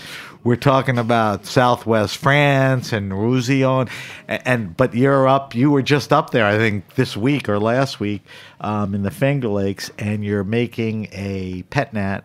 We're 0.45 0.55
talking 0.55 0.97
about 0.97 1.45
Southwest 1.45 2.15
France 2.15 2.93
and 2.93 3.11
Roussillon, 3.11 3.89
and, 4.29 4.41
and 4.45 4.77
but 4.77 4.95
you're 4.95 5.27
up. 5.27 5.53
You 5.53 5.69
were 5.69 5.81
just 5.81 6.13
up 6.13 6.29
there, 6.29 6.45
I 6.45 6.57
think, 6.57 6.95
this 6.95 7.17
week 7.17 7.49
or 7.49 7.59
last 7.59 7.99
week, 7.99 8.23
um, 8.61 8.95
in 8.95 9.03
the 9.03 9.11
Finger 9.11 9.49
Lakes, 9.49 9.91
and 9.99 10.23
you're 10.23 10.45
making 10.45 11.09
a 11.11 11.63
pet 11.63 11.93
nat 11.93 12.23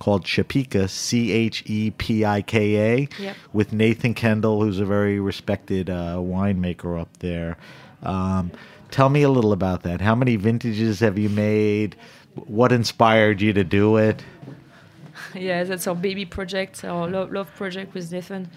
called 0.00 0.24
Chepika, 0.24 0.90
C 0.90 1.30
H 1.30 1.62
E 1.66 1.92
P 1.92 2.24
I 2.24 2.42
K 2.42 2.76
A, 2.76 3.08
Yep. 3.20 3.36
with 3.52 3.72
Nathan 3.72 4.14
Kendall, 4.14 4.60
who's 4.62 4.80
a 4.80 4.84
very 4.84 5.20
respected 5.20 5.88
uh, 5.88 6.16
winemaker 6.16 7.00
up 7.00 7.16
there. 7.18 7.56
Um, 8.02 8.50
tell 8.90 9.08
me 9.08 9.22
a 9.22 9.28
little 9.30 9.52
about 9.52 9.82
that. 9.84 10.00
How 10.00 10.16
many 10.16 10.34
vintages 10.36 10.98
have 11.00 11.16
you 11.18 11.28
made? 11.28 11.94
What 12.34 12.72
inspired 12.72 13.40
you 13.40 13.52
to 13.52 13.62
do 13.62 13.96
it? 13.98 14.24
yeah, 15.34 15.62
that's 15.64 15.86
our 15.86 15.94
baby 15.94 16.24
project, 16.24 16.84
our 16.84 17.08
love, 17.08 17.30
love 17.30 17.54
project 17.54 17.94
with 17.94 18.10
Nathan. 18.10 18.50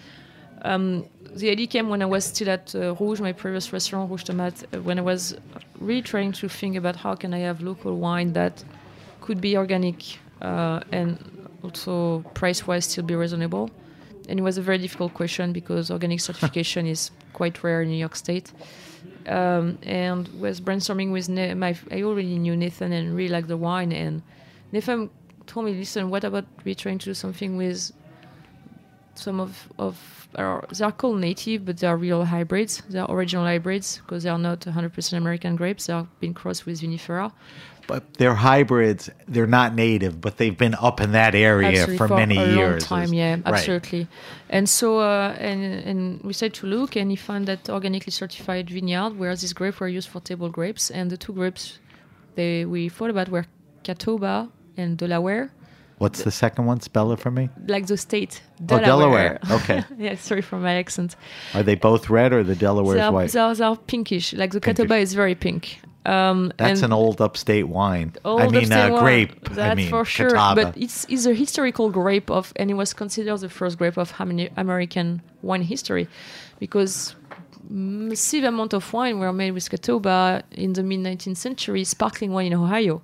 Um, 0.61 1.05
the 1.35 1.49
idea 1.49 1.67
came 1.67 1.89
when 1.89 2.01
I 2.01 2.05
was 2.05 2.23
still 2.25 2.49
at 2.49 2.73
uh, 2.73 2.95
Rouge, 2.95 3.19
my 3.19 3.33
previous 3.33 3.73
restaurant, 3.73 4.09
Rouge 4.09 4.23
Tomate, 4.23 4.63
uh, 4.73 4.81
when 4.81 4.97
I 4.97 5.01
was 5.01 5.35
really 5.79 6.01
trying 6.01 6.31
to 6.33 6.47
think 6.47 6.77
about 6.77 6.95
how 6.95 7.15
can 7.15 7.33
I 7.33 7.39
have 7.39 7.61
local 7.61 7.97
wine 7.97 8.31
that 8.33 8.63
could 9.19 9.41
be 9.41 9.57
organic 9.57 10.19
uh, 10.41 10.81
and 10.91 11.17
also 11.63 12.19
price-wise 12.33 12.85
still 12.85 13.03
be 13.03 13.15
reasonable. 13.15 13.69
And 14.29 14.39
it 14.39 14.41
was 14.41 14.57
a 14.57 14.61
very 14.61 14.77
difficult 14.77 15.13
question 15.13 15.51
because 15.53 15.91
organic 15.91 16.19
certification 16.19 16.87
is 16.95 17.11
quite 17.33 17.63
rare 17.63 17.81
in 17.81 17.89
New 17.89 17.97
York 17.97 18.15
State. 18.15 18.51
Um, 19.27 19.77
and 19.83 20.27
was 20.39 20.59
brainstorming 20.59 21.11
with 21.11 21.29
my 21.29 21.77
I 21.91 22.03
already 22.03 22.37
knew 22.37 22.57
Nathan 22.57 22.91
and 22.91 23.15
really 23.15 23.29
liked 23.29 23.47
the 23.47 23.55
wine 23.55 23.93
and 23.93 24.21
Nathan 24.73 25.09
told 25.47 25.65
me 25.65 25.73
listen 25.73 26.09
what 26.09 26.25
about 26.25 26.45
we 26.65 26.75
trying 26.75 26.97
to 26.99 27.05
do 27.05 27.13
something 27.13 27.55
with 27.55 27.93
some 29.15 29.39
of 29.39 29.69
of 29.79 30.27
our, 30.35 30.65
they 30.73 30.83
are 30.83 30.91
called 30.91 31.19
native 31.21 31.63
but 31.63 31.77
they 31.77 31.87
are 31.87 31.95
real 31.95 32.25
hybrids 32.25 32.81
they 32.89 32.99
are 32.99 33.09
original 33.09 33.45
hybrids 33.45 33.99
because 33.99 34.23
they 34.23 34.29
are 34.29 34.39
not 34.39 34.59
100% 34.61 35.13
American 35.13 35.55
grapes 35.55 35.87
they 35.87 35.93
are 35.93 36.07
being 36.19 36.33
crossed 36.33 36.65
with 36.65 36.81
vinifera 36.81 37.31
But 37.85 38.13
they're 38.15 38.33
hybrids. 38.35 39.09
They're 39.27 39.45
not 39.47 39.75
native, 39.75 40.21
but 40.21 40.37
they've 40.37 40.57
been 40.57 40.75
up 40.75 41.01
in 41.01 41.11
that 41.11 41.35
area 41.35 41.67
Absolutely, 41.69 41.97
for, 41.97 42.07
many 42.07 42.35
years. 42.35 42.45
For 42.45 42.53
a 42.53 42.57
years. 42.57 42.91
long 42.91 42.99
time, 43.01 43.13
yeah, 43.13 43.33
Right. 43.35 43.47
absolutely. 43.47 44.07
And 44.49 44.69
so, 44.69 44.99
uh, 44.99 45.35
and 45.37 45.61
and 45.89 46.21
we 46.23 46.33
said 46.33 46.53
to 46.55 46.67
look, 46.67 46.95
and 46.95 47.09
he 47.11 47.17
found 47.17 47.45
that 47.47 47.69
organically 47.69 48.11
certified 48.11 48.69
vineyard 48.69 49.17
where 49.19 49.35
these 49.35 49.53
grapes 49.53 49.79
were 49.79 49.89
used 49.89 50.09
for 50.09 50.21
table 50.21 50.49
grapes, 50.49 50.89
and 50.89 51.09
the 51.11 51.17
two 51.17 51.33
grapes 51.33 51.79
they 52.35 52.63
we 52.65 52.89
thought 52.89 53.09
about 53.09 53.27
were 53.29 53.45
Catawba 53.83 54.49
and 54.77 54.97
Delaware, 54.97 55.51
What's 55.99 56.23
the 56.23 56.31
second 56.31 56.65
one? 56.65 56.79
Spell 56.81 57.11
it 57.13 57.19
for 57.19 57.31
me. 57.31 57.49
like 57.67 57.85
the 57.87 57.97
state 57.97 58.41
Oh, 58.69 58.79
Delaware. 58.79 59.39
Okay. 59.51 59.83
yeah, 59.97 60.15
sorry 60.15 60.41
for 60.41 60.57
my 60.57 60.73
accent. 60.73 61.15
Are 61.53 61.63
they 61.63 61.75
both 61.75 62.09
red 62.09 62.33
or 62.33 62.43
the 62.43 62.55
Delaware's 62.55 62.95
They 62.97 63.01
are, 63.01 63.11
white? 63.11 63.31
they 63.31 63.39
are, 63.39 63.55
they 63.55 63.63
are 63.63 63.77
pinkish. 63.77 64.33
Like 64.33 64.51
the 64.51 64.59
Pinkish. 64.59 64.83
Catawba 64.83 64.97
is 65.01 65.13
very 65.13 65.35
pink. 65.35 65.79
Um, 66.05 66.51
That's 66.57 66.81
an 66.81 66.91
old 66.91 67.21
upstate 67.21 67.67
wine. 67.69 68.11
old 68.25 68.41
I 68.41 68.47
mean, 68.47 68.55
upstate 68.57 68.89
uh, 68.89 68.93
wine, 68.93 69.03
grape. 69.03 69.49
That 69.51 69.71
I 69.71 69.75
mean, 69.75 69.89
for 69.89 70.03
sure. 70.03 70.29
Catawba. 70.31 70.63
But 70.63 70.77
it's, 70.77 71.05
it's 71.07 71.25
a 71.25 71.33
historical 71.33 71.89
grape 71.89 72.29
of, 72.29 72.51
and 72.57 72.69
it 72.69 72.73
was 72.73 72.93
considered 72.93 73.37
the 73.37 73.47
first 73.49 73.77
grape 73.77 73.95
of 73.97 74.11
Ameri- 74.13 74.51
American 74.57 75.21
wine 75.41 75.61
history, 75.61 76.09
because 76.59 77.15
massive 77.69 78.43
amount 78.43 78.73
of 78.73 78.91
wine 78.91 79.19
were 79.19 79.31
made 79.31 79.51
with 79.51 79.69
Catawba 79.69 80.43
in 80.51 80.73
the 80.73 80.83
mid 80.83 80.99
19th 80.99 81.37
century, 81.37 81.83
sparkling 81.85 82.31
wine 82.33 82.47
in 82.47 82.53
Ohio. 82.55 83.01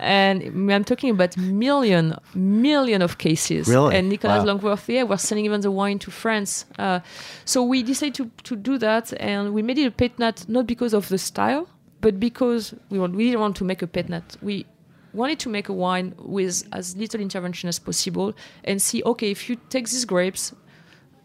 And 0.00 0.70
I'm 0.72 0.84
talking 0.84 1.10
about 1.10 1.36
million, 1.36 2.16
million 2.34 3.02
of 3.02 3.18
cases. 3.18 3.68
Really? 3.68 3.96
And 3.96 4.08
Nicolas 4.08 4.40
Wow. 4.40 4.46
Longworth, 4.46 4.88
yeah, 4.88 5.04
we're 5.04 5.16
selling 5.16 5.44
even 5.44 5.60
the 5.60 5.70
wine 5.70 5.98
to 6.00 6.10
France. 6.10 6.64
Uh, 6.78 7.00
so 7.44 7.62
we 7.62 7.82
decided 7.82 8.14
to, 8.14 8.30
to 8.44 8.56
do 8.56 8.78
that, 8.78 9.12
and 9.20 9.52
we 9.54 9.62
made 9.62 9.78
it 9.78 9.86
a 9.86 9.90
pet 9.90 10.18
nat 10.18 10.44
not 10.48 10.66
because 10.66 10.94
of 10.94 11.08
the 11.08 11.18
style, 11.18 11.68
but 12.00 12.18
because 12.20 12.74
we, 12.90 12.98
want, 12.98 13.14
we 13.14 13.24
didn't 13.24 13.40
want 13.40 13.56
to 13.56 13.64
make 13.64 13.82
a 13.82 13.86
pet 13.86 14.08
nat. 14.08 14.36
We 14.42 14.66
wanted 15.12 15.38
to 15.40 15.48
make 15.48 15.68
a 15.68 15.72
wine 15.72 16.14
with 16.18 16.66
as 16.72 16.96
little 16.96 17.20
intervention 17.20 17.68
as 17.68 17.78
possible 17.78 18.34
and 18.64 18.80
see, 18.80 19.02
okay, 19.04 19.30
if 19.30 19.48
you 19.48 19.56
take 19.70 19.88
these 19.88 20.04
grapes 20.04 20.52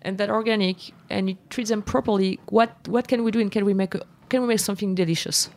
and 0.01 0.17
that 0.17 0.29
organic 0.29 0.77
and 1.09 1.29
you 1.29 1.37
treat 1.49 1.67
them 1.67 1.81
properly, 1.81 2.39
what 2.47 2.71
what 2.87 3.07
can 3.07 3.23
we 3.23 3.31
do 3.31 3.39
and 3.39 3.51
can 3.51 3.65
we 3.65 3.73
make 3.73 3.93
a, 3.95 4.01
can 4.29 4.41
we 4.41 4.47
make 4.47 4.59
something 4.59 4.95
delicious? 4.95 5.49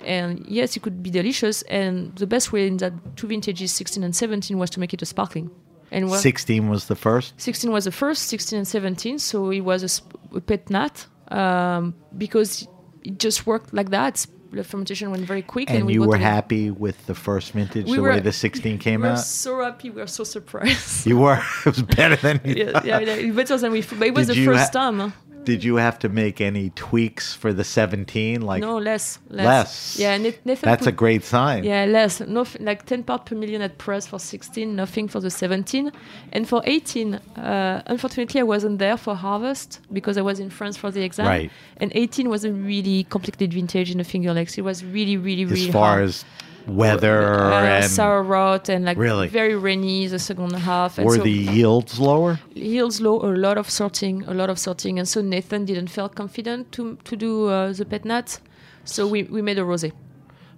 And 0.00 0.44
yes, 0.48 0.76
it 0.76 0.80
could 0.82 1.02
be 1.02 1.10
delicious. 1.10 1.62
And 1.62 2.14
the 2.16 2.26
best 2.26 2.52
way 2.52 2.66
in 2.66 2.76
that 2.78 2.92
two 3.16 3.26
vintages, 3.26 3.72
16 3.72 4.02
and 4.04 4.14
17, 4.14 4.58
was 4.58 4.70
to 4.70 4.80
make 4.80 4.92
it 4.94 5.02
a 5.02 5.06
sparkling. 5.06 5.50
And 5.90 6.08
what- 6.10 6.20
16 6.20 6.68
was 6.68 6.86
the 6.86 6.96
first. 6.96 7.34
16 7.36 7.70
was 7.70 7.84
the 7.84 7.92
first, 7.92 8.22
16 8.28 8.58
and 8.58 8.66
17. 8.68 9.18
So 9.18 9.50
it 9.50 9.60
was 9.60 9.82
a, 9.82 9.88
sp- 9.88 10.18
a 10.34 10.40
pet 10.40 10.68
nat 10.70 11.06
um, 11.28 11.94
because 12.18 12.66
it 13.02 13.18
just 13.18 13.46
worked 13.46 13.72
like 13.72 13.90
that. 13.90 14.26
The 14.52 14.62
fermentation 14.62 15.10
went 15.10 15.24
very 15.26 15.42
quick, 15.42 15.68
and, 15.68 15.78
And 15.78 15.86
we 15.86 15.94
you 15.94 16.04
were 16.04 16.16
happy 16.16 16.70
with 16.70 17.06
the 17.06 17.14
first 17.14 17.50
vintage, 17.52 17.86
We 17.86 17.96
the 17.96 18.02
were- 18.02 18.10
way 18.10 18.20
the 18.20 18.30
16 18.32 18.78
came 18.78 19.00
We 19.00 19.08
were 19.08 19.14
out? 19.14 19.18
so 19.18 19.62
happy. 19.64 19.90
We 19.90 20.00
were 20.00 20.06
so 20.06 20.22
surprised. 20.22 21.04
You 21.06 21.18
were. 21.18 21.42
It 21.66 21.66
was 21.66 21.82
better 21.82 22.14
than 22.16 22.40
you 22.44 22.54
yeah, 22.66 22.80
yeah, 22.84 23.00
yeah, 23.00 23.32
better 23.32 23.56
than 23.58 23.72
we. 23.72 23.82
But 23.82 24.02
it 24.08 24.14
was 24.14 24.28
Did 24.28 24.36
the 24.36 24.44
first 24.44 24.72
ha- 24.72 24.90
time. 24.90 25.12
Did 25.44 25.64
you 25.64 25.76
have 25.76 25.98
to 26.00 26.08
make 26.08 26.40
any 26.40 26.70
tweaks 26.70 27.34
for 27.34 27.52
the 27.52 27.64
17? 27.64 28.40
Like 28.42 28.60
no, 28.60 28.78
less, 28.78 29.18
less. 29.28 29.44
less. 29.44 29.96
Yeah, 29.98 30.16
Nathan. 30.16 30.56
That's 30.62 30.86
a 30.86 30.92
great 30.92 31.24
sign. 31.24 31.64
Yeah, 31.64 31.84
less. 31.84 32.20
No, 32.20 32.46
like 32.60 32.86
10 32.86 33.04
part 33.04 33.26
per 33.26 33.34
million 33.34 33.62
at 33.62 33.78
press 33.78 34.06
for 34.06 34.18
16, 34.18 34.74
nothing 34.74 35.08
for 35.08 35.20
the 35.20 35.30
17. 35.30 35.92
And 36.32 36.48
for 36.48 36.62
18, 36.64 37.14
uh, 37.14 37.82
unfortunately, 37.86 38.40
I 38.40 38.44
wasn't 38.44 38.78
there 38.78 38.96
for 38.96 39.14
harvest 39.14 39.80
because 39.92 40.16
I 40.16 40.22
was 40.22 40.40
in 40.40 40.50
France 40.50 40.76
for 40.76 40.90
the 40.90 41.02
exam. 41.02 41.26
Right. 41.26 41.50
And 41.76 41.92
18 41.94 42.28
was 42.28 42.44
a 42.44 42.52
really 42.52 43.04
complicated 43.04 43.52
vintage 43.52 43.90
in 43.90 43.98
the 43.98 44.04
Finger 44.04 44.32
Lakes. 44.32 44.56
It 44.58 44.62
was 44.62 44.84
really, 44.84 45.16
really, 45.16 45.44
really 45.44 45.68
as 45.68 45.72
far 45.72 45.96
hard. 45.96 46.04
as 46.04 46.24
weather 46.66 47.34
uh, 47.34 47.64
and 47.82 47.90
sour 47.90 48.22
rot 48.22 48.68
and 48.68 48.84
like 48.84 48.96
Really? 48.98 49.28
very 49.28 49.54
rainy 49.54 50.06
the 50.06 50.18
second 50.18 50.52
half. 50.54 50.98
And 50.98 51.06
were 51.06 51.16
so 51.16 51.22
the 51.22 51.30
yields 51.30 51.98
lower? 51.98 52.40
Yields 52.54 53.00
low, 53.00 53.20
a 53.22 53.32
lot 53.36 53.58
of 53.58 53.68
sorting, 53.70 54.24
a 54.26 54.34
lot 54.34 54.50
of 54.50 54.58
sorting, 54.58 54.98
and 54.98 55.06
so 55.08 55.20
Nathan 55.20 55.64
didn't 55.64 55.88
feel 55.88 56.08
confident 56.08 56.72
to 56.72 56.96
to 57.04 57.16
do 57.16 57.48
uh, 57.48 57.72
the 57.72 57.84
pet 57.84 58.04
nat, 58.04 58.40
so 58.84 59.06
we, 59.06 59.24
we 59.24 59.42
made 59.42 59.58
a 59.58 59.62
rosé. 59.62 59.92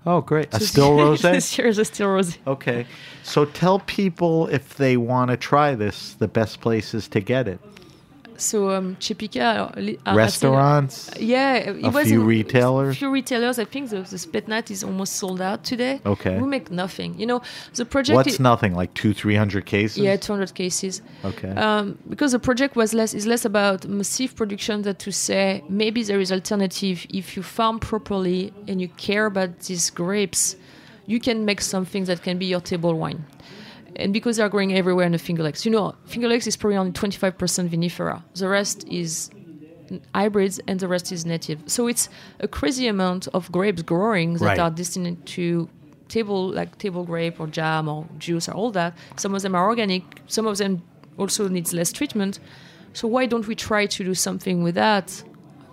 Oh, 0.09 0.21
great. 0.21 0.49
A 0.55 0.61
So 0.61 0.67
still 0.67 0.91
rosé? 0.97 1.33
this 1.33 1.59
year 1.59 1.67
is 1.67 1.79
a 1.79 1.85
still 1.85 2.09
rosé. 2.09 2.37
Okay. 2.47 2.87
So 3.25 3.45
tell 3.45 3.81
people 3.81 4.47
if 4.55 4.77
they 4.77 4.97
want 4.97 5.31
to 5.33 5.37
try 5.37 5.75
this, 5.75 6.15
the 6.15 6.29
best 6.29 6.61
places 6.61 7.09
to 7.09 7.21
get 7.21 7.49
it. 7.49 7.59
So 8.39 8.71
um, 8.71 8.97
Chepika, 8.97 9.71
uh, 9.77 9.81
li- 9.81 9.99
uh, 10.07 10.15
Restaurants. 10.15 11.11
yeah, 11.19 11.55
it 11.55 11.85
A 11.85 11.91
was 11.91 12.07
few 12.09 12.21
in- 12.21 12.27
retailers? 12.27 12.97
few 12.97 13.11
retailers. 13.11 13.59
I 13.59 13.65
think 13.65 13.91
the, 13.91 13.97
the 14.03 14.17
Spetnat 14.17 14.71
is 14.71 14.85
almost 14.85 15.15
sold 15.17 15.41
out 15.41 15.65
today. 15.65 16.01
Okay. 16.05 16.39
we 16.39 16.47
make 16.47 16.71
nothing. 16.71 17.19
You 17.19 17.27
know, 17.27 17.43
the 17.75 17.85
project. 17.85 18.17
What's 18.17 18.41
i- 18.41 18.43
nothing 18.43 18.75
like 18.75 18.93
two, 18.95 19.13
three 19.15 19.37
hundred 19.37 19.67
cases? 19.67 19.99
Yeah, 19.99 20.17
200 20.17 20.55
cases. 20.55 21.03
Okay. 21.25 21.51
Um, 21.51 21.99
because 22.09 22.33
the 22.33 22.39
project 22.39 22.77
was 22.77 22.93
less 22.95 23.15
is 23.15 23.27
less 23.27 23.45
about 23.45 23.87
massive 23.87 24.35
production 24.37 24.83
than 24.83 24.97
to 24.97 25.11
say 25.13 25.63
maybe 25.69 26.03
there 26.03 26.21
is 26.21 26.31
alternative 26.33 27.07
if 27.11 27.37
you 27.37 27.43
farm 27.43 27.79
properly 27.79 28.53
and 28.69 28.81
you 28.81 28.89
care 28.97 29.27
about 29.27 29.61
these 29.61 29.91
grapes, 29.91 30.57
you 31.07 31.21
can 31.21 31.45
make 31.45 31.61
something 31.61 32.05
that 32.05 32.23
can 32.23 32.37
be 32.39 32.47
your 32.47 32.61
table 32.61 32.95
wine. 32.95 33.25
And 33.97 34.13
because 34.13 34.37
they're 34.37 34.49
growing 34.49 34.75
everywhere 34.75 35.07
in 35.07 35.13
the 35.13 35.19
Finger 35.19 35.43
Lakes, 35.43 35.65
you 35.65 35.71
know, 35.73 35.95
Finger 36.05 36.29
Lakes 36.29 36.47
is 36.47 36.57
probably 36.57 36.77
only 36.77 36.93
25% 36.93 37.69
vinifera. 37.71 38.23
The 38.35 38.49
rest 38.49 38.87
is 38.89 39.31
hybrids 40.15 40.61
and 40.67 40.79
the 40.81 40.89
rest 40.89 41.13
is 41.13 41.25
native. 41.25 41.61
So 41.67 41.87
it's 41.87 42.09
a 42.41 42.49
crazy 42.49 42.89
amount 42.89 43.29
of 43.33 43.51
grapes 43.53 43.83
growing 43.83 44.35
that 44.35 44.45
Right. 44.45 44.59
are 44.59 44.71
destined 44.71 45.25
to 45.27 45.69
table 46.09 46.49
like 46.51 46.77
table 46.79 47.05
grape 47.05 47.41
or 47.41 47.47
jam 47.47 47.89
or 47.89 48.07
juice 48.19 48.49
or 48.49 48.53
all 48.53 48.71
that. 48.73 48.95
Some 49.17 49.35
of 49.35 49.43
them 49.43 49.55
are 49.55 49.67
organic. 49.67 50.03
Some 50.27 50.47
of 50.47 50.59
them 50.59 50.83
also 51.19 51.49
needs 51.49 51.73
less 51.73 51.93
treatment. 51.93 52.39
So 52.93 53.09
why 53.09 53.27
don't 53.27 53.47
we 53.47 53.55
try 53.55 53.87
to 53.87 54.05
do 54.05 54.15
something 54.15 54.63
with 54.63 54.75
that 54.75 55.23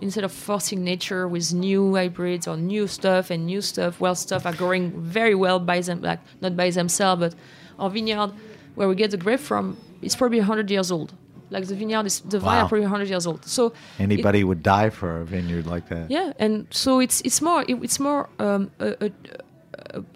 instead 0.00 0.24
of 0.24 0.32
forcing 0.32 0.82
nature 0.84 1.26
with 1.28 1.52
new 1.54 1.94
hybrids 1.94 2.46
or 2.48 2.56
new 2.56 2.86
stuff 2.86 3.30
and 3.30 3.46
new 3.46 3.60
stuff? 3.60 4.00
Well, 4.00 4.14
stuff 4.14 4.44
are 4.46 4.52
growing 4.54 4.92
very 5.00 5.34
well 5.34 5.58
by 5.58 5.80
them, 5.80 6.02
like 6.02 6.20
not 6.40 6.56
by 6.56 6.70
themselves, 6.70 7.20
but 7.20 7.34
our 7.78 7.90
vineyard 7.90 8.30
where 8.74 8.88
we 8.88 8.94
get 8.94 9.10
the 9.10 9.16
grape 9.16 9.40
from, 9.40 9.76
it's 10.02 10.16
probably 10.16 10.38
100 10.38 10.70
years 10.70 10.90
old. 10.90 11.12
Like 11.50 11.66
the 11.66 11.74
vineyard 11.74 12.06
is 12.06 12.20
the 12.20 12.38
vine 12.40 12.56
Wow. 12.58 12.64
are 12.64 12.68
probably 12.68 12.86
100 12.86 13.08
years 13.08 13.26
old. 13.26 13.44
So 13.44 13.66
it- 13.66 13.72
Anybody 14.00 14.42
would 14.44 14.62
die 14.62 14.90
for 14.90 15.20
a 15.20 15.24
vineyard 15.24 15.66
like 15.66 15.88
that. 15.88 16.10
yeah, 16.10 16.32
and 16.38 16.66
so 16.70 17.00
it's 17.00 17.20
it's 17.20 17.40
more 17.42 17.64
it, 17.68 17.74
it's 17.82 18.00
more 18.00 18.28
um, 18.38 18.70
a, 18.80 18.96
a, 19.06 19.10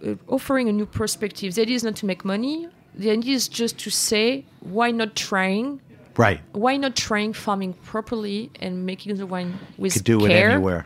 a, 0.03 0.17
offering 0.27 0.67
a 0.69 0.71
new 0.71 0.85
perspective. 0.85 1.53
The 1.55 1.61
idea 1.61 1.75
is 1.75 1.83
not 1.83 1.95
to 1.97 2.05
make 2.05 2.25
money. 2.25 2.67
The 2.95 3.11
idea 3.11 3.35
is 3.35 3.47
just 3.47 3.77
to 3.79 3.89
say 3.89 4.45
why 4.61 4.91
not 4.91 5.15
trying, 5.15 5.79
Right. 6.17 6.41
why 6.51 6.75
not 6.77 6.95
trying 6.95 7.33
farming 7.33 7.73
properly 7.85 8.49
and 8.59 8.85
making 8.85 9.15
the 9.17 9.25
wine 9.25 9.57
with 9.77 9.93
Could 9.93 10.03
do 10.03 10.19
care. 10.27 10.49
it 10.49 10.53
anywhere. 10.53 10.85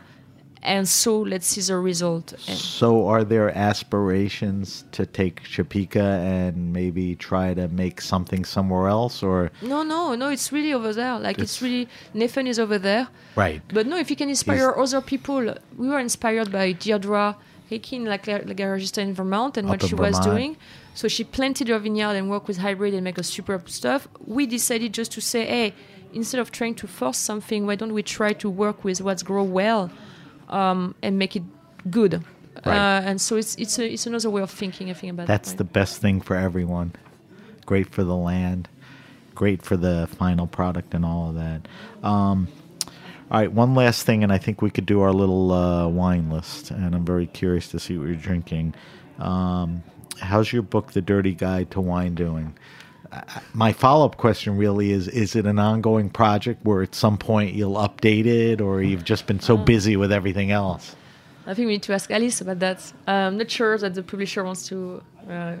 And 0.64 0.88
so 0.88 1.20
let's 1.20 1.46
see 1.46 1.60
the 1.60 1.76
result. 1.76 2.32
So, 2.40 3.06
are 3.06 3.22
there 3.22 3.54
aspirations 3.56 4.84
to 4.92 5.04
take 5.04 5.42
Chepika 5.42 5.98
and 6.24 6.72
maybe 6.72 7.14
try 7.16 7.52
to 7.52 7.68
make 7.68 8.00
something 8.00 8.46
somewhere 8.46 8.88
else, 8.88 9.22
or 9.22 9.50
no, 9.60 9.82
no, 9.82 10.14
no, 10.14 10.30
it's 10.30 10.50
really 10.52 10.72
over 10.72 10.94
there. 10.94 11.18
Like 11.18 11.38
it's, 11.38 11.56
It's- 11.56 11.62
really 11.62 11.88
Nathan 12.14 12.46
is 12.46 12.58
over 12.58 12.78
there. 12.78 13.08
right? 13.36 13.60
But 13.72 13.86
no, 13.86 13.98
if 13.98 14.08
you 14.08 14.16
can 14.16 14.30
inspire 14.30 14.72
other 14.74 15.02
people, 15.02 15.54
we 15.76 15.88
were 15.88 15.98
inspired 16.00 16.50
by 16.50 16.72
Deirdre 16.72 17.36
Heekin, 17.70 18.06
like 18.06 18.26
La 18.26 18.38
Garagista 18.38 18.98
in 18.98 19.12
Vermont, 19.12 19.56
and 19.58 19.68
what 19.68 19.82
she 19.82 19.94
was 19.94 20.18
doing. 20.20 20.56
So 20.94 21.08
she 21.08 21.24
planted 21.24 21.68
her 21.68 21.78
vineyard 21.78 22.14
and 22.16 22.30
worked 22.30 22.48
with 22.48 22.58
hybrid 22.58 22.94
and 22.94 23.04
make 23.04 23.18
a 23.18 23.22
superb 23.22 23.68
stuff. 23.68 24.08
We 24.24 24.46
decided 24.46 24.94
just 24.94 25.12
to 25.12 25.20
say, 25.20 25.44
hey, 25.44 25.74
instead 26.12 26.40
of 26.40 26.50
trying 26.52 26.76
to 26.76 26.86
force 26.86 27.18
something, 27.18 27.66
why 27.66 27.74
don't 27.74 27.92
we 27.92 28.02
try 28.02 28.32
to 28.34 28.48
work 28.48 28.84
with 28.84 29.00
what's 29.02 29.22
grow 29.22 29.42
well 29.42 29.90
um, 30.48 30.94
and 31.02 31.18
make 31.18 31.36
it 31.36 31.42
good? 31.90 32.24
Right. 32.64 32.76
Uh, 32.76 33.02
and 33.04 33.20
so 33.20 33.36
it's 33.36 33.56
it's 33.56 33.78
a, 33.78 33.92
it's 33.92 34.06
another 34.06 34.30
way 34.30 34.42
of 34.42 34.50
thinking. 34.50 34.90
I 34.90 34.94
think 34.94 35.12
about 35.12 35.26
that. 35.26 35.32
That's 35.32 35.50
wine. 35.50 35.56
the 35.56 35.64
best 35.64 36.00
thing 36.00 36.20
for 36.20 36.36
everyone. 36.36 36.92
Great 37.66 37.88
for 37.88 38.04
the 38.04 38.16
land, 38.16 38.68
great 39.34 39.62
for 39.62 39.76
the 39.76 40.08
final 40.18 40.46
product, 40.46 40.94
and 40.94 41.04
all 41.04 41.30
of 41.30 41.34
that. 41.34 41.66
Um, 42.06 42.48
all 43.30 43.40
right, 43.40 43.50
one 43.50 43.74
last 43.74 44.04
thing, 44.04 44.22
and 44.22 44.32
I 44.32 44.38
think 44.38 44.62
we 44.62 44.70
could 44.70 44.86
do 44.86 45.00
our 45.00 45.12
little 45.12 45.50
uh, 45.50 45.88
wine 45.88 46.30
list. 46.30 46.70
And 46.70 46.94
I'm 46.94 47.04
very 47.04 47.26
curious 47.26 47.68
to 47.68 47.80
see 47.80 47.96
what 47.98 48.06
you're 48.06 48.16
drinking. 48.16 48.74
Um, 49.18 49.82
how's 50.20 50.52
your 50.52 50.62
book, 50.62 50.92
The 50.92 51.00
Dirty 51.00 51.32
Guide 51.32 51.70
to 51.72 51.80
Wine, 51.80 52.14
doing? 52.14 52.54
My 53.52 53.72
follow 53.72 54.04
up 54.06 54.16
question 54.16 54.56
really 54.56 54.90
is 54.92 55.08
Is 55.08 55.36
it 55.36 55.46
an 55.46 55.58
ongoing 55.58 56.10
project 56.10 56.64
where 56.64 56.82
at 56.82 56.94
some 56.94 57.16
point 57.18 57.54
you'll 57.54 57.74
update 57.88 58.26
it, 58.26 58.60
or 58.60 58.82
you've 58.82 59.04
just 59.04 59.26
been 59.26 59.38
Uh. 59.38 59.42
so 59.50 59.56
busy 59.56 59.96
with 59.96 60.12
everything 60.12 60.50
else? 60.50 60.96
I 61.46 61.52
think 61.54 61.66
we 61.66 61.72
need 61.74 61.82
to 61.82 61.92
ask 61.92 62.10
Alice 62.10 62.40
about 62.40 62.58
that. 62.60 62.92
I'm 63.06 63.36
not 63.36 63.50
sure 63.50 63.76
that 63.78 63.92
the 63.94 64.02
publisher 64.02 64.42
wants 64.44 64.66
to. 64.68 65.02
Uh, 65.28 65.56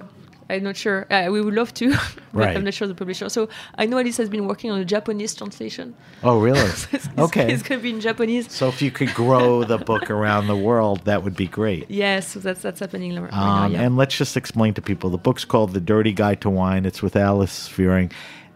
I'm 0.54 0.62
not 0.64 0.76
sure. 0.76 1.06
Uh, 1.12 1.28
we 1.30 1.40
would 1.40 1.54
love 1.54 1.72
to, 1.74 1.90
but 1.92 2.18
Right. 2.32 2.56
I'm 2.56 2.64
not 2.64 2.74
sure 2.74 2.88
the 2.88 2.94
publisher. 2.94 3.28
So 3.28 3.48
I 3.76 3.86
know 3.86 3.98
Alice 3.98 4.16
has 4.16 4.28
been 4.28 4.46
working 4.46 4.70
on 4.70 4.80
a 4.80 4.84
Japanese 4.84 5.34
translation. 5.34 5.94
Oh, 6.22 6.38
really? 6.40 6.58
It's- 6.94 7.08
okay. 7.18 7.52
it's 7.52 7.62
going 7.62 7.80
to 7.80 7.82
be 7.82 7.90
in 7.90 8.00
Japanese. 8.00 8.50
So 8.52 8.68
if 8.68 8.80
you 8.82 8.90
could 8.90 9.12
grow 9.14 9.64
the 9.64 9.78
book 9.78 10.10
around 10.10 10.46
the 10.46 10.56
world, 10.56 11.04
that 11.04 11.22
would 11.22 11.36
be 11.36 11.46
great. 11.46 11.90
Yes, 11.90 12.28
so 12.32 12.40
that's 12.40 12.62
that's 12.62 12.80
happening 12.80 13.14
right 13.20 13.30
now. 13.30 13.64
Um, 13.64 13.72
Yeah. 13.72 13.82
And 13.82 13.96
let's 13.96 14.16
just 14.16 14.36
explain 14.36 14.74
to 14.74 14.82
people 14.82 15.10
the 15.10 15.18
book's 15.18 15.44
called 15.44 15.72
The 15.72 15.80
Dirty 15.80 16.12
Guide 16.12 16.40
to 16.42 16.50
Wine. 16.50 16.86
It's 16.86 17.02
with 17.02 17.16
Alice 17.16 17.68
Feiring. 17.68 18.12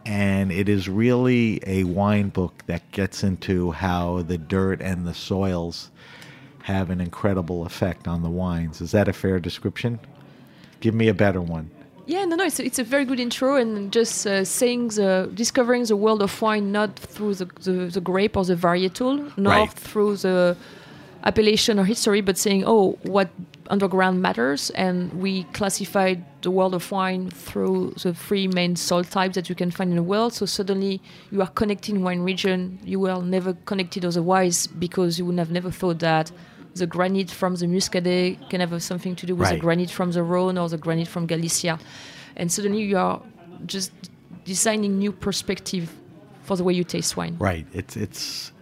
And 0.07 0.51
it 0.51 0.69
is 0.71 0.89
really 0.89 1.61
a 1.67 1.85
wine 1.85 2.31
book 2.31 2.63
that 2.67 2.91
gets 2.93 3.23
into 3.23 3.73
how 3.73 4.23
the 4.23 4.39
dirt 4.39 4.81
and 4.81 5.07
the 5.07 5.13
soils 5.13 5.91
have 6.63 6.89
an 6.91 7.01
incredible 7.01 7.67
effect 7.67 8.09
on 8.09 8.23
the 8.23 8.31
wines. 8.31 8.81
Is 8.81 8.93
that 8.93 9.07
a 9.09 9.13
fair 9.13 9.39
description? 9.41 9.99
Give 10.81 10.95
me 10.95 11.09
a 11.09 11.15
better 11.15 11.41
one. 11.43 11.71
Yeah, 12.09 12.25
no, 12.25 12.37
no, 12.37 12.45
it's 12.45 12.59
a, 12.59 12.65
it's 12.65 12.79
a 12.79 12.85
very 12.85 13.05
good 13.05 13.21
intro 13.21 13.57
and 13.57 13.93
just 13.93 14.27
uh, 14.27 14.43
saying 14.43 14.89
the 14.89 15.31
discovering 15.35 15.85
the 15.85 15.95
world 15.95 16.23
of 16.23 16.41
wine 16.41 16.73
not 16.73 16.99
through 16.99 17.35
the, 17.35 17.45
the, 17.61 17.73
the 17.93 18.01
grape 18.01 18.35
or 18.35 18.47
the 18.47 18.55
varietal, 18.57 19.37
not 19.37 19.51
Right. 19.59 19.71
through 19.71 20.17
the 20.17 20.57
appellation 21.25 21.79
or 21.79 21.85
history, 21.85 22.23
but 22.23 22.39
saying, 22.39 22.65
oh, 22.67 22.93
what 23.03 23.29
underground 23.69 24.23
matters, 24.23 24.71
and 24.71 25.13
we 25.13 25.43
classified 25.53 26.25
the 26.41 26.51
world 26.51 26.73
of 26.75 26.91
wine 26.91 27.29
through 27.29 27.93
the 28.03 28.15
three 28.15 28.49
main 28.49 28.75
soil 28.75 29.05
types 29.05 29.35
that 29.35 29.51
you 29.51 29.55
can 29.55 29.71
find 29.71 29.91
in 29.91 29.97
the 29.97 30.03
world. 30.03 30.33
So 30.33 30.47
suddenly 30.47 31.03
you 31.31 31.43
are 31.43 31.49
connecting 31.49 32.03
wine 32.03 32.21
region 32.21 32.79
you 32.85 33.01
were 33.01 33.21
never 33.21 33.53
connected 33.67 34.07
otherwise 34.07 34.67
because 34.67 35.19
you 35.19 35.27
would 35.27 35.39
have 35.39 35.51
never 35.51 35.71
thought 35.71 35.99
that 35.99 36.33
the 36.79 36.87
granite 36.87 37.31
from 37.31 37.55
the 37.57 37.67
Muscadet 37.67 38.51
can 38.51 38.61
have 38.61 38.83
something 38.83 39.15
to 39.17 39.27
do 39.27 39.35
with 39.35 39.49
Right. 39.49 39.55
the 39.55 39.61
granite 39.61 39.91
from 39.91 40.13
the 40.13 40.23
Rhone 40.23 40.59
or 40.59 40.69
the 40.69 40.79
granite 40.79 41.09
from 41.09 41.27
Galicia. 41.27 41.79
And 42.37 42.51
suddenly 42.51 42.83
you 42.83 42.97
are 42.97 43.21
just 43.67 43.93
designing 44.45 44.99
new 44.99 45.13
perspective 45.13 45.95
for 46.43 46.57
the 46.57 46.65
way 46.65 46.73
you 46.73 46.85
taste 46.85 47.17
wine. 47.17 47.37
Right. 47.39 47.67
It's 47.73 47.97
it's 47.97 48.53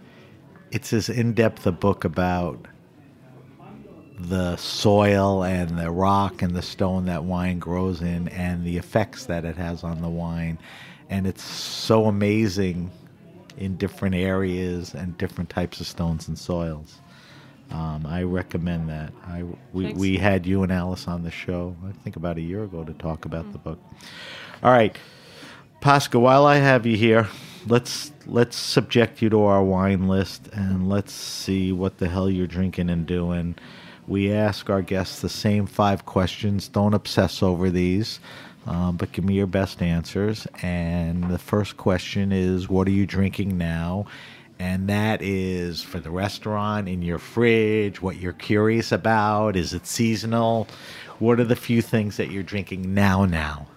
it's 0.71 0.91
as 0.93 1.09
in 1.09 1.33
depth 1.33 1.65
a 1.65 1.71
book 1.71 2.03
about 2.03 2.67
the 4.19 4.55
soil 4.57 5.43
and 5.43 5.77
the 5.77 5.91
rock 5.91 6.41
and 6.41 6.55
the 6.55 6.61
stone 6.61 7.05
that 7.05 7.23
wine 7.23 7.59
grows 7.59 8.01
in 8.01 8.27
and 8.29 8.65
the 8.65 8.77
effects 8.77 9.25
that 9.25 9.45
it 9.45 9.55
has 9.55 9.83
on 9.83 10.01
the 10.01 10.09
wine. 10.09 10.57
And 11.09 11.27
it's 11.27 11.43
so 11.43 12.05
amazing 12.05 12.91
in 13.57 13.77
different 13.77 14.15
areas 14.15 14.93
and 14.93 15.17
different 15.17 15.49
types 15.49 15.79
of 15.79 15.87
stones 15.87 16.27
and 16.27 16.37
soils. 16.37 16.99
Um, 17.71 18.05
I 18.05 18.23
recommend 18.23 18.89
that. 18.89 19.11
I 19.25 19.43
we, 19.73 19.85
Thanks. 19.85 19.99
we 19.99 20.17
had 20.17 20.45
you 20.45 20.63
and 20.63 20.71
Alice 20.71 21.07
on 21.07 21.23
the 21.23 21.31
show, 21.31 21.75
I 21.87 21.91
think 22.03 22.15
about 22.15 22.37
a 22.37 22.41
year 22.41 22.63
ago, 22.63 22.83
to 22.83 22.93
talk 22.93 23.25
about 23.25 23.51
the 23.51 23.57
book. 23.57 23.79
All 24.63 24.71
right, 24.71 24.95
Pasca, 25.81 26.19
while 26.19 26.45
I 26.45 26.55
have 26.57 26.85
you 26.85 26.97
here, 26.97 27.27
let's 27.67 28.11
let's 28.25 28.55
subject 28.55 29.21
you 29.21 29.29
to 29.29 29.43
our 29.43 29.63
wine 29.63 30.07
list 30.07 30.47
and 30.53 30.89
let's 30.89 31.13
see 31.13 31.71
what 31.71 31.97
the 31.97 32.07
hell 32.07 32.29
you're 32.29 32.47
drinking 32.47 32.89
and 32.89 33.05
doing. 33.05 33.55
We 34.07 34.31
ask 34.31 34.69
our 34.69 34.81
guests 34.81 35.19
the 35.21 35.29
same 35.29 35.67
five 35.67 36.05
questions. 36.05 36.69
Don't 36.69 36.93
obsess 36.93 37.43
over 37.43 37.69
these, 37.69 38.21
um, 38.65 38.95
but 38.95 39.11
give 39.11 39.25
me 39.25 39.33
your 39.33 39.47
best 39.47 39.81
answers. 39.81 40.47
And 40.61 41.29
the 41.29 41.37
first 41.37 41.75
question 41.75 42.31
is, 42.31 42.69
what 42.69 42.87
are 42.87 42.91
you 42.91 43.05
drinking 43.05 43.57
now? 43.57 44.05
And 44.59 44.89
that 44.89 45.21
is 45.21 45.83
for 45.83 45.99
the 45.99 46.09
restaurant, 46.09 46.87
in 46.89 47.01
your 47.03 47.19
fridge, 47.19 48.01
what 48.01 48.17
you're 48.17 48.33
curious 48.33 48.91
about. 48.91 49.55
Is 49.55 49.73
it 49.73 49.85
seasonal? 49.85 50.67
What 51.19 51.39
are 51.39 51.43
the 51.43 51.55
few 51.55 51.81
things 51.81 52.17
that 52.17 52.31
you're 52.31 52.43
drinking 52.43 52.93
now, 52.93 53.25
now? 53.25 53.67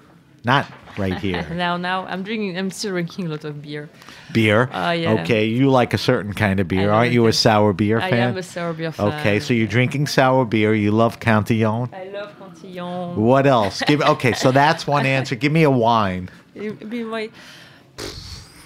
Not 0.43 0.67
right 0.97 1.19
here. 1.19 1.47
now, 1.51 1.77
now 1.77 2.07
I'm 2.07 2.23
drinking. 2.23 2.57
I'm 2.57 2.71
still 2.71 2.93
drinking 2.93 3.27
a 3.27 3.31
lot 3.31 3.45
of 3.45 3.61
beer. 3.61 3.91
Beer. 4.33 4.71
Uh, 4.73 4.93
yeah. 4.93 5.13
Okay, 5.23 5.45
you 5.45 5.69
like 5.71 5.93
a 5.93 5.99
certain 5.99 6.33
kind 6.33 6.61
of 6.61 6.69
beer. 6.69 6.91
Aren't 6.91 7.13
you 7.13 7.27
a 7.27 7.33
sour 7.35 7.75
beer 7.75 8.01
fan. 8.01 8.15
I 8.15 8.17
am 8.17 8.37
a 8.39 8.43
sour 8.43 8.73
beer 8.73 8.91
fan. 8.91 9.13
Okay, 9.21 9.39
so 9.39 9.53
you're 9.53 9.67
drinking 9.67 10.07
sour 10.07 10.47
beer. 10.47 10.73
You 10.73 10.93
love 10.93 11.21
Cantillon. 11.21 11.91
I 11.93 12.05
love 12.05 12.35
Cantillon. 12.39 13.17
What 13.17 13.47
else? 13.47 13.83
Give 13.83 14.01
okay, 14.01 14.33
so 14.33 14.51
that's 14.63 14.87
one 14.87 15.05
answer. 15.05 15.35
Give 15.35 15.53
me 15.53 15.65
a 15.65 15.71
wine. 15.71 16.31
It- 16.55 16.89
be 16.89 17.05
my 17.05 17.29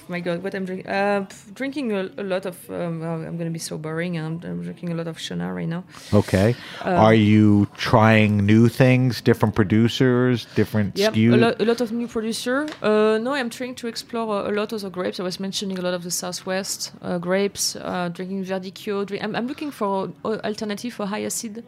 my 0.09 0.21
God, 0.21 0.43
what 0.43 0.55
I'm 0.55 0.65
drinking? 0.65 0.89
Uh, 0.91 1.27
drinking 1.55 1.93
a, 1.93 2.11
a 2.17 2.23
lot 2.23 2.47
of. 2.47 2.57
Um, 2.71 3.01
well, 3.01 3.15
I'm 3.15 3.37
going 3.37 3.51
to 3.51 3.51
be 3.51 3.59
so 3.59 3.79
boring. 3.79 4.19
I'm, 4.19 4.41
I'm 4.45 4.63
drinking 4.63 4.93
a 4.93 4.95
lot 4.95 5.07
of 5.09 5.19
Chenin 5.19 5.55
right 5.55 5.69
now. 5.69 5.85
Okay. 6.13 6.55
Um, 6.83 6.97
Are 6.97 7.15
you 7.15 7.67
trying 7.77 8.45
new 8.47 8.69
things, 8.69 9.21
different 9.21 9.55
producers, 9.55 10.47
different 10.55 10.97
Yeah, 10.97 11.11
SKUs? 11.11 11.35
a, 11.35 11.37
lot, 11.37 11.61
a 11.61 11.65
lot 11.65 11.81
of 11.81 11.93
new 11.93 12.09
producer. 12.09 12.67
Uh, 12.83 13.19
no, 13.23 13.35
I'm 13.35 13.51
trying 13.51 13.75
to 13.77 13.87
explore 13.87 14.47
a, 14.47 14.51
a 14.51 14.53
lot 14.53 14.73
of 14.73 14.81
the 14.83 14.91
grapes. 14.91 15.21
I 15.21 15.23
was 15.23 15.39
mentioning 15.41 15.79
a 15.79 15.83
lot 15.83 15.95
of 15.95 16.03
the 16.03 16.11
Southwest 16.11 16.93
uh, 17.03 17.19
grapes. 17.19 17.77
Uh, 17.77 18.09
drinking 18.13 18.45
Verdicchio. 18.45 19.07
Drink, 19.07 19.23
I'm, 19.23 19.35
I'm 19.37 19.47
looking 19.47 19.71
for 19.71 20.13
alternative 20.25 20.95
for 20.95 21.07
high 21.07 21.25
acid 21.25 21.65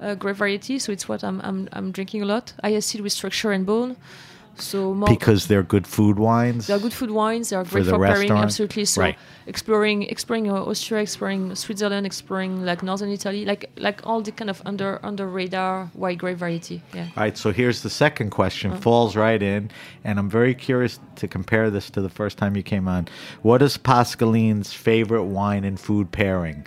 uh, 0.00 0.14
grape 0.14 0.36
variety. 0.36 0.78
So 0.78 0.92
it's 0.92 1.08
what 1.08 1.22
I'm, 1.24 1.40
I'm 1.42 1.68
I'm 1.72 1.92
drinking 1.92 2.22
a 2.22 2.26
lot. 2.26 2.52
High 2.62 2.74
acid 2.74 3.00
with 3.00 3.12
structure 3.12 3.52
and 3.52 3.64
bone. 3.66 3.96
So 4.56 4.94
more 4.94 5.08
because 5.08 5.46
they're 5.48 5.62
good 5.62 5.86
food 5.86 6.18
wines. 6.18 6.66
they 6.68 6.74
are 6.74 6.78
good 6.78 6.92
food 6.92 7.10
wines. 7.10 7.50
They 7.50 7.56
are 7.56 7.64
For 7.64 7.72
great 7.76 7.84
the 7.86 7.90
for, 7.92 7.98
pairing. 8.06 8.20
restaurant? 8.20 8.44
Absolutely. 8.44 8.84
So 8.84 9.00
Right. 9.02 9.18
exploring, 9.46 10.02
exploring 10.04 10.50
Austria, 10.50 11.00
exploring 11.02 11.54
Switzerland, 11.54 12.06
exploring 12.06 12.64
like 12.64 12.82
northern 12.82 13.10
Italy, 13.10 13.44
like 13.44 13.70
like 13.78 14.00
all 14.06 14.20
the 14.22 14.32
kind 14.32 14.50
of 14.50 14.62
under 14.64 15.00
under 15.02 15.26
radar 15.26 15.86
white 15.94 16.18
grape 16.18 16.38
variety. 16.38 16.82
Yeah. 16.94 17.02
All 17.16 17.22
right, 17.24 17.36
so 17.36 17.52
here's 17.52 17.82
the 17.82 17.90
second 17.90 18.30
question. 18.30 18.70
Uh-huh. 18.72 18.80
Falls 18.80 19.16
right 19.16 19.42
in, 19.42 19.70
and 20.04 20.18
I'm 20.18 20.30
very 20.30 20.54
curious 20.54 21.00
to 21.16 21.26
compare 21.28 21.70
this 21.70 21.90
to 21.90 22.00
the 22.00 22.08
first 22.10 22.38
time 22.38 22.56
you 22.56 22.62
came 22.62 22.86
on. 22.88 23.08
What 23.42 23.60
is 23.62 23.76
Pascaline's 23.78 24.72
favorite 24.72 25.24
wine 25.24 25.64
and 25.64 25.78
food 25.80 26.10
pairing? 26.12 26.66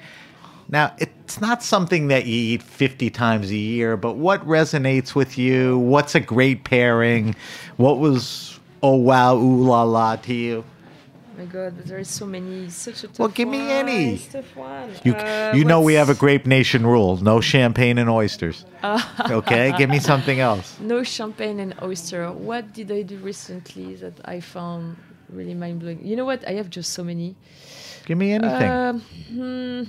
Now, 0.69 0.93
it's 0.97 1.39
not 1.39 1.63
something 1.63 2.07
that 2.09 2.25
you 2.25 2.35
eat 2.55 2.63
50 2.63 3.09
times 3.09 3.51
a 3.51 3.55
year, 3.55 3.95
but 3.97 4.15
what 4.15 4.45
resonates 4.45 5.15
with 5.15 5.37
you? 5.37 5.77
What's 5.77 6.13
a 6.15 6.19
great 6.19 6.63
pairing? 6.63 7.35
What 7.77 7.99
was 7.99 8.59
oh 8.83 8.95
wow, 8.95 9.35
ooh 9.37 9.63
la 9.63 9.83
la 9.83 10.15
to 10.17 10.33
you? 10.33 10.63
Oh 10.65 11.39
my 11.39 11.45
God, 11.45 11.75
but 11.77 11.85
there 11.85 11.99
is 11.99 12.09
so 12.09 12.25
many. 12.25 12.69
Such 12.69 13.03
a 13.03 13.07
tough 13.07 13.19
Well, 13.19 13.27
give 13.29 13.47
me 13.47 13.59
one. 13.59 13.69
any. 13.69 14.15
It's 14.15 14.27
tough 14.27 14.55
one. 14.57 14.89
You, 15.03 15.13
Uh, 15.13 15.53
you 15.55 15.63
know 15.63 15.79
we 15.81 15.93
have 15.93 16.09
a 16.09 16.15
Grape 16.15 16.45
Nation 16.45 16.85
rule: 16.85 17.15
no 17.17 17.39
champagne 17.39 17.97
and 17.97 18.09
oysters. 18.09 18.65
okay, 19.29 19.73
give 19.77 19.89
me 19.89 19.99
something 19.99 20.39
else. 20.39 20.77
No 20.81 21.03
champagne 21.03 21.59
and 21.59 21.75
oyster. 21.81 22.29
What 22.31 22.73
did 22.73 22.91
I 22.91 23.03
do 23.03 23.17
recently 23.17 23.95
that 23.95 24.19
I 24.25 24.39
found 24.41 24.97
really 25.29 25.53
mind 25.53 25.79
blowing? 25.79 26.05
You 26.05 26.15
know 26.15 26.25
what? 26.25 26.45
I 26.47 26.53
have 26.53 26.69
just 26.69 26.91
so 26.93 27.03
many. 27.03 27.35
Give 28.07 28.17
me 28.17 28.31
anything. 28.31 28.71
Um, 28.71 29.01
hmm, 29.35 29.83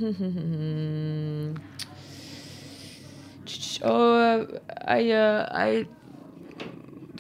oh, 3.85 4.13
uh, 4.13 4.47
I, 4.89 5.11
uh, 5.13 5.49
I 5.53 5.87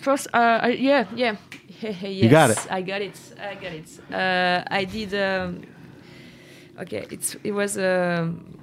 first, 0.01 0.26
uh, 0.34 0.59
I, 0.61 0.70
yeah, 0.70 1.07
yeah. 1.14 1.36
yes, 1.80 2.32
got 2.32 2.51
it. 2.51 2.66
I 2.68 2.82
got 2.82 3.03
it. 3.03 3.16
I 3.40 3.55
got 3.55 3.72
it. 3.72 4.01
Uh, 4.12 4.64
I 4.68 4.82
did. 4.82 5.14
Um, 5.14 5.62
okay, 6.80 7.07
it's 7.12 7.36
it 7.44 7.53
was. 7.53 7.78
Um, 7.78 8.59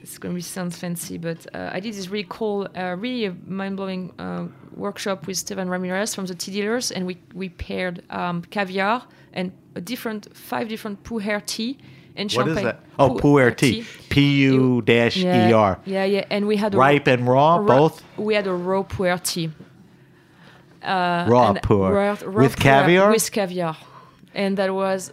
it's 0.00 0.16
going 0.16 0.34
to 0.34 0.40
sound 0.40 0.74
fancy, 0.74 1.18
but 1.18 1.46
uh, 1.54 1.68
I 1.74 1.80
did 1.80 1.92
this 1.92 2.08
really 2.08 2.24
cool, 2.30 2.68
uh, 2.74 2.96
really 2.98 3.28
mind 3.46 3.76
blowing 3.76 4.14
uh, 4.18 4.46
workshop 4.74 5.26
with 5.26 5.36
Stevan 5.36 5.68
Ramirez 5.68 6.14
from 6.14 6.24
the 6.24 6.34
Tea 6.34 6.52
Dealers, 6.52 6.90
and 6.90 7.06
we 7.06 7.18
we 7.34 7.50
paired 7.50 8.02
um, 8.08 8.40
caviar 8.44 9.02
and 9.34 9.52
a 9.76 9.80
different 9.80 10.22
five 10.36 10.68
different 10.68 11.02
pu'er 11.04 11.40
tea 11.44 11.72
and 12.18 12.32
What 12.32 12.46
champagne. 12.46 12.56
is 12.58 12.62
that? 12.64 12.80
Oh, 12.98 13.10
pu'er 13.22 13.50
tea. 13.56 13.84
P 14.08 14.42
U 14.44 14.80
dash 14.82 15.16
E 15.18 15.52
R. 15.52 15.78
Yeah, 15.84 16.04
yeah, 16.04 16.24
and 16.34 16.46
we 16.46 16.56
had 16.56 16.74
a 16.74 16.78
Ripe 16.78 17.06
and 17.14 17.26
raw, 17.28 17.56
ra- 17.56 17.62
both? 17.78 18.02
We 18.16 18.34
had 18.34 18.46
a 18.46 18.54
raw 18.54 18.82
pu'er 18.82 19.18
tea. 19.22 19.50
Uh, 20.82 21.26
Raw 21.28 21.52
pu'er. 21.54 21.90
raw- 21.92 22.16
raw 22.24 22.42
With 22.44 22.56
pu'er 22.56 22.62
caviar? 22.62 23.10
With 23.10 23.30
caviar, 23.32 23.76
and 24.34 24.56
that 24.58 24.72
was 24.74 25.12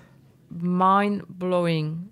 mind 0.49 1.23
blowing. 1.29 2.09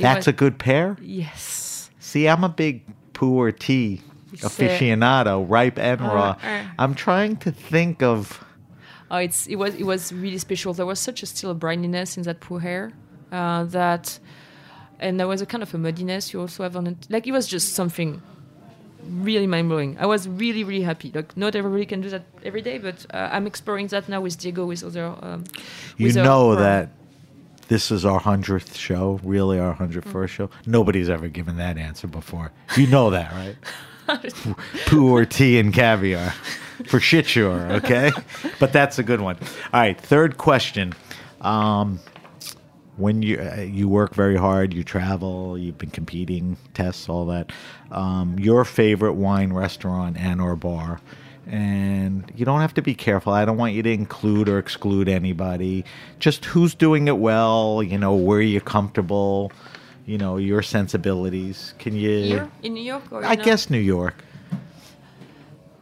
That's 0.00 0.26
a 0.26 0.32
good 0.32 0.58
pair. 0.58 0.96
yes. 1.00 1.90
See, 2.00 2.26
I'm 2.28 2.44
a 2.44 2.48
big 2.48 2.82
pu'er 3.14 3.52
tea 3.58 4.00
uh, 4.42 4.48
aficionado, 4.48 5.44
ripe 5.48 5.78
and 5.78 6.00
uh, 6.00 6.04
raw. 6.04 6.36
uh. 6.42 6.64
I'm 6.78 6.94
trying 6.94 7.36
to 7.38 7.50
think 7.52 8.02
of. 8.02 8.42
Oh, 9.10 9.16
it's 9.18 9.46
it 9.46 9.56
was 9.56 9.74
it 9.74 9.84
was 9.84 10.12
really 10.12 10.38
special. 10.38 10.72
There 10.74 10.86
was 10.86 10.98
such 11.00 11.22
a 11.22 11.26
still 11.26 11.50
a 11.50 11.54
brininess 11.54 12.16
in 12.16 12.22
that 12.24 12.40
pu'er 12.40 12.92
uh, 13.32 13.64
that, 13.64 14.18
and 14.98 15.18
there 15.20 15.28
was 15.28 15.40
a 15.40 15.46
kind 15.46 15.62
of 15.62 15.72
a 15.74 15.78
muddiness 15.78 16.32
you 16.32 16.40
also 16.40 16.62
have 16.62 16.76
on 16.76 16.86
it. 16.86 17.06
Like 17.08 17.26
it 17.26 17.32
was 17.32 17.46
just 17.46 17.74
something 17.74 18.20
really 19.08 19.46
mind 19.46 19.68
blowing. 19.68 19.96
I 20.00 20.06
was 20.06 20.26
really 20.26 20.64
really 20.64 20.82
happy. 20.82 21.12
Like 21.14 21.36
not 21.36 21.54
everybody 21.54 21.86
can 21.86 22.00
do 22.00 22.10
that 22.10 22.24
every 22.44 22.62
day, 22.62 22.78
but 22.78 23.06
uh, 23.14 23.28
I'm 23.30 23.46
exploring 23.46 23.86
that 23.88 24.08
now 24.08 24.20
with 24.20 24.38
Diego 24.38 24.66
with 24.66 24.82
other. 24.82 25.14
Um, 25.22 25.44
You 25.96 26.06
with 26.08 26.16
know 26.16 26.50
uh, 26.52 26.56
that 26.56 26.88
this 27.68 27.90
is 27.90 28.04
our 28.04 28.18
hundredth 28.20 28.76
show, 28.76 29.20
really 29.22 29.58
our 29.60 29.72
hundred 29.74 30.04
Mm. 30.04 30.10
first 30.12 30.34
show. 30.34 30.50
Nobody's 30.66 31.08
ever 31.08 31.28
given 31.28 31.56
that 31.58 31.78
answer 31.78 32.08
before. 32.08 32.50
You 32.76 32.86
know 32.88 33.10
that, 33.10 33.30
right? 33.32 33.56
Pu'er 34.86 35.28
tea 35.28 35.58
and 35.58 35.72
caviar, 35.74 36.32
for 36.86 37.00
shit 37.00 37.26
sure. 37.26 37.60
Okay, 37.72 38.12
but 38.60 38.72
that's 38.72 38.98
a 38.98 39.02
good 39.02 39.20
one. 39.20 39.36
All 39.72 39.80
right, 39.80 40.00
third 40.00 40.36
question. 40.36 40.92
Um, 41.40 42.00
when 42.96 43.22
you 43.22 43.38
uh, 43.38 43.60
you 43.60 43.88
work 43.88 44.14
very 44.14 44.36
hard, 44.36 44.72
you 44.72 44.82
travel, 44.82 45.58
you've 45.58 45.78
been 45.78 45.90
competing, 45.90 46.56
tests, 46.74 47.08
all 47.08 47.26
that. 47.26 47.52
Um, 47.90 48.38
your 48.38 48.64
favorite 48.64 49.14
wine 49.14 49.52
restaurant 49.52 50.16
and 50.16 50.40
or 50.40 50.56
bar, 50.56 51.00
and 51.46 52.30
you 52.34 52.44
don't 52.44 52.60
have 52.60 52.74
to 52.74 52.82
be 52.82 52.94
careful. 52.94 53.32
I 53.32 53.44
don't 53.44 53.58
want 53.58 53.74
you 53.74 53.82
to 53.82 53.90
include 53.90 54.48
or 54.48 54.58
exclude 54.58 55.08
anybody. 55.08 55.84
Just 56.18 56.44
who's 56.46 56.74
doing 56.74 57.08
it 57.08 57.18
well. 57.18 57.82
You 57.82 57.98
know 57.98 58.14
where 58.14 58.40
you're 58.40 58.60
comfortable. 58.60 59.52
You 60.06 60.18
know 60.18 60.36
your 60.36 60.62
sensibilities. 60.62 61.74
Can 61.78 61.94
you? 61.94 62.22
Here 62.22 62.50
in 62.62 62.74
New 62.74 62.82
York, 62.82 63.04
or 63.10 63.24
I 63.24 63.32
uh, 63.32 63.36
guess 63.36 63.68
New 63.68 63.78
York. 63.78 64.14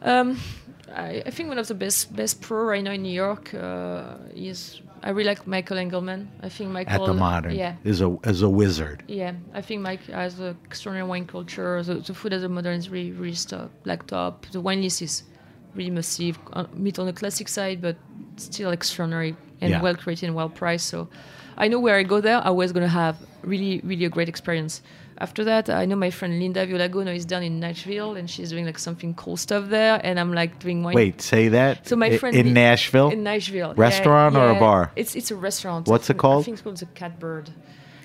Um, 0.02 0.38
I, 0.94 1.22
I 1.26 1.30
think 1.30 1.48
one 1.48 1.58
of 1.58 1.66
the 1.68 1.74
best 1.74 2.14
best 2.14 2.40
pro 2.40 2.64
right 2.64 2.82
now 2.82 2.92
in 2.92 3.02
New 3.02 3.12
York 3.12 3.52
uh, 3.54 4.16
is 4.34 4.80
I 5.02 5.10
really 5.10 5.28
like 5.28 5.46
Michael 5.46 5.76
Engelmann. 5.76 6.28
I 6.40 6.48
think 6.48 6.70
Michael 6.70 7.04
At 7.04 7.06
the 7.06 7.14
modern 7.14 7.54
yeah. 7.54 7.76
is 7.84 8.00
a 8.00 8.16
is 8.24 8.42
a 8.42 8.48
wizard. 8.48 9.02
Yeah, 9.08 9.32
I 9.52 9.60
think 9.60 9.82
Mike 9.82 10.04
has 10.06 10.38
an 10.40 10.56
extraordinary 10.64 11.08
wine 11.08 11.26
culture. 11.26 11.82
The, 11.82 11.96
the 11.96 12.14
food 12.14 12.32
at 12.32 12.40
the 12.40 12.48
modern 12.48 12.78
is 12.78 12.88
really, 12.88 13.12
really 13.12 13.36
top, 13.36 13.70
like 13.84 14.06
top. 14.06 14.46
The 14.52 14.60
wine 14.60 14.82
list 14.82 15.02
is 15.02 15.24
really 15.74 15.90
massive. 15.90 16.38
Uh, 16.52 16.64
meat 16.74 16.98
on 16.98 17.06
the 17.06 17.12
classic 17.12 17.48
side, 17.48 17.82
but 17.82 17.96
still 18.36 18.70
extraordinary 18.70 19.36
and 19.60 19.70
Yeah. 19.70 19.82
well 19.82 19.94
created 19.96 20.26
and 20.26 20.34
well 20.34 20.48
priced. 20.48 20.86
So 20.86 21.08
I 21.58 21.68
know 21.68 21.80
where 21.80 21.96
I 21.96 22.02
go 22.02 22.20
there, 22.20 22.40
I 22.42 22.50
was 22.50 22.72
going 22.72 22.82
to 22.82 22.88
have 22.88 23.16
really, 23.42 23.80
really 23.84 24.04
a 24.04 24.08
great 24.08 24.28
experience. 24.28 24.80
After 25.18 25.44
that, 25.44 25.70
I 25.70 25.84
know 25.84 25.96
my 25.96 26.10
friend 26.10 26.38
Linda 26.40 26.66
Violago 26.66 27.04
now 27.04 27.12
is 27.12 27.24
down 27.24 27.42
in 27.42 27.60
Nashville 27.60 28.16
and 28.16 28.28
she's 28.28 28.50
doing 28.50 28.66
like 28.66 28.78
something 28.78 29.14
cool 29.14 29.36
stuff 29.36 29.68
there. 29.68 30.00
And 30.02 30.18
I'm 30.18 30.32
like 30.32 30.58
doing 30.58 30.82
wine. 30.82 30.94
Wait, 30.94 31.20
say 31.22 31.48
that. 31.48 31.86
So 31.88 31.96
my 31.96 32.06
I- 32.06 32.18
friend 32.18 32.36
in 32.36 32.52
Nashville. 32.52 33.10
In 33.10 33.22
Nashville. 33.22 33.68
yeah, 33.68 33.74
Restaurant 33.76 34.36
or 34.36 34.48
a 34.50 34.58
bar? 34.58 34.90
It's 34.96 35.14
it's 35.14 35.30
a 35.30 35.36
restaurant. 35.36 35.86
What's 35.86 36.10
it 36.10 36.16
called? 36.18 36.42
I 36.42 36.44
think 36.44 36.54
it's 36.56 36.62
called 36.62 36.78
the 36.78 36.86
Catbird. 36.86 37.50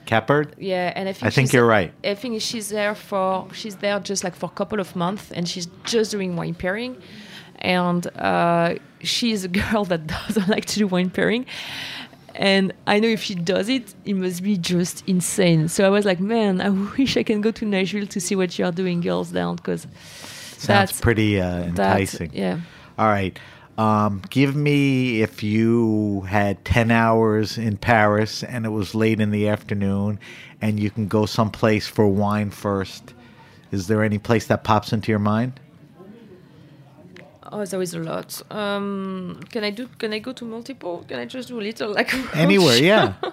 Catbird. 0.05 0.55
Yeah, 0.57 0.91
and 0.95 1.07
I 1.09 1.13
think 1.13 1.25
I 1.27 1.29
think 1.29 1.53
you're 1.53 1.67
right. 1.67 1.93
I 2.03 2.15
think 2.15 2.41
she's 2.41 2.69
there 2.69 2.95
for 2.95 3.47
she's 3.53 3.75
there 3.77 3.99
just 3.99 4.23
like 4.23 4.35
for 4.35 4.47
a 4.47 4.53
couple 4.53 4.79
of 4.79 4.95
months, 4.95 5.31
and 5.31 5.47
she's 5.47 5.67
just 5.83 6.11
doing 6.11 6.35
wine 6.35 6.55
pairing, 6.55 6.97
and 7.57 8.07
uh, 8.17 8.75
she's 9.01 9.43
a 9.43 9.47
girl 9.61 9.85
that 9.85 10.07
doesn't 10.07 10.47
like 10.47 10.65
to 10.65 10.79
do 10.79 10.87
wine 10.87 11.09
pairing. 11.09 11.45
And 12.39 12.71
I 12.87 13.01
know 13.01 13.09
if 13.09 13.21
she 13.21 13.35
does 13.35 13.67
it, 13.67 13.93
it 14.05 14.13
must 14.13 14.41
be 14.41 14.57
just 14.57 15.03
insane. 15.07 15.67
So 15.67 15.85
I 15.85 15.89
was 15.89 16.05
like, 16.05 16.21
man, 16.21 16.61
I 16.61 16.69
wish 16.97 17.17
I 17.17 17.23
can 17.23 17.41
go 17.41 17.51
to 17.51 17.65
Nashville 17.65 18.07
to 18.07 18.19
see 18.21 18.33
what 18.35 18.57
you 18.57 18.63
are 18.65 18.71
doing, 18.71 19.01
girls 19.01 19.29
down, 19.31 19.57
because 19.57 19.85
Sounds 20.57 20.99
pretty 21.01 21.39
uh, 21.39 21.63
enticing. 21.63 22.31
yeah. 22.33 22.61
All 22.97 23.07
right. 23.07 23.37
Um, 23.77 24.21
give 24.29 24.55
me 24.55 25.21
if 25.21 25.43
you 25.43 26.21
had 26.21 26.63
10 26.65 26.91
hours 26.91 27.57
in 27.57 27.77
Paris 27.77 28.43
and 28.43 28.65
it 28.65 28.69
was 28.69 28.95
late 28.95 29.19
in 29.19 29.31
the 29.31 29.47
afternoon 29.49 30.19
and 30.61 30.79
you 30.79 30.89
can 30.89 31.07
go 31.07 31.25
someplace 31.25 31.87
for 31.87 32.07
wine 32.07 32.51
first. 32.51 33.13
Is 33.71 33.87
there 33.87 34.01
any 34.03 34.17
place 34.17 34.47
that 34.47 34.63
pops 34.63 34.91
into 34.93 35.11
your 35.11 35.19
mind? 35.19 35.59
Oh, 37.51 37.65
there 37.65 37.81
is 37.81 37.93
a 37.93 37.99
lot. 37.99 38.41
Um, 38.51 39.39
can 39.49 39.63
I 39.63 39.71
do? 39.71 39.87
Can 39.97 40.13
I 40.13 40.19
go 40.19 40.33
to 40.33 40.45
multiple? 40.45 41.03
Can 41.07 41.19
I 41.19 41.25
just 41.25 41.47
do 41.47 41.59
a 41.59 41.61
little 41.61 41.93
like 41.93 42.13
Anywhere, 42.35 42.77
yeah. 42.77 43.13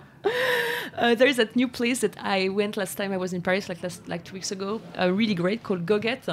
Uh, 0.96 1.14
there 1.14 1.28
is 1.28 1.36
that 1.36 1.54
new 1.54 1.68
place 1.68 2.00
that 2.00 2.16
I 2.18 2.48
went 2.48 2.78
last 2.78 2.96
time 2.96 3.12
I 3.12 3.18
was 3.18 3.34
in 3.34 3.42
Paris, 3.42 3.68
like 3.68 3.82
last, 3.82 4.08
like 4.08 4.24
two 4.24 4.32
weeks 4.32 4.50
ago. 4.50 4.80
Uh, 4.98 5.12
really 5.12 5.34
great, 5.34 5.62
called 5.62 5.84
Goguette. 5.84 6.26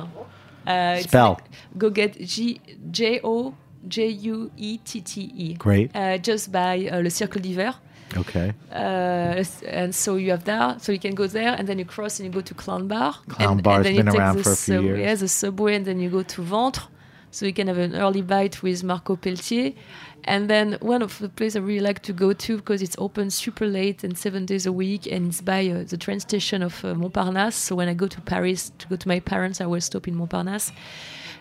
Uh, 0.65 0.97
Spell. 0.99 1.34
like 1.34 1.43
Goguette, 1.77 2.25
G 2.25 2.61
J 2.89 3.19
O 3.25 3.53
J 3.88 4.07
U 4.07 4.51
E 4.55 4.77
T 4.77 5.01
T 5.01 5.31
E. 5.36 5.53
Great. 5.55 5.93
Uh, 5.93 6.17
just 6.17 6.49
by 6.51 6.88
uh, 6.89 6.99
Le 7.01 7.09
Cirque 7.09 7.41
d'Hiver. 7.41 7.75
Okay. 8.15 8.53
Uh, 8.71 9.43
and 9.67 9.93
so 9.93 10.15
you 10.15 10.31
have 10.31 10.45
that, 10.45 10.81
so 10.81 10.91
you 10.91 10.99
can 10.99 11.15
go 11.15 11.27
there, 11.27 11.55
and 11.57 11.67
then 11.67 11.77
you 11.77 11.86
cross 11.86 12.19
and 12.19 12.27
you 12.27 12.31
go 12.31 12.41
to 12.41 12.53
Clown 12.53 12.88
Bar. 12.88 13.15
Clown 13.27 13.53
and, 13.53 13.63
Bar's 13.63 13.77
and 13.77 13.86
then 13.86 13.95
you 13.95 14.03
been 14.03 14.11
take 14.13 14.19
around 14.21 14.43
for 14.43 14.51
a 14.51 14.55
few 14.55 14.75
sub- 14.75 14.84
years. 14.84 14.99
Yeah, 14.99 15.15
the 15.15 15.27
subway, 15.27 15.75
and 15.75 15.86
then 15.86 15.99
you 15.99 16.09
go 16.09 16.23
to 16.23 16.41
Vantre. 16.41 16.84
So 17.34 17.45
you 17.45 17.53
can 17.53 17.67
have 17.67 17.79
an 17.79 17.95
early 17.95 18.21
bite 18.21 18.61
with 18.61 18.84
Marco 18.84 19.15
Pelletier. 19.15 19.73
And 20.25 20.49
then 20.49 20.77
one 20.81 21.01
of 21.01 21.19
the 21.19 21.27
places 21.27 21.57
I 21.57 21.59
really 21.59 21.81
like 21.81 22.01
to 22.03 22.13
go 22.13 22.31
to 22.31 22.57
because 22.57 22.81
it's 22.81 22.95
open 22.97 23.29
super 23.29 23.65
late 23.65 24.03
and 24.03 24.17
seven 24.17 24.45
days 24.45 24.65
a 24.65 24.71
week, 24.71 25.07
and 25.07 25.27
it's 25.27 25.41
by 25.41 25.67
uh, 25.67 25.84
the 25.84 25.97
train 25.97 26.19
station 26.19 26.61
of 26.61 26.86
uh, 26.86 26.93
Montparnasse. 26.93 27.55
So 27.55 27.75
when 27.75 27.89
I 27.89 27.93
go 27.93 28.07
to 28.07 28.21
Paris 28.21 28.71
to 28.77 28.88
go 28.88 28.95
to 28.95 29.07
my 29.07 29.19
parents, 29.19 29.59
I 29.59 29.65
will 29.65 29.81
stop 29.81 30.07
in 30.07 30.15
Montparnasse. 30.15 30.71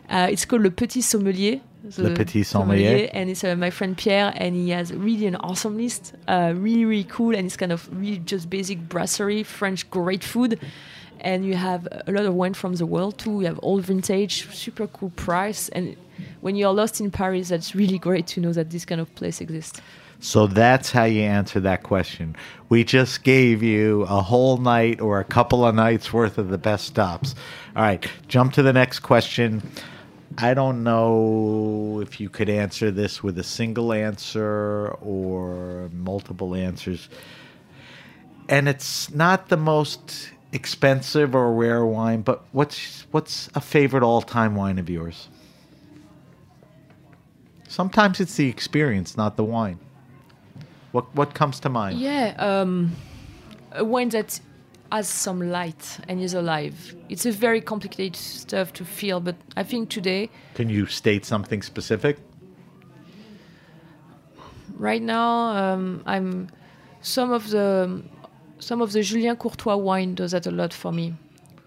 Uh, 0.08 0.28
it's 0.30 0.44
called 0.44 0.62
Le 0.62 0.70
Petit 0.70 1.00
Sommelier. 1.00 1.60
Le 1.98 2.10
Petit 2.14 2.42
Sommelier. 2.42 3.08
and 3.12 3.30
it's 3.30 3.44
uh, 3.44 3.54
my 3.54 3.70
friend 3.70 3.96
Pierre, 3.96 4.32
and 4.36 4.54
he 4.54 4.70
has 4.70 4.92
really 4.92 5.26
an 5.26 5.36
awesome 5.36 5.76
list, 5.76 6.14
uh, 6.26 6.52
really 6.56 6.84
really 6.84 7.04
cool, 7.04 7.34
and 7.36 7.46
it's 7.46 7.56
kind 7.56 7.72
of 7.72 7.88
really 7.92 8.18
just 8.18 8.48
basic 8.48 8.88
brasserie, 8.88 9.42
French 9.42 9.88
great 9.90 10.24
food, 10.24 10.58
and 11.22 11.46
you 11.46 11.54
have 11.54 11.88
a 12.06 12.12
lot 12.12 12.26
of 12.26 12.34
wine 12.34 12.54
from 12.54 12.74
the 12.74 12.84
world 12.84 13.18
too. 13.18 13.40
You 13.40 13.46
have 13.46 13.58
old 13.62 13.84
vintage, 13.84 14.48
super 14.54 14.86
cool 14.88 15.10
price, 15.10 15.68
and 15.70 15.96
when 16.40 16.56
you're 16.56 16.72
lost 16.72 17.00
in 17.00 17.10
Paris, 17.10 17.48
that's 17.48 17.74
really 17.74 17.98
great 17.98 18.26
to 18.28 18.40
know 18.40 18.52
that 18.52 18.70
this 18.70 18.84
kind 18.84 19.00
of 19.00 19.12
place 19.14 19.40
exists. 19.40 19.80
So 20.20 20.46
that's 20.46 20.92
how 20.92 21.04
you 21.04 21.22
answer 21.22 21.58
that 21.60 21.82
question. 21.82 22.36
We 22.68 22.84
just 22.84 23.24
gave 23.24 23.62
you 23.62 24.02
a 24.02 24.20
whole 24.20 24.56
night 24.56 25.00
or 25.00 25.18
a 25.18 25.24
couple 25.24 25.64
of 25.64 25.74
nights 25.74 26.12
worth 26.12 26.38
of 26.38 26.48
the 26.48 26.58
best 26.58 26.86
stops. 26.86 27.34
All 27.74 27.82
right, 27.82 28.06
jump 28.28 28.52
to 28.54 28.62
the 28.62 28.72
next 28.72 29.00
question. 29.00 29.62
I 30.38 30.54
don't 30.54 30.82
know 30.82 32.00
if 32.02 32.20
you 32.20 32.28
could 32.28 32.48
answer 32.48 32.90
this 32.90 33.22
with 33.22 33.38
a 33.38 33.42
single 33.42 33.92
answer 33.92 34.88
or 35.00 35.90
multiple 35.92 36.54
answers. 36.54 37.08
And 38.48 38.68
it's 38.68 39.10
not 39.10 39.48
the 39.48 39.56
most 39.56 40.31
expensive 40.52 41.34
or 41.34 41.52
rare 41.52 41.84
wine, 41.84 42.22
but 42.22 42.44
what's 42.52 43.06
what's 43.10 43.48
a 43.54 43.60
favorite 43.60 44.02
all-time 44.02 44.54
wine 44.54 44.78
of 44.78 44.88
yours? 44.90 45.28
Sometimes 47.68 48.20
it's 48.20 48.36
the 48.36 48.48
experience, 48.48 49.16
not 49.16 49.36
the 49.36 49.44
wine. 49.44 49.78
What 50.92 51.06
what 51.14 51.34
comes 51.34 51.60
to 51.60 51.68
mind? 51.68 51.98
Yeah, 51.98 52.34
um, 52.38 52.92
a 53.72 53.84
wine 53.84 54.10
that 54.10 54.40
has 54.90 55.08
some 55.08 55.50
light 55.50 55.98
and 56.06 56.20
is 56.20 56.34
alive. 56.34 56.94
It's 57.08 57.24
a 57.24 57.32
very 57.32 57.62
complicated 57.62 58.16
stuff 58.16 58.74
to 58.74 58.84
feel, 58.84 59.20
but 59.20 59.36
I 59.56 59.62
think 59.62 59.88
today, 59.88 60.28
Can 60.54 60.68
you 60.68 60.86
state 60.86 61.24
something 61.24 61.62
specific? 61.62 62.18
right 64.82 65.02
now, 65.02 65.56
um, 65.56 66.02
I'm 66.06 66.48
some 67.00 67.30
of 67.32 67.48
the 67.50 68.02
some 68.62 68.80
of 68.80 68.92
the 68.92 69.02
Julien 69.02 69.36
Courtois 69.36 69.76
wine 69.76 70.14
does 70.14 70.30
that 70.30 70.46
a 70.46 70.50
lot 70.50 70.72
for 70.72 70.92
me. 70.92 71.14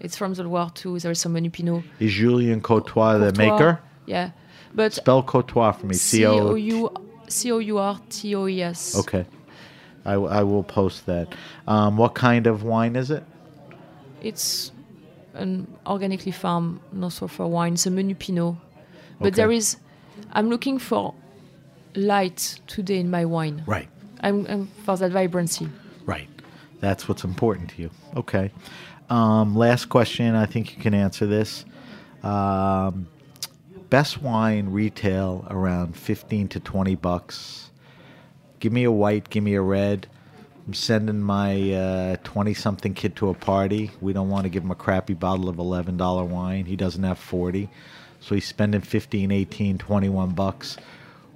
It's 0.00 0.16
from 0.16 0.34
the 0.34 0.42
Loire 0.44 0.70
too. 0.74 0.98
There 0.98 1.10
is 1.12 1.20
some 1.20 1.32
Menu 1.32 1.50
Pineau. 1.50 1.82
Is 2.00 2.12
Julien 2.12 2.60
Courtois 2.60 3.18
the 3.18 3.32
maker? 3.32 3.80
Yeah, 4.06 4.30
but 4.74 4.92
Spell 4.92 5.22
Courtois 5.22 5.72
for 5.72 5.86
me. 5.86 5.94
C 5.94 6.24
O. 6.26 6.54
U 6.54 6.90
C 7.28 7.52
O 7.52 7.58
U 7.58 7.78
R 7.78 8.00
T 8.08 8.34
O 8.34 8.46
E 8.46 8.62
S. 8.62 8.96
Okay. 8.96 9.24
I, 10.04 10.12
I 10.14 10.42
will 10.44 10.62
post 10.62 11.06
that. 11.06 11.34
Um, 11.66 11.96
what 11.96 12.14
kind 12.14 12.46
of 12.46 12.62
wine 12.62 12.94
is 12.94 13.10
it? 13.10 13.24
It's 14.22 14.70
an 15.34 15.66
organically 15.86 16.30
farmed, 16.32 16.80
no 16.92 17.08
sulfur 17.08 17.46
wine. 17.46 17.74
It's 17.74 17.86
a 17.86 17.90
Menu 17.90 18.14
Pineau. 18.14 18.56
But 19.18 19.28
Okay. 19.28 19.36
there 19.36 19.50
is, 19.50 19.76
I'm 20.32 20.48
looking 20.48 20.78
for 20.78 21.14
light 21.96 22.60
today 22.68 23.00
in 23.00 23.10
my 23.10 23.24
wine. 23.24 23.64
Right. 23.66 23.88
I'm, 24.20 24.46
I'm 24.46 24.66
for 24.84 24.96
that 24.96 25.10
vibrancy. 25.10 25.68
Right. 26.04 26.28
That's 26.80 27.08
what's 27.08 27.24
important 27.24 27.70
to 27.70 27.82
you. 27.82 27.90
Okay. 28.16 28.50
Um, 29.08 29.56
last 29.56 29.86
question. 29.86 30.34
I 30.34 30.46
think 30.46 30.76
you 30.76 30.82
can 30.82 30.94
answer 30.94 31.26
this. 31.26 31.64
Um, 32.22 33.08
best 33.90 34.20
wine 34.20 34.70
retail 34.70 35.46
around 35.48 35.96
15 35.96 36.48
to 36.48 36.60
20 36.60 36.94
bucks. 36.96 37.70
Give 38.58 38.72
me 38.72 38.84
a 38.84 38.92
white, 38.92 39.30
give 39.30 39.44
me 39.44 39.54
a 39.54 39.62
red. 39.62 40.08
I'm 40.66 40.74
sending 40.74 41.20
my 41.20 42.18
20 42.24 42.54
something 42.54 42.92
kid 42.94 43.14
to 43.16 43.28
a 43.28 43.34
party. 43.34 43.92
We 44.00 44.12
don't 44.12 44.28
want 44.28 44.44
to 44.44 44.48
give 44.48 44.64
him 44.64 44.72
a 44.72 44.76
crappy 44.76 45.14
bottle 45.14 45.48
of 45.48 45.56
$11 45.56 46.26
wine. 46.26 46.64
He 46.64 46.74
doesn't 46.74 47.04
have 47.04 47.18
40. 47.18 47.68
So 48.18 48.34
he's 48.34 48.46
spending 48.46 48.80
15, 48.80 49.30
18, 49.30 49.78
21 49.78 50.30
bucks. 50.30 50.76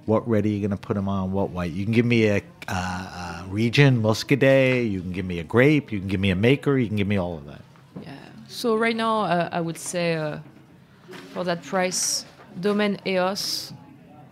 What 0.05 0.27
red 0.27 0.45
are 0.45 0.49
you 0.49 0.59
going 0.59 0.71
to 0.71 0.77
put 0.77 0.97
him 0.97 1.07
on? 1.07 1.31
What 1.31 1.51
white? 1.51 1.71
You 1.71 1.85
can 1.85 1.93
give 1.93 2.05
me 2.05 2.27
a, 2.27 2.41
uh, 2.67 3.43
a 3.43 3.47
region, 3.49 4.01
Muscadet. 4.01 4.89
You 4.91 5.01
can 5.01 5.11
give 5.11 5.25
me 5.25 5.39
a 5.39 5.43
grape. 5.43 5.91
You 5.91 5.99
can 5.99 6.07
give 6.07 6.19
me 6.19 6.31
a 6.31 6.35
maker. 6.35 6.77
You 6.77 6.87
can 6.87 6.97
give 6.97 7.07
me 7.07 7.17
all 7.17 7.37
of 7.37 7.45
that. 7.45 7.61
Yeah. 8.01 8.11
So 8.47 8.75
right 8.75 8.95
now, 8.95 9.21
uh, 9.23 9.49
I 9.51 9.61
would 9.61 9.77
say 9.77 10.15
uh, 10.15 10.39
for 11.33 11.43
that 11.43 11.63
price, 11.63 12.25
Domaine 12.59 12.97
Eos, 13.05 13.73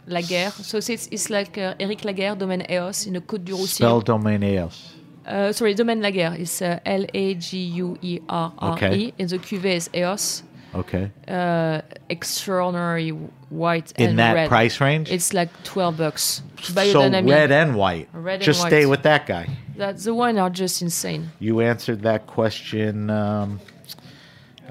Laguerre. 0.07 0.51
So 0.51 0.77
it's, 0.77 0.89
it's 0.89 1.29
like 1.29 1.57
uh, 1.57 1.75
Eric 1.79 2.03
Laguerre, 2.05 2.35
Domaine 2.35 2.65
Eos 2.69 3.05
in 3.07 3.13
the 3.13 3.21
Côte 3.21 3.45
du 3.45 3.53
Spell 3.67 3.99
Roussillon. 3.99 4.03
Domaneos. 4.03 4.93
Uh, 5.25 5.51
sorry, 5.53 5.73
Domaine 5.75 6.01
Laguerre 6.01 6.35
is 6.39 6.61
uh, 6.61 6.79
L 6.85 7.05
A 7.13 7.33
G 7.35 7.57
U 7.57 7.97
E 8.01 8.19
R 8.27 8.51
R 8.57 8.71
E, 8.71 8.73
Okay. 8.73 9.13
and 9.19 9.29
the 9.29 9.37
cuvée 9.37 9.75
is 9.75 9.89
Eos. 9.93 10.43
Okay. 10.75 11.11
Uh, 11.27 11.81
extraordinary 12.09 13.09
white 13.11 13.21
and 13.21 13.49
white. 13.49 13.91
In 13.97 14.09
and 14.11 14.19
that 14.19 14.33
red. 14.33 14.49
price 14.49 14.79
range? 14.79 15.09
It's 15.11 15.33
like 15.33 15.49
twelve 15.63 15.97
bucks. 15.97 16.41
So 16.61 16.75
red 17.01 17.51
and 17.51 17.75
white. 17.75 18.07
Red 18.13 18.35
and 18.35 18.43
Just 18.43 18.61
white. 18.61 18.69
stay 18.69 18.85
with 18.85 19.03
that 19.03 19.25
guy. 19.25 19.47
that 19.77 19.97
the 19.97 20.13
wine 20.13 20.37
are 20.37 20.49
just 20.49 20.81
insane. 20.81 21.31
You 21.39 21.61
answered 21.61 22.01
that 22.03 22.27
question 22.27 23.09
um, 23.09 23.59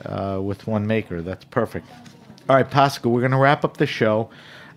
uh, 0.05 0.41
with 0.43 0.67
one 0.67 0.87
maker. 0.87 1.23
That's 1.23 1.45
perfect. 1.47 1.89
All 2.49 2.57
right, 2.57 2.71
Pascal, 2.71 3.11
we're 3.13 3.21
going 3.21 3.33
to 3.33 3.39
wrap 3.39 3.65
up 3.65 3.77
the 3.77 3.87
show. 3.87 4.31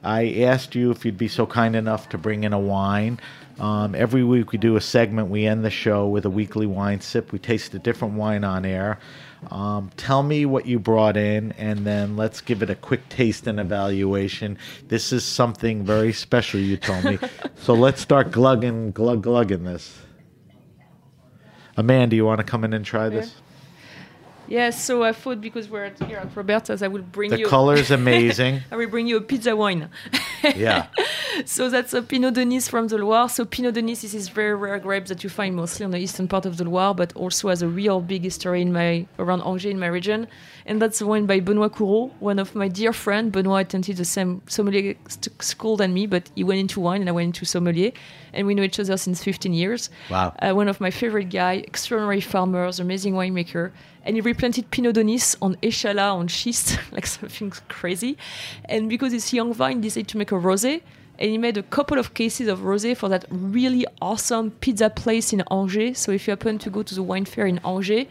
I 0.04 0.34
asked 0.42 0.74
you 0.74 0.90
if 0.92 1.06
you'd 1.06 1.18
be 1.18 1.28
so 1.28 1.46
kind 1.46 1.76
enough 1.76 2.10
to 2.10 2.18
bring 2.18 2.44
in 2.44 2.54
a 2.54 2.60
wine. 2.60 3.20
Um, 3.60 3.94
every 3.94 4.24
week 4.24 4.52
we 4.52 4.58
do 4.58 4.76
a 4.76 4.82
segment. 4.82 5.30
We 5.30 5.46
end 5.46 5.64
the 5.64 5.70
show 5.70 6.08
with 6.08 6.26
a 6.26 6.30
weekly 6.30 6.66
wine 6.66 7.02
sip. 7.02 7.32
We 7.32 7.38
taste 7.40 7.74
a 7.76 7.80
different 7.80 8.16
wine 8.16 8.44
on 8.44 8.66
air. 8.66 8.98
Um, 9.50 9.90
tell 9.98 10.22
me 10.22 10.46
what 10.46 10.66
you 10.68 10.78
brought 10.80 11.18
in, 11.18 11.52
and 11.54 11.80
then 11.80 12.16
let's 12.16 12.42
give 12.42 12.62
it 12.62 12.70
a 12.70 12.76
quick 12.76 13.10
taste 13.10 13.48
and 13.48 13.60
evaluation. 13.60 14.58
This 14.88 15.12
is 15.12 15.26
something 15.26 15.84
very 15.84 16.14
special, 16.14 16.60
you 16.60 16.78
told 16.78 17.04
me. 17.04 17.18
so 17.56 17.74
let's 17.74 18.02
start 18.02 18.32
glugging, 18.32 18.92
glug, 18.92 19.24
glugging 19.24 19.64
this. 19.64 19.98
Amanda, 21.76 22.16
you 22.16 22.26
want 22.26 22.40
to 22.40 22.44
come 22.44 22.64
in 22.64 22.74
and 22.74 22.86
try 22.86 23.10
this? 23.10 23.28
Yeah, 23.28 23.51
so 24.72 25.04
I 25.04 25.14
thought 25.14 25.40
because 25.42 25.70
we're 25.70 25.86
at, 25.86 26.02
here 26.04 26.18
at 26.18 26.36
Roberta's, 26.36 26.82
I 26.84 26.88
will 26.88 27.02
bring 27.04 27.32
you 27.32 27.38
The 27.38 27.42
you. 27.44 27.48
color's 27.48 27.92
amazing. 28.02 28.62
I 28.72 28.76
will 28.76 28.90
bring 28.90 29.08
you 29.08 29.18
a 29.18 29.22
pizza 29.22 29.56
wine. 29.56 29.90
yeah. 30.56 30.88
So 31.46 31.70
that's 31.70 31.94
a 31.94 32.02
Pineau 32.02 32.30
d'Aunis 32.30 32.70
from 32.70 32.88
the 32.90 32.98
Loire. 32.98 33.30
So 33.30 33.46
Pineau 33.46 33.72
d'Aunis 33.72 34.04
is 34.04 34.12
this 34.12 34.28
very 34.28 34.54
rare 34.54 34.78
grape 34.80 35.06
that 35.06 35.24
you 35.24 35.30
find 35.30 35.56
mostly 35.56 35.86
on 35.86 35.92
the 35.92 35.98
eastern 35.98 36.28
part 36.28 36.46
of 36.46 36.58
the 36.58 36.66
Loire, 36.66 36.94
but 36.94 37.14
also 37.16 37.48
has 37.48 37.62
a 37.62 37.68
real 37.68 38.02
big 38.02 38.24
history 38.24 38.62
in 38.62 38.74
my 38.74 39.08
around 39.18 39.42
Angers 39.42 39.72
in 39.72 39.80
my 39.80 39.88
region. 39.88 40.28
And 40.66 40.82
that's 40.82 41.02
a 41.02 41.08
wine 41.08 41.26
by 41.26 41.40
Benoit 41.40 41.74
Courault, 41.74 42.12
one 42.20 42.40
of 42.40 42.56
my 42.56 42.68
dear 42.68 42.94
friend. 42.94 43.32
Benoit 43.32 43.68
attended 43.68 43.98
the 43.98 44.06
same 44.06 44.42
sommelier 44.48 44.96
school 45.40 45.78
than 45.78 45.94
me, 45.94 46.06
but 46.06 46.30
he 46.36 46.44
went 46.44 46.60
into 46.60 46.80
wine 46.80 47.02
and 47.02 47.10
I 47.10 47.14
went 47.14 47.28
into 47.28 47.46
sommelier, 47.46 47.92
and 48.34 48.48
we 48.48 48.54
know 48.54 48.64
each 48.64 48.80
other 48.80 48.98
since 48.98 49.24
15 49.24 49.54
years. 49.54 49.90
Wow. 50.10 50.34
Uh, 50.40 50.54
one 50.54 50.68
of 50.68 50.80
my 50.80 50.92
favorite 50.92 51.30
guy, 51.30 51.64
extraordinary 51.68 52.22
farmers, 52.22 52.80
amazing 52.80 53.14
winemaker, 53.14 53.72
and 54.04 54.16
he 54.16 54.22
replanted 54.22 54.70
Pineau 54.72 54.92
d'Aunis 54.92 55.36
on 55.42 55.56
Échalas 55.58 56.14
on 56.14 56.28
schist, 56.28 56.80
like 56.92 57.06
something 57.06 57.52
crazy. 57.70 58.18
And 58.66 58.90
because 58.90 59.14
it's 59.14 59.34
young 59.34 59.54
vine, 59.54 59.78
he 59.78 59.82
decided 59.84 60.08
to 60.10 60.18
make 60.18 60.32
a 60.32 60.36
rosé, 60.36 60.82
and 61.20 61.30
he 61.30 61.38
made 61.38 61.58
a 61.58 61.64
couple 61.64 62.00
of 62.00 62.14
cases 62.14 62.48
of 62.48 62.60
rosé 62.60 62.98
for 62.98 63.08
that 63.10 63.26
really 63.30 63.86
awesome 64.02 64.52
pizza 64.52 64.90
place 64.90 65.32
in 65.34 65.44
Angers. 65.52 66.00
So 66.00 66.12
if 66.12 66.28
you 66.28 66.32
happen 66.32 66.58
to 66.60 66.70
go 66.70 66.82
to 66.82 66.96
the 66.96 67.04
wine 67.04 67.26
fair 67.26 67.46
in 67.46 67.60
Angers, 67.64 68.08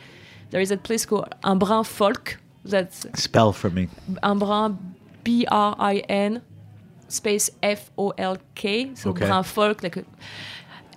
there 0.51 0.61
is 0.61 0.71
a 0.71 0.77
place 0.77 1.07
called 1.07 1.35
Un 1.45 1.59
Brin 1.59 1.85
Folk. 1.85 2.39
That's 2.65 3.07
Spell 3.15 3.53
for 3.53 3.71
me. 3.71 3.89
Un 4.23 4.39
Brin, 4.39 4.79
B 5.25 5.47
R 5.51 5.75
I 5.79 5.97
N, 6.09 6.43
space 7.09 7.51
F 7.63 7.91
O 7.97 8.13
L 8.19 8.37
K. 8.55 8.95
So 8.95 9.11
Okay. 9.11 9.27
Brin 9.27 9.43
Folk, 9.45 9.83
like 9.83 9.97
a, 9.97 10.05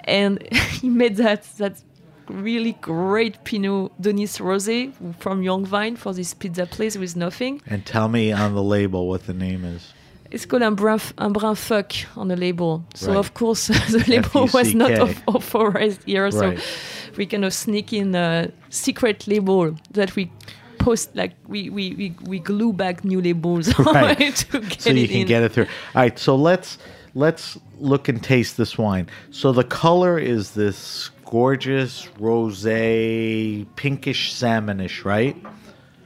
and 0.05 0.41
he 0.81 0.89
made 0.89 1.15
that 1.17 1.43
that 1.57 1.81
really 2.29 2.73
great 2.81 3.43
Pinot 3.43 3.91
de 4.01 4.13
Nice 4.13 4.37
rosé 4.39 4.93
from 5.19 5.43
Young 5.43 5.65
Vine 5.65 5.95
for 5.95 6.13
this 6.13 6.33
pizza 6.33 6.65
place 6.65 6.97
with 6.97 7.15
nothing. 7.15 7.61
And 7.67 7.85
tell 7.85 8.07
me 8.07 8.31
on 8.31 8.53
the 8.53 8.63
label 8.63 9.07
what 9.07 9.25
the 9.25 9.33
name 9.33 9.65
is. 9.65 9.93
It's 10.33 10.45
called 10.47 10.63
un 10.63 10.73
brin, 10.75 10.99
un 11.19 11.31
brin 11.31 11.55
fuck 11.55 11.93
on 12.17 12.27
the 12.27 12.35
label. 12.35 12.83
So 12.95 13.09
Right. 13.09 13.17
of 13.17 13.33
course 13.35 13.67
the 13.91 14.03
label 14.07 14.49
was 14.53 14.73
not 14.73 14.91
F-U-C-K. 14.91 15.21
authorized 15.27 16.03
here. 16.05 16.23
Right. 16.29 16.59
So 16.59 17.13
we 17.17 17.25
kind 17.27 17.45
of 17.45 17.53
sneak 17.53 17.93
in 17.93 18.15
a 18.15 18.49
secret 18.69 19.27
label 19.27 19.75
that 19.91 20.15
we 20.15 20.31
post 20.79 21.15
like 21.15 21.33
we 21.47 21.69
we, 21.69 21.93
we, 21.95 22.15
we 22.25 22.39
glue 22.39 22.73
back 22.73 23.05
new 23.05 23.21
labels 23.21 23.67
Right. 23.79 24.35
to 24.51 24.59
get 24.59 24.81
so 24.81 24.89
you 24.89 25.07
can 25.07 25.17
in. 25.21 25.27
get 25.27 25.43
it 25.43 25.51
through. 25.53 25.67
All 25.95 26.01
right, 26.01 26.17
so 26.17 26.35
let's 26.35 26.79
let's 27.13 27.59
look 27.79 28.09
and 28.09 28.21
taste 28.23 28.57
this 28.57 28.75
wine. 28.77 29.07
So 29.29 29.51
the 29.53 29.63
color 29.63 30.17
is 30.17 30.51
this 30.55 31.11
gorgeous 31.25 32.07
rosé, 32.19 33.65
pinkish 33.75 34.33
salmonish, 34.33 35.05
right? 35.05 35.35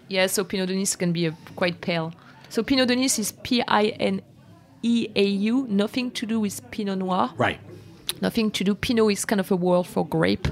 Yeah, 0.10 0.28
so 0.28 0.44
Pineau 0.44 0.66
d'Aunis 0.66 0.98
can 0.98 1.12
be 1.12 1.26
a, 1.28 1.32
quite 1.56 1.82
pale. 1.82 2.14
So 2.50 2.64
Pineau 2.64 2.86
d'Aunis 2.86 3.20
is 3.20 3.34
P 3.44 3.64
I 3.68 3.88
N 4.00 4.22
E 4.84 5.08
A 5.16 5.24
U, 5.24 5.66
nothing 5.70 6.12
to 6.12 6.26
do 6.26 6.40
with 6.40 6.62
Pinot 6.72 6.98
Noir. 7.00 7.32
Right. 7.38 7.60
Nothing 8.22 8.52
to 8.52 8.64
do. 8.64 8.74
Pinot 8.76 9.12
is 9.12 9.26
kind 9.26 9.40
of 9.40 9.52
a 9.52 9.56
word 9.56 9.86
for 9.86 10.06
grape. 10.06 10.48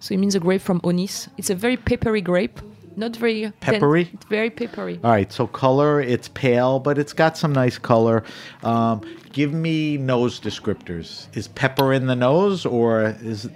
So 0.00 0.14
it 0.14 0.18
means 0.18 0.34
a 0.34 0.40
grape 0.40 0.60
from 0.60 0.80
Aunis. 0.82 1.28
It's 1.38 1.50
a 1.50 1.54
very 1.54 1.76
peppery 1.76 2.20
grape. 2.20 2.60
Not 2.96 3.16
very 3.16 3.50
Peppery? 3.60 4.04
dense, 4.04 4.24
very 4.28 4.50
peppery. 4.50 5.00
All 5.02 5.10
right. 5.10 5.32
So 5.32 5.48
color, 5.48 6.00
it's 6.00 6.28
pale, 6.28 6.78
but 6.78 6.96
it's 6.96 7.12
got 7.12 7.36
some 7.36 7.52
nice 7.52 7.76
color. 7.76 8.22
Um, 8.62 9.00
give 9.32 9.52
me 9.52 9.96
nose 9.96 10.38
descriptors. 10.38 11.26
Is 11.36 11.48
pepper 11.48 11.92
in 11.92 12.06
the 12.06 12.14
nose, 12.14 12.64
or 12.64 13.16
is 13.20 13.46
it, 13.46 13.52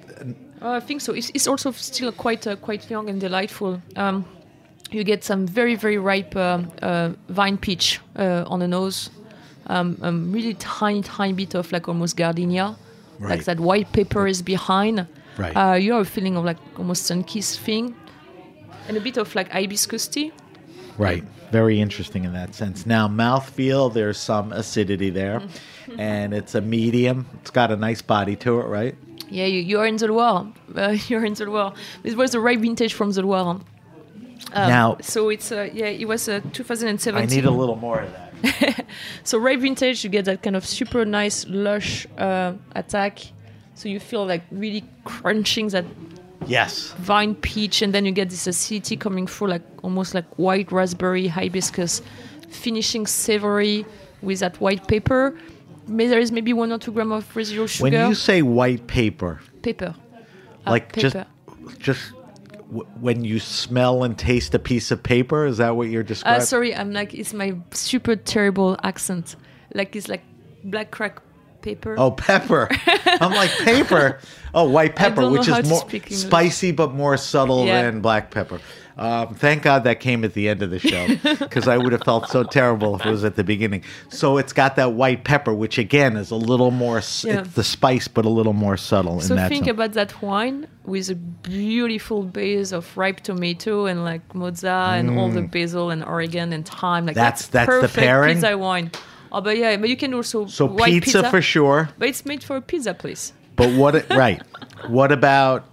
Uh, 0.60 0.70
I 0.70 0.80
think 0.80 1.00
so. 1.00 1.12
It's, 1.12 1.30
it's 1.34 1.46
also 1.46 1.70
still 1.70 2.10
quite 2.10 2.44
uh, 2.48 2.56
quite 2.56 2.90
young 2.90 3.08
and 3.08 3.20
delightful. 3.20 3.80
Um, 3.94 4.24
you 4.90 5.04
get 5.04 5.24
some 5.24 5.46
very 5.46 5.74
very 5.76 5.98
ripe 5.98 6.34
uh, 6.36 6.60
uh, 6.82 7.10
vine 7.28 7.58
peach 7.58 8.00
uh, 8.16 8.44
on 8.46 8.60
the 8.60 8.68
nose. 8.68 9.10
Um, 9.66 9.98
a 10.02 10.10
really 10.12 10.54
tiny 10.54 11.02
tiny 11.02 11.32
bit 11.34 11.54
of 11.54 11.70
like 11.72 11.88
almost 11.88 12.16
gardenia, 12.16 12.76
Right. 13.18 13.30
like 13.36 13.44
that 13.44 13.60
white 13.60 13.92
pepper 13.92 14.26
is 14.26 14.40
behind. 14.42 15.06
Right. 15.36 15.52
Uh, 15.54 15.74
you 15.74 15.92
have 15.92 16.02
a 16.06 16.10
feeling 16.10 16.36
of 16.36 16.44
like 16.44 16.56
almost 16.78 17.04
sun 17.06 17.22
kiss 17.24 17.56
thing, 17.58 17.94
and 18.88 18.96
a 18.96 19.00
bit 19.00 19.16
of 19.18 19.34
like 19.34 19.50
hibiscus 19.50 20.08
tea. 20.08 20.32
right? 20.96 21.22
Very 21.52 21.80
interesting 21.80 22.24
in 22.24 22.32
that 22.34 22.54
sense. 22.54 22.84
Now, 22.86 23.08
mouthfeel, 23.08 23.92
there's 23.94 24.18
some 24.18 24.52
acidity 24.52 25.10
there, 25.10 25.40
and 25.98 26.34
it's 26.34 26.54
a 26.54 26.60
medium. 26.60 27.26
It's 27.40 27.50
got 27.50 27.70
a 27.70 27.76
nice 27.76 28.02
body 28.02 28.36
to 28.36 28.60
it, 28.60 28.64
right? 28.66 28.94
Yeah, 29.30 29.46
you, 29.46 29.60
you're 29.60 29.86
in 29.86 29.96
the 29.96 30.08
Loire. 30.08 30.46
Uh, 30.74 30.96
you're 31.08 31.24
in 31.24 31.34
the 31.34 31.44
Loire. 31.46 31.72
This 32.02 32.14
was 32.14 32.32
the 32.32 32.40
right 32.40 32.58
vintage 32.58 32.94
from 32.94 33.12
the 33.12 33.22
Loire. 33.22 33.60
Um, 34.52 34.68
now, 34.68 34.96
So 35.00 35.28
it's 35.30 35.52
uh, 35.52 35.68
yeah, 35.72 35.86
it 35.86 36.06
was 36.06 36.28
uh, 36.28 36.40
2017. 36.52 37.14
I 37.14 37.26
need 37.26 37.44
a 37.44 37.50
little 37.50 37.76
more 37.76 38.00
of 38.00 38.12
that. 38.12 38.86
So 39.24 39.38
red 39.38 39.60
vintage, 39.60 40.04
you 40.04 40.10
get 40.10 40.24
that 40.26 40.42
kind 40.42 40.56
of 40.56 40.64
super 40.64 41.04
nice 41.04 41.44
lush 41.48 42.06
uh, 42.16 42.52
attack. 42.74 43.18
So 43.74 43.88
you 43.88 44.00
feel 44.00 44.24
like 44.26 44.42
really 44.50 44.84
crunching 45.04 45.68
that 45.68 45.84
Yes. 46.46 46.94
vine 46.98 47.34
peach, 47.34 47.82
and 47.82 47.92
then 47.92 48.04
you 48.06 48.12
get 48.12 48.30
this 48.30 48.46
acidity 48.46 48.96
coming 48.96 49.26
through, 49.26 49.48
like 49.48 49.62
almost 49.82 50.14
like 50.14 50.24
white 50.38 50.70
raspberry 50.72 51.26
hibiscus, 51.26 52.00
finishing 52.48 53.06
savory 53.06 53.84
with 54.22 54.38
that 54.40 54.58
white 54.60 54.86
pepper. 54.88 55.36
May 55.88 56.06
there 56.06 56.20
is 56.20 56.30
maybe 56.30 56.52
one 56.52 56.70
or 56.72 56.78
two 56.78 56.92
gram 56.92 57.12
of 57.12 57.24
residual 57.36 57.66
sugar. 57.66 57.82
When 57.82 57.92
you 58.08 58.14
say 58.14 58.42
white 58.42 58.86
paper, 58.86 59.40
pepper, 59.62 59.94
Uh, 60.66 60.70
like 60.70 60.94
just 60.96 61.16
just 61.78 62.12
w- 62.68 62.86
when 63.00 63.24
you 63.24 63.38
smell 63.40 64.04
and 64.04 64.16
taste 64.18 64.54
a 64.54 64.58
piece 64.58 64.90
of 64.90 65.02
paper, 65.02 65.46
is 65.46 65.56
that 65.58 65.76
what 65.76 65.88
you're 65.88 66.02
Uh, 66.02 66.06
describing? 66.06 66.46
sorry, 66.46 66.74
I'm 66.74 66.92
like 66.92 67.14
it's 67.14 67.32
my 67.34 67.54
super 67.72 68.16
terrible 68.16 68.76
accent. 68.82 69.36
Like 69.74 69.94
it's 69.96 70.08
like 70.08 70.22
black 70.64 70.90
crack 70.90 71.20
pepper. 71.62 71.96
Oh, 71.98 72.12
pepper. 72.12 72.68
I'm 73.20 73.32
like 73.32 73.50
paper. 73.58 74.18
Oh, 74.54 74.68
white 74.70 74.96
pepper, 74.96 75.28
which 75.30 75.48
is 75.48 75.68
more 75.68 75.84
spicy 76.10 76.72
but 76.72 76.92
more 76.94 77.16
subtle 77.16 77.66
Yeah. 77.66 77.82
than 77.82 78.00
black 78.00 78.30
pepper. 78.30 78.60
Um, 78.98 79.34
thank 79.36 79.62
God 79.62 79.84
that 79.84 80.00
came 80.00 80.24
at 80.24 80.34
the 80.34 80.48
end 80.48 80.60
of 80.60 80.70
the 80.70 80.80
show 80.80 81.06
because 81.38 81.68
I 81.68 81.78
would 81.78 81.92
have 81.92 82.02
felt 82.02 82.28
so 82.28 82.42
terrible 82.42 82.96
if 82.96 83.06
it 83.06 83.10
was 83.10 83.22
at 83.24 83.36
the 83.36 83.44
beginning. 83.44 83.84
So 84.08 84.38
it's 84.38 84.52
got 84.52 84.74
that 84.76 84.94
white 84.94 85.22
pepper, 85.22 85.54
which 85.54 85.78
again 85.78 86.16
is 86.16 86.32
a 86.32 86.36
little 86.36 86.72
more. 86.72 86.96
Yeah. 87.22 87.40
It's 87.40 87.54
the 87.54 87.62
spice, 87.62 88.08
but 88.08 88.24
a 88.24 88.28
little 88.28 88.54
more 88.54 88.76
subtle. 88.76 89.20
So 89.20 89.34
in 89.34 89.36
that 89.36 89.48
think 89.50 89.66
sense. 89.66 89.74
about 89.74 89.92
that 89.92 90.20
wine 90.20 90.66
with 90.84 91.10
a 91.10 91.14
beautiful 91.14 92.24
base 92.24 92.72
of 92.72 92.96
ripe 92.96 93.20
tomato 93.20 93.86
and 93.86 94.04
like 94.04 94.28
mozza 94.30 94.98
and 94.98 95.18
all 95.18 95.28
the 95.30 95.42
basil 95.42 95.90
and 95.90 96.02
oregano 96.02 96.54
and 96.56 96.66
thyme. 96.66 97.06
Like 97.06 97.14
Mm. 97.14 97.20
That's- 97.20 97.46
that's 97.46 97.80
the 97.80 98.00
pairing? 98.00 98.34
pizza 98.34 98.58
wine. 98.58 98.90
Oh, 99.30 99.40
but 99.40 99.58
yeah, 99.58 99.76
but 99.76 99.88
you 99.88 99.96
can 99.96 100.14
also 100.14 100.46
so 100.46 100.66
white 100.66 100.90
pizza, 100.90 101.30
for 101.30 101.42
sure. 101.42 101.90
But 101.98 102.08
it's 102.08 102.24
made 102.24 102.42
for 102.42 102.56
a 102.56 102.62
pizza 102.62 102.94
place. 102.94 103.32
But 103.56 103.70
what? 103.76 104.08
right? 104.10 104.42
What 104.88 105.12
about? 105.12 105.64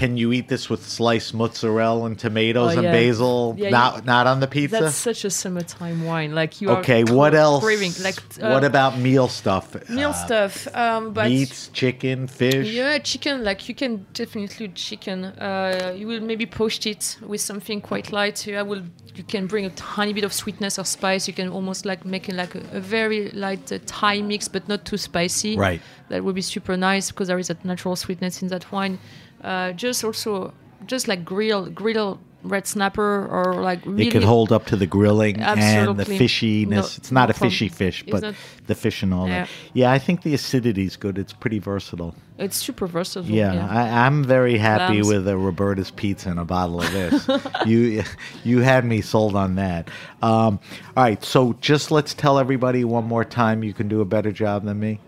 Can 0.00 0.16
you 0.16 0.32
eat 0.32 0.48
this 0.48 0.68
with 0.68 0.82
sliced 0.96 1.32
mozzarella 1.34 2.04
and 2.06 2.18
tomatoes 2.18 2.70
Oh, 2.72 2.78
and 2.78 2.82
yeah. 2.84 2.92
basil? 2.92 3.54
Yeah, 3.56 3.70
not 3.70 4.04
not 4.04 4.26
on 4.26 4.40
the 4.40 4.48
pizza. 4.48 4.80
That's 4.80 4.96
such 4.96 5.24
a 5.24 5.30
summertime 5.30 6.04
wine. 6.04 6.34
Like 6.34 6.60
you 6.60 6.68
okay. 6.78 7.02
are 7.04 7.14
What 7.14 7.32
else? 7.34 7.62
craving 7.62 7.92
like 8.02 8.18
uh, 8.42 8.50
what 8.52 8.64
about 8.64 8.98
meal 8.98 9.28
stuff? 9.28 9.66
meal 9.88 10.10
Uh, 10.10 10.24
stuff? 10.26 10.52
Um, 10.74 11.12
but 11.12 11.28
meats, 11.28 11.68
chicken, 11.72 12.26
fish. 12.26 12.66
Yeah, 12.80 12.98
chicken. 12.98 13.44
Like 13.44 13.68
you 13.68 13.74
can 13.82 14.04
definitely 14.14 14.68
chicken. 14.74 15.18
Uh, 15.24 15.94
you 15.96 16.06
will 16.10 16.20
maybe 16.30 16.44
poach 16.46 16.84
it 16.86 17.16
with 17.30 17.40
something 17.40 17.80
quite 17.80 18.10
light. 18.12 18.48
I 18.48 18.62
will. 18.62 18.82
You 19.14 19.22
can 19.22 19.46
bring 19.46 19.64
a 19.64 19.70
tiny 19.70 20.12
bit 20.12 20.24
of 20.24 20.32
sweetness 20.32 20.76
or 20.76 20.84
spice. 20.84 21.28
You 21.28 21.34
can 21.34 21.48
almost 21.48 21.86
like 21.86 22.04
make 22.04 22.28
it 22.28 22.34
like 22.34 22.56
a, 22.56 22.62
a 22.78 22.80
very 22.80 23.30
light 23.30 23.70
uh, 23.72 23.78
Thai 23.86 24.22
mix, 24.22 24.48
but 24.48 24.66
not 24.68 24.84
too 24.84 24.96
spicy. 24.96 25.56
Right. 25.56 25.80
That 26.08 26.24
would 26.24 26.34
be 26.34 26.42
super 26.42 26.76
nice 26.76 27.12
because 27.12 27.28
there 27.28 27.38
is 27.38 27.46
that 27.48 27.64
natural 27.64 27.94
sweetness 27.94 28.42
in 28.42 28.48
that 28.48 28.64
wine. 28.72 28.98
Uh, 29.44 29.72
just 29.72 30.02
also, 30.04 30.52
just 30.86 31.06
like 31.06 31.24
grill, 31.24 31.66
grill 31.66 32.18
red 32.44 32.66
snapper 32.66 33.26
or 33.26 33.54
like 33.62 33.84
really. 33.86 34.06
It 34.08 34.10
could 34.10 34.22
hold 34.22 34.52
up 34.52 34.66
to 34.66 34.76
the 34.76 34.86
grilling 34.86 35.40
and 35.40 35.96
the 35.96 36.04
fishiness. 36.04 36.68
No- 36.68 36.78
it's 36.80 37.10
not 37.12 37.28
no 37.28 37.30
a 37.30 37.34
fishy 37.34 37.68
fish, 37.68 38.04
but 38.10 38.22
not- 38.22 38.34
the 38.66 38.74
fish 38.74 39.02
and 39.02 39.12
all 39.14 39.26
that. 39.26 39.48
Yeah. 39.74 39.88
Yeah, 39.88 39.92
I 39.92 39.98
think 39.98 40.22
the 40.22 40.34
acidity 40.34 40.84
is 40.84 40.96
good. 40.96 41.18
It's 41.18 41.32
pretty 41.32 41.58
versatile. 41.58 42.14
It's 42.38 42.56
super 42.56 42.86
versatile. 42.86 43.30
Yeah, 43.30 43.66
I, 43.66 44.06
I'm 44.06 44.24
very 44.24 44.58
happy 44.58 44.94
Lambs. 44.94 45.08
with 45.08 45.28
a 45.28 45.36
Roberta's 45.36 45.90
pizza 45.90 46.30
and 46.30 46.38
a 46.40 46.44
bottle 46.44 46.80
of 46.80 46.92
this. 46.92 47.28
you 47.66 48.02
you 48.44 48.60
had 48.60 48.84
me 48.84 49.00
sold 49.00 49.36
on 49.36 49.54
that. 49.56 49.88
Um, 50.22 50.58
all 50.96 51.04
right, 51.04 51.22
so 51.24 51.54
just 51.60 51.90
let's 51.90 52.12
tell 52.14 52.38
everybody 52.38 52.84
one 52.84 53.04
more 53.04 53.24
time. 53.24 53.62
You 53.62 53.72
can 53.72 53.88
do 53.88 54.00
a 54.00 54.04
better 54.04 54.32
job 54.32 54.64
than 54.64 54.80
me. 54.80 55.00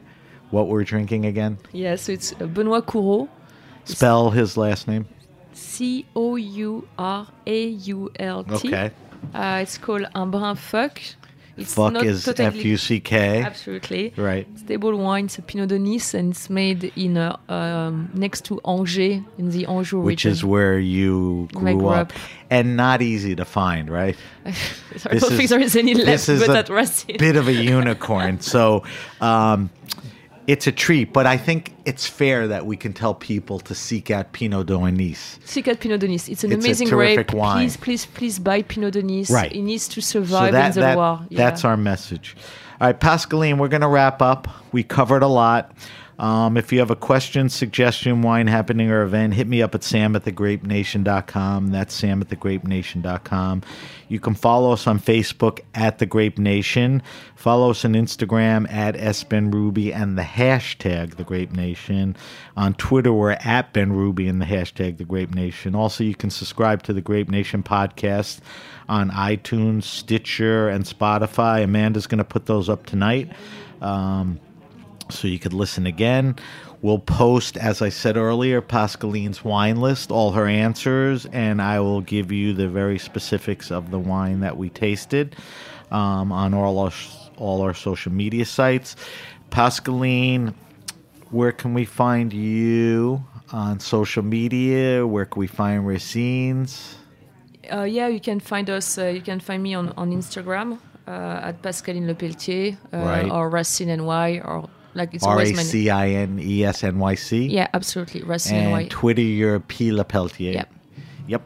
What 0.51 0.68
we're 0.68 0.84
drinking 0.84 1.26
again? 1.26 1.59
yeah. 1.72 1.97
So 1.97 2.12
it's 2.12 2.32
Benoit 2.34 2.87
Courault. 2.87 3.28
Spell 3.87 4.30
his 4.30 4.57
last 4.57 4.87
name. 4.89 5.07
C 5.53 6.05
O 6.14 6.37
U 6.37 6.87
R 6.99 7.26
A 7.47 7.64
U 7.66 8.11
L 8.18 8.45
T. 8.45 8.68
Okay. 8.68 8.91
Uh, 9.34 9.61
it's 9.62 9.78
called 9.78 10.07
Un 10.14 10.30
Brin 10.30 10.55
Fuck. 10.57 11.01
It's 11.57 11.72
Fuck 11.74 11.95
not 11.95 12.05
is 12.05 12.22
totally- 12.24 12.49
F 12.49 12.57
U 12.57 12.76
C 12.76 13.01
K. 13.01 13.43
Absolutely. 13.43 14.12
Right. 14.16 14.47
Stable 14.59 14.95
wine. 14.99 15.24
It's 15.24 15.39
a 15.39 15.43
Pineau 15.43 15.64
d'Aunis, 15.66 16.12
and 16.12 16.32
it's 16.32 16.51
made 16.51 16.93
in 16.97 17.16
uh, 17.16 17.34
um, 17.49 18.11
next 18.12 18.45
to 18.47 18.61
Angers 18.66 19.22
in 19.39 19.51
the 19.51 19.64
Anjou 19.66 19.97
region. 20.01 20.05
Which 20.05 20.26
is 20.26 20.45
where 20.45 20.78
you 20.78 21.49
grew 21.55 21.78
grew 21.78 21.89
up. 21.89 22.11
up. 22.11 22.12
and 22.51 22.76
not 22.76 23.01
easy 23.01 23.34
to 23.37 23.47
find, 23.47 23.89
right? 23.89 24.16
I 24.45 25.16
don't 25.16 25.32
think 25.32 25.49
there 25.49 25.61
is 25.61 25.76
any 25.76 25.95
this 25.95 26.05
left, 26.05 26.28
is 26.28 26.47
but 26.47 26.55
a 26.57 26.59
at 26.59 26.68
Racine. 26.68 27.16
bit 27.18 27.37
of 27.37 27.49
a 27.49 27.55
unicorn. 27.55 28.41
So 28.41 28.84
um, 29.22 29.70
it's 30.47 30.66
a 30.66 30.72
treat, 30.72 31.12
but 31.12 31.26
I 31.26 31.36
think 31.36 31.74
it's 31.84 32.07
fair 32.07 32.47
that 32.49 32.66
we 32.66 32.76
can 32.76 32.92
tell 32.92 33.14
people 33.14 33.59
to 33.61 33.74
seek 33.74 34.11
out 34.11 34.32
Pinot 34.32 34.66
de 34.66 34.78
Nice. 34.92 35.38
Sicat 35.44 35.80
Pineau 35.80 35.97
d'Aunis. 35.97 36.28
It's 36.28 36.44
an 36.44 36.53
It's 36.53 36.64
a 36.64 36.66
amazing 36.68 36.88
terrific 36.88 37.28
grape. 37.28 37.38
wine. 37.38 37.57
Please, 37.64 37.76
please, 37.76 38.07
please 38.07 38.38
buy 38.38 38.62
Pineau 38.62 38.90
d'Aunis. 38.90 39.30
Right. 39.30 39.53
It 39.53 39.62
needs 39.62 39.88
to 39.88 40.01
So 40.01 40.20
survive 40.20 40.53
that, 40.53 40.68
in 40.68 40.74
the 40.74 40.80
that- 40.80 40.97
Loire. 40.97 41.26
Yeah. 41.30 41.38
that's 41.38 41.64
our 41.64 41.76
message. 41.76 42.36
All 42.80 42.88
right, 42.88 42.99
Pascaline, 43.01 43.59
we're 43.59 43.68
going 43.68 43.80
to 43.82 43.88
wrap 43.88 44.20
up. 44.20 44.49
We 44.72 44.82
covered 44.82 45.22
a 45.22 45.26
lot. 45.28 45.72
Um, 46.18 46.56
if 46.56 46.72
you 46.72 46.78
have 46.78 46.90
a 46.90 46.96
question, 46.96 47.48
suggestion, 47.50 48.22
wine 48.22 48.46
happening, 48.46 48.90
or 48.90 49.02
event, 49.02 49.34
hit 49.34 49.46
me 49.46 49.60
up 49.60 49.74
at 49.74 49.84
sam 49.84 50.16
at 50.16 50.24
thegrapenation.com. 50.24 51.68
That's 51.68 51.92
sam 51.92 52.22
at 52.22 52.28
thegrapenation.com. 52.28 53.62
You 54.08 54.20
can 54.20 54.34
follow 54.34 54.72
us 54.72 54.86
on 54.86 54.98
Facebook 54.98 55.60
at 55.74 55.98
The 55.98 56.06
Grape 56.06 56.38
Nation. 56.38 57.02
Follow 57.34 57.70
us 57.70 57.84
on 57.84 57.92
Instagram 57.92 58.70
at 58.72 58.94
SBenrubi 58.94 59.94
and 59.94 60.16
the 60.16 60.22
hashtag 60.22 61.16
The 61.16 61.24
Grape 61.24 61.52
Nation. 61.52 62.16
On 62.56 62.72
Twitter, 62.74 63.12
we're 63.12 63.32
at 63.32 63.74
Benrubi 63.74 64.28
and 64.28 64.40
the 64.40 64.46
hashtag 64.46 64.96
The 64.96 65.04
Grape 65.04 65.34
Nation. 65.34 65.74
Also, 65.74 66.02
you 66.02 66.14
can 66.14 66.30
subscribe 66.30 66.82
to 66.84 66.94
the 66.94 67.02
Grape 67.02 67.28
Nation 67.28 67.62
podcast 67.62 68.40
on 68.88 69.10
iTunes, 69.10 69.82
Stitcher, 69.82 70.68
and 70.68 70.84
Spotify. 70.84 71.62
Amanda's 71.62 72.06
going 72.06 72.18
to 72.18 72.24
put 72.24 72.46
those 72.46 72.68
up 72.68 72.86
tonight. 72.86 73.30
Um, 73.82 74.40
so 75.11 75.28
you 75.28 75.38
could 75.38 75.52
listen 75.52 75.86
again. 75.86 76.36
We'll 76.82 76.98
post, 76.98 77.57
as 77.57 77.80
I 77.82 77.88
said 77.88 78.16
earlier, 78.16 78.61
Pascaline's 78.61 79.42
wine 79.44 79.80
list, 79.80 80.11
all 80.11 80.32
her 80.32 80.46
answers, 80.46 81.26
and 81.26 81.61
I 81.62 81.80
will 81.80 82.00
give 82.02 82.30
you 82.30 82.52
the 82.52 82.68
very 82.68 82.98
specifics 82.98 83.70
of 83.72 83.90
the 83.90 83.98
wine 83.98 84.40
that 84.40 84.57
we 84.57 84.68
tasted 84.70 85.34
um, 85.90 86.30
on 86.32 86.54
all 86.54 86.78
our 86.78 86.92
all 87.38 87.61
our 87.62 87.74
social 87.74 88.12
media 88.12 88.44
sites. 88.44 88.96
Pascaline, 89.50 90.54
where 91.30 91.52
can 91.52 91.74
we 91.74 91.84
find 91.84 92.32
you 92.32 93.24
on 93.52 93.80
social 93.80 94.22
media? 94.22 95.07
Where 95.07 95.24
can 95.24 95.40
we 95.40 95.46
find 95.46 95.84
Racines? 95.84 96.94
Uh, 97.72 97.82
yeah, 97.82 98.07
you 98.09 98.20
can 98.20 98.38
find 98.40 98.68
us. 98.70 98.98
Uh, 98.98 99.07
you 99.07 99.20
can 99.20 99.40
find 99.40 99.62
me 99.62 99.74
on, 99.74 99.92
on 99.96 100.12
Instagram 100.12 100.78
uh, 101.09 101.40
at 101.48 101.62
Pascaline 101.62 102.07
Lepeltier 102.07 102.76
uh, 102.92 102.98
Right. 102.98 103.30
or 103.30 103.48
Racine 103.48 103.88
NY 103.96 104.40
or 104.44 104.68
like 104.97 105.14
it's 105.14 105.24
R 105.24 105.40
A 105.40 105.55
C 105.55 105.90
I 105.90 106.09
N 106.09 106.38
E 106.40 106.64
S 106.64 106.82
N 106.82 106.99
Y 106.99 107.14
C. 107.14 107.47
Yeah, 107.47 107.68
absolutely. 107.74 108.22
Racine 108.22 108.72
And. 108.72 108.90
Twitter, 108.90 109.22
you're 109.22 109.61
P. 109.61 109.90
Lepeltier. 109.90 110.55
Yep. 110.55 110.72
Yep. 111.28 111.42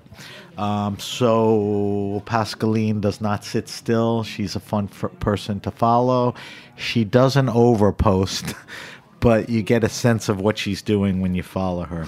Um, 0.59 0.99
so 0.99 2.23
Pascaline 2.27 3.01
does 3.01 3.21
not 3.21 3.45
sit 3.45 3.69
still. 3.69 4.23
She's 4.25 4.57
a 4.57 4.61
fun 4.61 4.91
f- 4.93 5.11
person 5.21 5.61
to 5.61 5.71
follow. 5.71 6.35
She 6.77 7.05
doesn't 7.05 7.47
overpost, 7.47 8.55
but 9.21 9.49
you 9.49 9.63
get 9.63 9.85
a 9.85 9.89
sense 9.89 10.29
of 10.29 10.41
what 10.41 10.59
she's 10.59 10.83
doing 10.83 11.21
when 11.21 11.35
you 11.35 11.43
follow 11.43 11.85
her. 11.85 12.07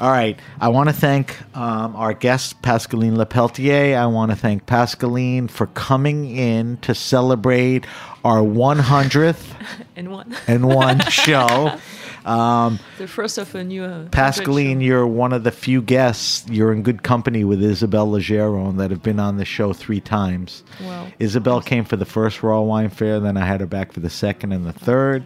All 0.00 0.10
right. 0.10 0.38
I 0.60 0.68
want 0.68 0.90
to 0.90 0.92
thank 0.92 1.36
um, 1.56 1.96
our 1.96 2.12
guest, 2.14 2.62
Pascaline 2.62 3.16
Lepeltier. 3.16 3.96
I 3.96 4.06
want 4.06 4.30
to 4.30 4.36
thank 4.36 4.64
Pascaline 4.66 5.50
for 5.50 5.66
coming 5.68 6.36
in 6.36 6.76
to 6.78 6.94
celebrate 6.94 7.84
our 8.24 8.38
100th 8.38 9.42
And 9.98 10.12
one. 10.12 10.36
and 10.46 10.64
one 10.68 11.00
show. 11.10 11.76
Um, 12.24 12.78
the 12.98 13.08
first 13.08 13.36
of 13.36 13.52
a 13.56 13.64
new. 13.64 13.82
Uh, 13.82 14.04
Pascaline, 14.10 14.80
you're 14.80 15.08
one 15.08 15.32
of 15.32 15.42
the 15.42 15.50
few 15.50 15.82
guests. 15.82 16.46
You're 16.48 16.72
in 16.72 16.84
good 16.84 17.02
company 17.02 17.42
with 17.42 17.60
Isabelle 17.60 18.06
Legeron 18.06 18.76
that 18.76 18.92
have 18.92 19.02
been 19.02 19.18
on 19.18 19.38
the 19.38 19.44
show 19.44 19.72
three 19.72 20.00
times. 20.00 20.62
Wow. 20.80 21.08
Isabel 21.18 21.60
came 21.60 21.84
for 21.84 21.96
the 21.96 22.04
first 22.04 22.44
Raw 22.44 22.60
Wine 22.60 22.90
Fair, 22.90 23.18
then 23.18 23.36
I 23.36 23.44
had 23.44 23.58
her 23.60 23.66
back 23.66 23.90
for 23.90 23.98
the 23.98 24.08
second 24.08 24.52
and 24.52 24.64
the 24.64 24.72
third. 24.72 25.24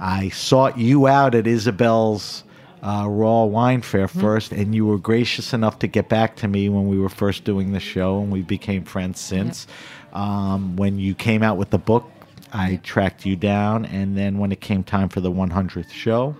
I 0.00 0.30
sought 0.30 0.76
you 0.76 1.06
out 1.06 1.36
at 1.36 1.46
Isabelle's 1.46 2.42
uh, 2.82 3.06
Raw 3.08 3.44
Wine 3.44 3.82
Fair 3.82 4.08
Mm-hmm. 4.08 4.20
first, 4.20 4.50
and 4.50 4.74
you 4.74 4.84
were 4.84 4.98
gracious 4.98 5.52
enough 5.52 5.78
to 5.78 5.86
get 5.86 6.08
back 6.08 6.34
to 6.36 6.48
me 6.48 6.68
when 6.68 6.88
we 6.88 6.98
were 6.98 7.08
first 7.08 7.44
doing 7.44 7.70
the 7.70 7.78
show, 7.80 8.20
and 8.20 8.32
we 8.32 8.42
became 8.42 8.82
friends 8.82 9.20
since. 9.20 9.68
Um, 10.12 10.74
when 10.74 10.98
you 10.98 11.14
came 11.14 11.44
out 11.44 11.56
with 11.56 11.70
the 11.70 11.78
book, 11.78 12.10
I 12.52 12.80
tracked 12.82 13.26
you 13.26 13.36
down, 13.36 13.84
and 13.84 14.16
then 14.16 14.38
when 14.38 14.52
it 14.52 14.60
came 14.60 14.82
time 14.82 15.08
for 15.08 15.20
the 15.20 15.30
100th 15.30 15.90
show, 15.90 16.36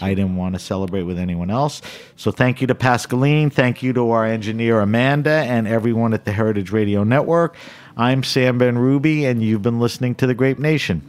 I 0.00 0.14
didn't 0.14 0.36
want 0.36 0.54
to 0.54 0.58
celebrate 0.58 1.02
with 1.02 1.18
anyone 1.18 1.50
else. 1.50 1.82
So 2.16 2.30
thank 2.30 2.60
you 2.60 2.66
to 2.68 2.74
Pascaline, 2.74 3.52
thank 3.52 3.82
you 3.82 3.92
to 3.92 4.10
our 4.10 4.24
engineer 4.24 4.80
Amanda, 4.80 5.30
and 5.30 5.68
everyone 5.68 6.14
at 6.14 6.24
the 6.24 6.32
Heritage 6.32 6.70
Radio 6.72 7.04
Network. 7.04 7.56
I'm 7.96 8.22
Sam 8.22 8.58
Benrubi, 8.58 9.24
and 9.24 9.42
you've 9.42 9.62
been 9.62 9.80
listening 9.80 10.14
to 10.16 10.26
The 10.26 10.34
Grape 10.34 10.58
Nation. 10.58 11.08